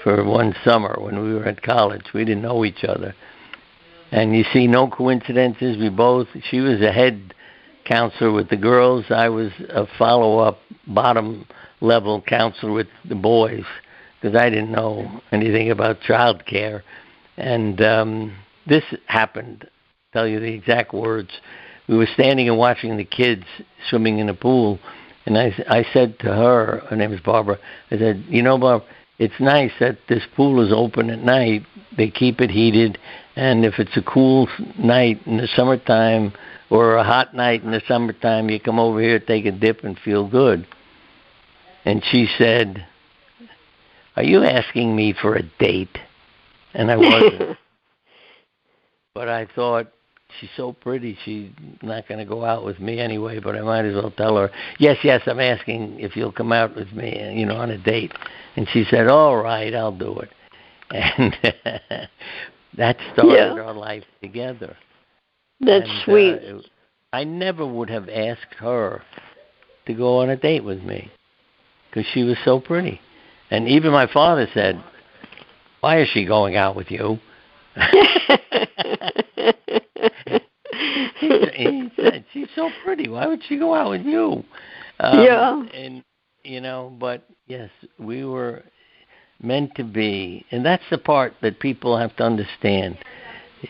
for 0.03 0.23
one 0.23 0.55
summer 0.63 0.97
when 0.99 1.21
we 1.21 1.33
were 1.33 1.45
at 1.45 1.61
college. 1.61 2.05
We 2.13 2.25
didn't 2.25 2.43
know 2.43 2.65
each 2.65 2.83
other. 2.83 3.15
And 4.11 4.35
you 4.35 4.43
see, 4.51 4.67
no 4.67 4.89
coincidences. 4.89 5.77
We 5.77 5.89
both, 5.89 6.27
she 6.49 6.61
was 6.61 6.81
a 6.81 6.91
head 6.91 7.33
counselor 7.85 8.31
with 8.31 8.49
the 8.49 8.57
girls. 8.57 9.05
I 9.09 9.29
was 9.29 9.51
a 9.69 9.85
follow 9.97 10.39
up 10.39 10.59
bottom 10.87 11.45
level 11.81 12.21
counselor 12.21 12.71
with 12.71 12.87
the 13.07 13.15
boys 13.15 13.65
because 14.21 14.35
I 14.35 14.49
didn't 14.49 14.71
know 14.71 15.21
anything 15.31 15.71
about 15.71 16.01
child 16.01 16.45
care. 16.45 16.83
And 17.37 17.81
um, 17.81 18.35
this 18.67 18.83
happened, 19.05 19.69
tell 20.13 20.27
you 20.27 20.39
the 20.39 20.53
exact 20.53 20.93
words. 20.93 21.29
We 21.87 21.97
were 21.97 22.07
standing 22.13 22.49
and 22.49 22.57
watching 22.57 22.97
the 22.97 23.05
kids 23.05 23.45
swimming 23.89 24.19
in 24.19 24.29
a 24.29 24.33
pool. 24.33 24.79
And 25.25 25.37
I, 25.37 25.53
I 25.69 25.85
said 25.93 26.19
to 26.19 26.27
her, 26.27 26.83
her 26.89 26.95
name 26.95 27.13
is 27.13 27.21
Barbara, 27.21 27.57
I 27.91 27.97
said, 27.97 28.25
You 28.27 28.43
know, 28.43 28.57
Barbara, 28.57 28.87
it's 29.19 29.39
nice 29.39 29.71
that 29.79 29.99
this 30.07 30.23
pool 30.35 30.65
is 30.65 30.71
open 30.73 31.09
at 31.09 31.19
night. 31.19 31.63
They 31.95 32.09
keep 32.09 32.39
it 32.41 32.49
heated. 32.49 32.97
And 33.35 33.65
if 33.65 33.75
it's 33.77 33.95
a 33.97 34.01
cool 34.01 34.47
night 34.77 35.21
in 35.25 35.37
the 35.37 35.47
summertime 35.55 36.33
or 36.69 36.95
a 36.95 37.03
hot 37.03 37.33
night 37.33 37.63
in 37.63 37.71
the 37.71 37.81
summertime, 37.87 38.49
you 38.49 38.59
come 38.59 38.79
over 38.79 39.01
here, 39.01 39.19
take 39.19 39.45
a 39.45 39.51
dip, 39.51 39.83
and 39.83 39.97
feel 39.99 40.27
good. 40.27 40.67
And 41.85 42.03
she 42.11 42.27
said, 42.37 42.85
Are 44.19 44.23
you 44.23 44.43
asking 44.43 44.93
me 44.97 45.13
for 45.13 45.37
a 45.37 45.43
date? 45.59 45.97
And 46.73 46.91
I 46.91 46.97
wasn't. 46.97 47.57
but 49.15 49.29
I 49.29 49.47
thought, 49.55 49.87
She's 50.39 50.49
so 50.55 50.73
pretty, 50.73 51.17
she's 51.25 51.49
not 51.81 52.07
going 52.07 52.19
to 52.19 52.25
go 52.25 52.45
out 52.45 52.63
with 52.63 52.79
me 52.79 52.99
anyway, 52.99 53.39
but 53.39 53.55
I 53.55 53.61
might 53.61 53.83
as 53.85 53.95
well 53.95 54.11
tell 54.11 54.37
her, 54.37 54.51
Yes, 54.77 54.97
yes, 55.03 55.21
I'm 55.25 55.39
asking 55.39 55.99
if 55.99 56.15
you'll 56.15 56.31
come 56.31 56.51
out 56.51 56.75
with 56.75 56.91
me, 56.91 57.33
you 57.33 57.47
know, 57.47 57.55
on 57.55 57.71
a 57.71 57.79
date. 57.79 58.11
And 58.55 58.67
she 58.71 58.83
said, 58.91 59.07
All 59.07 59.37
right, 59.37 59.73
I'll 59.73 59.97
do 59.97 60.19
it. 60.19 60.29
And 60.91 61.35
that 62.77 62.97
started 63.13 63.55
Yeah. 63.55 63.63
our 63.63 63.73
life 63.73 64.03
together. 64.21 64.77
That's 65.61 65.89
And, 65.89 65.99
uh, 65.99 66.03
sweet. 66.03 66.33
it- 66.35 66.65
I 67.11 67.23
never 67.23 67.65
would 67.65 67.89
have 67.89 68.07
asked 68.07 68.53
her 68.59 69.01
to 69.87 69.93
go 69.95 70.19
on 70.19 70.29
a 70.29 70.35
date 70.35 70.63
with 70.63 70.83
me 70.83 71.09
because 71.89 72.05
she 72.13 72.21
was 72.23 72.37
so 72.45 72.59
pretty. 72.59 73.01
And 73.51 73.67
even 73.67 73.91
my 73.91 74.07
father 74.07 74.47
said, 74.53 74.83
"Why 75.81 76.01
is 76.01 76.09
she 76.09 76.25
going 76.25 76.55
out 76.55 76.75
with 76.75 76.91
you?" 76.91 77.19
he 81.19 81.89
said, 81.95 82.25
"She's 82.33 82.47
so 82.55 82.69
pretty. 82.83 83.07
Why 83.09 83.27
would 83.27 83.43
she 83.47 83.57
go 83.57 83.73
out 83.73 83.89
with 83.89 84.05
you?" 84.05 84.43
Um, 84.99 85.23
Yeah. 85.23 85.63
And 85.73 86.03
you 86.43 86.61
know, 86.61 86.95
but 86.99 87.23
yes, 87.47 87.69
we 87.97 88.23
were 88.25 88.63
meant 89.41 89.75
to 89.75 89.83
be, 89.83 90.45
and 90.51 90.65
that's 90.65 90.83
the 90.89 90.97
part 90.97 91.33
that 91.41 91.59
people 91.59 91.97
have 91.97 92.15
to 92.17 92.23
understand. 92.23 92.97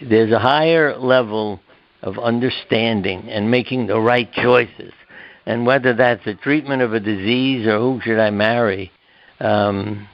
There's 0.01 0.31
a 0.31 0.39
higher 0.39 0.97
level 0.97 1.59
of 2.01 2.17
understanding 2.17 3.29
and 3.29 3.49
making 3.51 3.87
the 3.87 3.99
right 3.99 4.31
choices, 4.31 4.93
and 5.45 5.65
whether 5.65 5.93
that's 5.93 6.25
a 6.27 6.35
treatment 6.35 6.81
of 6.81 6.93
a 6.93 6.99
disease 6.99 7.67
or 7.67 7.79
who 7.79 7.99
should 8.03 8.19
I 8.19 8.29
marry. 8.29 8.91
Um, 9.39 10.07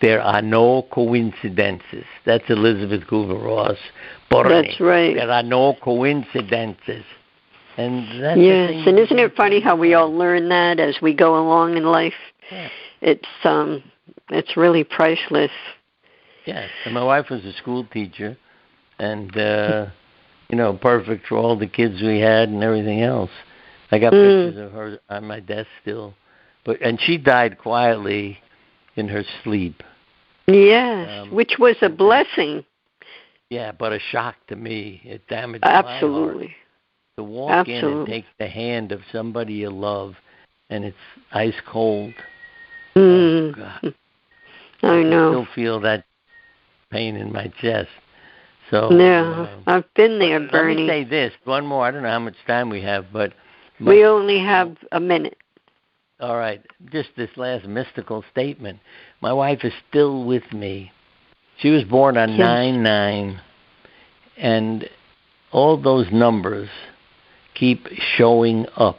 there 0.00 0.20
are 0.20 0.42
no 0.42 0.86
coincidences. 0.90 2.04
That's 2.26 2.44
Elizabeth 2.48 3.06
Kubler 3.08 3.42
Ross. 3.42 3.78
That's 4.30 4.80
right. 4.80 5.14
There 5.14 5.30
are 5.30 5.42
no 5.42 5.74
coincidences. 5.82 7.04
And 7.76 8.22
that's 8.22 8.38
yes, 8.38 8.70
and 8.86 8.98
isn't 8.98 9.18
it 9.18 9.34
funny 9.34 9.60
how 9.60 9.76
we 9.76 9.94
all 9.94 10.12
learn 10.12 10.48
that 10.50 10.78
as 10.78 10.96
we 11.02 11.12
go 11.12 11.36
along 11.36 11.76
in 11.76 11.84
life? 11.84 12.14
Yeah. 12.50 12.68
It's 13.00 13.28
um, 13.42 13.82
it's 14.30 14.56
really 14.56 14.84
priceless. 14.84 15.50
Yes, 16.44 16.70
and 16.84 16.94
my 16.94 17.02
wife 17.02 17.30
was 17.30 17.44
a 17.44 17.52
school 17.54 17.84
teacher, 17.84 18.36
and 18.98 19.36
uh, 19.36 19.86
you 20.48 20.56
know, 20.56 20.74
perfect 20.74 21.26
for 21.26 21.36
all 21.36 21.58
the 21.58 21.66
kids 21.66 22.00
we 22.00 22.20
had 22.20 22.48
and 22.48 22.62
everything 22.62 23.02
else. 23.02 23.30
I 23.90 23.98
got 23.98 24.12
Mm. 24.12 24.46
pictures 24.46 24.66
of 24.66 24.72
her 24.72 24.98
on 25.08 25.24
my 25.24 25.40
desk 25.40 25.68
still, 25.82 26.14
but 26.64 26.80
and 26.80 27.00
she 27.00 27.18
died 27.18 27.58
quietly 27.58 28.38
in 28.96 29.08
her 29.08 29.24
sleep. 29.42 29.82
Yes, 30.46 31.08
Um, 31.08 31.30
which 31.30 31.58
was 31.58 31.76
a 31.82 31.88
blessing. 31.88 32.64
Yeah, 33.50 33.72
but 33.72 33.92
a 33.92 33.98
shock 33.98 34.36
to 34.48 34.56
me. 34.56 35.00
It 35.04 35.26
damaged 35.28 35.64
my 35.64 35.70
heart. 35.70 35.84
Absolutely. 35.86 36.54
To 37.16 37.24
walk 37.24 37.68
in 37.68 37.76
and 37.76 37.84
Absolutely. 37.84 38.12
take 38.12 38.24
the 38.38 38.48
hand 38.48 38.92
of 38.92 39.00
somebody 39.12 39.54
you 39.54 39.70
love, 39.70 40.16
and 40.70 40.84
it's 40.84 40.96
ice 41.32 41.54
cold. 41.66 42.12
Mm. 42.96 43.56
God. 43.56 43.94
I 44.82 45.02
know. 45.02 45.28
I 45.28 45.30
still 45.30 45.48
feel 45.54 45.80
that 45.80 46.04
pain 46.90 47.16
in 47.16 47.32
my 47.32 47.48
chest. 47.60 47.88
So 48.70 48.90
yeah, 48.92 49.46
uh, 49.46 49.60
I've 49.66 49.94
been 49.94 50.18
there, 50.18 50.40
Bernie. 50.40 50.74
Let 50.74 50.80
me 50.80 50.88
say 50.88 51.04
this 51.04 51.32
one 51.44 51.66
more. 51.66 51.86
I 51.86 51.90
don't 51.90 52.02
know 52.02 52.08
how 52.08 52.18
much 52.18 52.36
time 52.46 52.70
we 52.70 52.80
have, 52.82 53.06
but 53.12 53.32
we 53.78 54.04
only 54.04 54.38
have 54.38 54.76
a 54.92 55.00
minute. 55.00 55.36
All 56.20 56.36
right, 56.36 56.62
just 56.92 57.10
this 57.16 57.30
last 57.36 57.66
mystical 57.66 58.24
statement. 58.30 58.80
My 59.20 59.32
wife 59.32 59.64
is 59.64 59.72
still 59.88 60.24
with 60.24 60.52
me. 60.52 60.92
She 61.58 61.70
was 61.70 61.84
born 61.84 62.16
on 62.16 62.36
nine 62.36 62.82
nine, 62.82 63.40
and 64.36 64.88
all 65.52 65.80
those 65.80 66.06
numbers 66.12 66.68
keep 67.54 67.86
showing 68.16 68.66
up. 68.76 68.98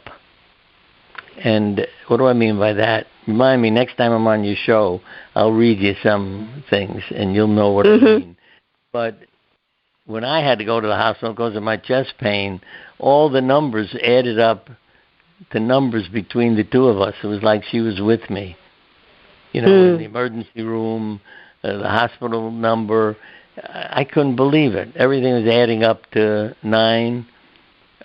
And 1.44 1.86
what 2.08 2.18
do 2.18 2.28
I 2.28 2.34
mean 2.34 2.58
by 2.58 2.74
that? 2.74 3.08
Remind 3.28 3.62
me 3.62 3.70
next 3.70 3.98
time 3.98 4.12
I'm 4.14 4.28
on 4.28 4.44
your 4.44 4.56
show, 4.56 5.02
I'll 5.36 5.52
read 5.52 5.80
you 5.80 5.96
some 6.02 6.64
things, 6.70 7.04
and 7.14 7.34
you'll 7.34 7.48
know 7.48 7.72
what 7.72 7.86
Mhm. 7.86 8.02
I 8.02 8.20
mean. 8.20 8.38
But 8.94 9.16
when 10.06 10.24
I 10.24 10.42
had 10.42 10.60
to 10.60 10.66
go 10.66 10.80
to 10.80 10.88
the 10.88 10.96
hospital 10.96 11.34
because 11.34 11.56
of 11.56 11.64
my 11.64 11.76
chest 11.78 12.18
pain, 12.18 12.62
all 13.00 13.30
the 13.30 13.42
numbers 13.42 13.94
added 13.96 14.40
up 14.40 14.70
to 15.52 15.60
numbers 15.60 16.08
between 16.08 16.56
the 16.56 16.64
two 16.64 16.88
of 16.88 17.00
us. 17.02 17.16
It 17.24 17.28
was 17.28 17.44
like 17.44 17.64
she 17.64 17.80
was 17.80 18.00
with 18.02 18.30
me. 18.30 18.56
You 19.54 19.62
know, 19.62 19.68
in 19.68 19.96
Mm. 19.96 19.98
the 20.00 20.06
emergency 20.06 20.62
room, 20.64 21.22
uh, 21.64 21.78
the 21.78 21.90
hospital 21.90 22.52
number. 22.52 23.16
I 23.64 24.02
I 24.02 24.04
couldn't 24.04 24.36
believe 24.36 24.76
it. 24.76 24.90
Everything 24.96 25.34
was 25.34 25.48
adding 25.48 25.84
up 25.84 26.10
to 26.12 26.56
nine. 26.64 27.26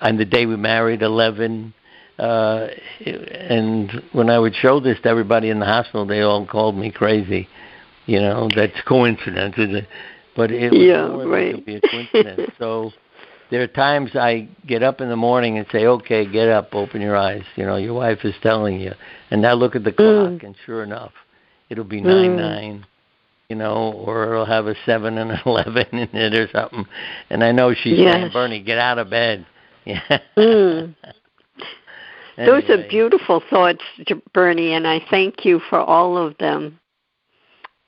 On 0.01 0.16
the 0.16 0.24
day 0.24 0.47
we 0.47 0.57
married, 0.57 1.03
eleven. 1.03 1.72
Uh, 2.18 2.68
and 3.07 4.03
when 4.12 4.28
I 4.28 4.39
would 4.39 4.55
show 4.55 4.78
this 4.78 5.01
to 5.01 5.09
everybody 5.09 5.49
in 5.49 5.59
the 5.59 5.66
hospital, 5.66 6.05
they 6.07 6.20
all 6.20 6.47
called 6.47 6.76
me 6.76 6.91
crazy. 6.91 7.49
You 8.07 8.20
know, 8.20 8.49
that's 8.55 8.81
coincidence, 8.87 9.57
is 9.57 9.74
it? 9.74 9.89
But 10.37 10.51
it 10.53 10.72
yeah, 10.72 11.09
more 11.09 11.26
right. 11.26 11.55
It 11.55 11.64
be 11.66 11.76
a 11.76 11.81
coincidence. 11.81 12.53
so 12.59 12.93
there 13.51 13.62
are 13.62 13.66
times 13.66 14.14
I 14.14 14.48
get 14.66 14.82
up 14.82 15.01
in 15.01 15.09
the 15.09 15.16
morning 15.16 15.59
and 15.59 15.66
say, 15.72 15.86
"Okay, 15.86 16.24
get 16.24 16.48
up, 16.48 16.74
open 16.74 17.01
your 17.01 17.16
eyes." 17.16 17.42
You 17.57 17.66
know, 17.66 17.76
your 17.76 17.94
wife 17.94 18.24
is 18.24 18.34
telling 18.42 18.80
you, 18.80 18.92
and 19.30 19.42
now 19.42 19.55
look 19.55 19.74
at 19.76 19.84
the 19.84 19.92
clock, 19.92 20.09
Mm. 20.09 20.42
and 20.44 20.55
sure 20.64 20.82
enough, 20.82 21.12
it'll 21.68 21.84
be 21.84 22.01
nine 22.01 22.36
Mm. 22.36 22.40
nine. 22.40 22.86
You 23.48 23.57
know, 23.57 23.92
or 24.07 24.32
it'll 24.32 24.44
have 24.44 24.68
a 24.68 24.76
seven 24.86 25.18
and 25.18 25.32
an 25.32 25.40
eleven 25.46 25.86
in 25.92 26.09
it 26.12 26.34
or 26.34 26.48
something. 26.53 26.86
And 27.30 27.42
I 27.42 27.51
know 27.51 27.74
she's 27.74 27.98
saying, 27.98 28.30
"Bernie, 28.32 28.61
get 28.61 28.78
out 28.78 28.98
of 28.98 29.11
bed." 29.11 29.44
Yeah. 29.86 30.18
Mm. 30.36 30.94
Those 32.36 32.68
are 32.68 32.86
beautiful 32.88 33.40
thoughts, 33.51 33.82
Bernie, 34.34 34.74
and 34.74 34.86
I 34.86 35.01
thank 35.11 35.44
you 35.44 35.59
for 35.59 35.78
all 35.78 36.16
of 36.18 36.36
them. 36.38 36.78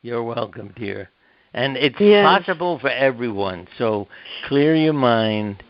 You're 0.02 0.22
welcome, 0.22 0.72
dear. 0.74 1.10
And 1.55 1.76
it's 1.76 2.00
Yes. 2.00 2.44
possible 2.46 2.78
for 2.78 2.88
everyone. 2.88 3.68
So 3.76 4.09
clear 4.46 4.74
your 4.74 4.94
mind, 4.94 5.62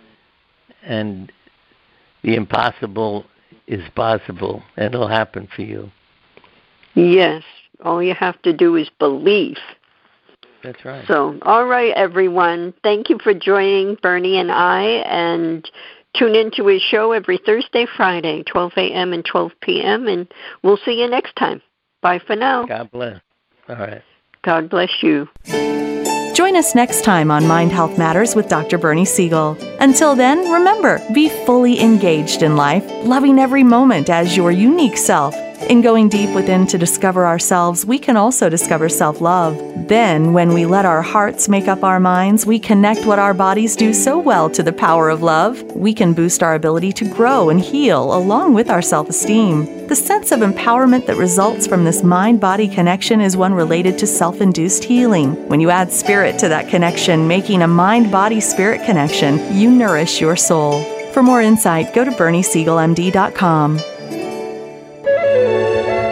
and 0.83 1.33
the 2.23 2.37
impossible 2.37 3.27
is 3.67 3.83
possible, 3.91 4.63
and 4.77 4.95
it'll 4.95 5.09
happen 5.09 5.49
for 5.55 5.63
you. 5.63 5.91
Yes, 6.95 7.43
all 7.85 8.03
you 8.03 8.15
have 8.15 8.41
to 8.43 8.53
do 8.53 8.77
is 8.77 8.89
believe. 8.99 9.59
That's 10.63 10.85
right. 10.85 11.05
So, 11.09 11.39
all 11.43 11.67
right, 11.67 11.93
everyone. 11.95 12.75
Thank 12.83 13.11
you 13.11 13.19
for 13.19 13.35
joining 13.35 13.97
Bernie 13.97 14.39
and 14.39 14.53
I, 14.53 14.83
and 14.83 15.69
tune 16.15 16.37
into 16.37 16.67
his 16.67 16.83
show 16.83 17.13
every 17.13 17.39
Thursday, 17.39 17.87
Friday, 17.97 18.45
12 18.45 18.73
a.m. 18.77 19.13
and 19.13 19.25
12 19.25 19.53
p.m., 19.61 20.07
and 20.07 20.33
we'll 20.63 20.79
see 20.85 21.01
you 21.01 21.09
next 21.09 21.35
time. 21.37 21.61
Bye 22.03 22.21
for 22.25 22.37
now. 22.37 22.67
God 22.67 22.91
bless. 22.91 23.21
All 23.69 23.77
right. 23.77 24.03
God 24.43 24.69
bless 24.69 25.03
you. 25.03 25.29
Join 26.35 26.57
us 26.57 26.75
next 26.75 27.05
time 27.05 27.31
on 27.31 27.47
Mind 27.47 27.71
Health 27.71 27.97
Matters 27.99 28.35
with 28.35 28.49
Dr. 28.49 28.77
Bernie 28.79 29.05
Siegel. 29.05 29.57
Until 29.81 30.17
then, 30.17 30.51
remember, 30.51 31.01
be 31.13 31.29
fully 31.47 31.81
engaged 31.81 32.43
in 32.43 32.57
life, 32.57 32.85
loving 33.05 33.39
every 33.39 33.63
moment 33.63 34.11
as 34.11 34.37
your 34.37 34.51
unique 34.51 34.97
self. 34.97 35.35
In 35.69 35.81
going 35.81 36.09
deep 36.09 36.31
within 36.35 36.67
to 36.67 36.77
discover 36.77 37.25
ourselves, 37.25 37.87
we 37.87 37.99
can 37.99 38.17
also 38.17 38.49
discover 38.49 38.89
self 38.89 39.21
love. 39.21 39.57
Then, 39.89 40.33
when 40.33 40.53
we 40.53 40.67
let 40.67 40.85
our 40.85 41.03
hearts 41.03 41.49
make 41.49 41.69
up 41.69 41.83
our 41.85 42.01
minds, 42.01 42.45
we 42.45 42.59
connect 42.59 43.07
what 43.07 43.19
our 43.19 43.33
bodies 43.33 43.77
do 43.77 43.95
so 43.95 44.19
well 44.19 44.51
to 44.51 44.63
the 44.63 44.73
power 44.73 45.09
of 45.09 45.23
love. 45.23 45.63
We 45.75 45.95
can 45.95 46.15
boost 46.15 46.43
our 46.43 46.55
ability 46.55 46.93
to 46.95 47.09
grow 47.09 47.49
and 47.49 47.61
heal 47.61 48.15
along 48.15 48.55
with 48.55 48.71
our 48.71 48.83
self 48.83 49.09
esteem. 49.09 49.87
The 49.87 49.97
sense 49.97 50.33
of 50.33 50.41
empowerment 50.41 51.07
that 51.07 51.17
results 51.17 51.67
from 51.67 51.85
this 51.85 52.03
mind 52.03 52.41
body 52.41 52.69
connection 52.69 53.21
is 53.21 53.37
one 53.37 53.55
related 53.55 53.99
to 53.99 54.07
self 54.07 54.41
induced 54.41 54.85
healing. 54.85 55.49
When 55.49 55.61
you 55.61 55.71
add 55.71 55.93
spirit 55.93 56.39
to 56.41 56.49
that 56.49 56.69
connection, 56.69 57.29
making 57.29 57.63
a 57.63 57.69
mind 57.69 58.11
body 58.11 58.41
spirit 58.41 58.85
connection, 58.85 59.55
you 59.55 59.71
nourish 59.71 60.21
your 60.21 60.37
soul. 60.37 60.83
For 61.13 61.23
more 61.23 61.41
insight, 61.41 61.95
go 61.95 62.05
to 62.05 62.11
BernieSiegelMD.com. 62.11 64.02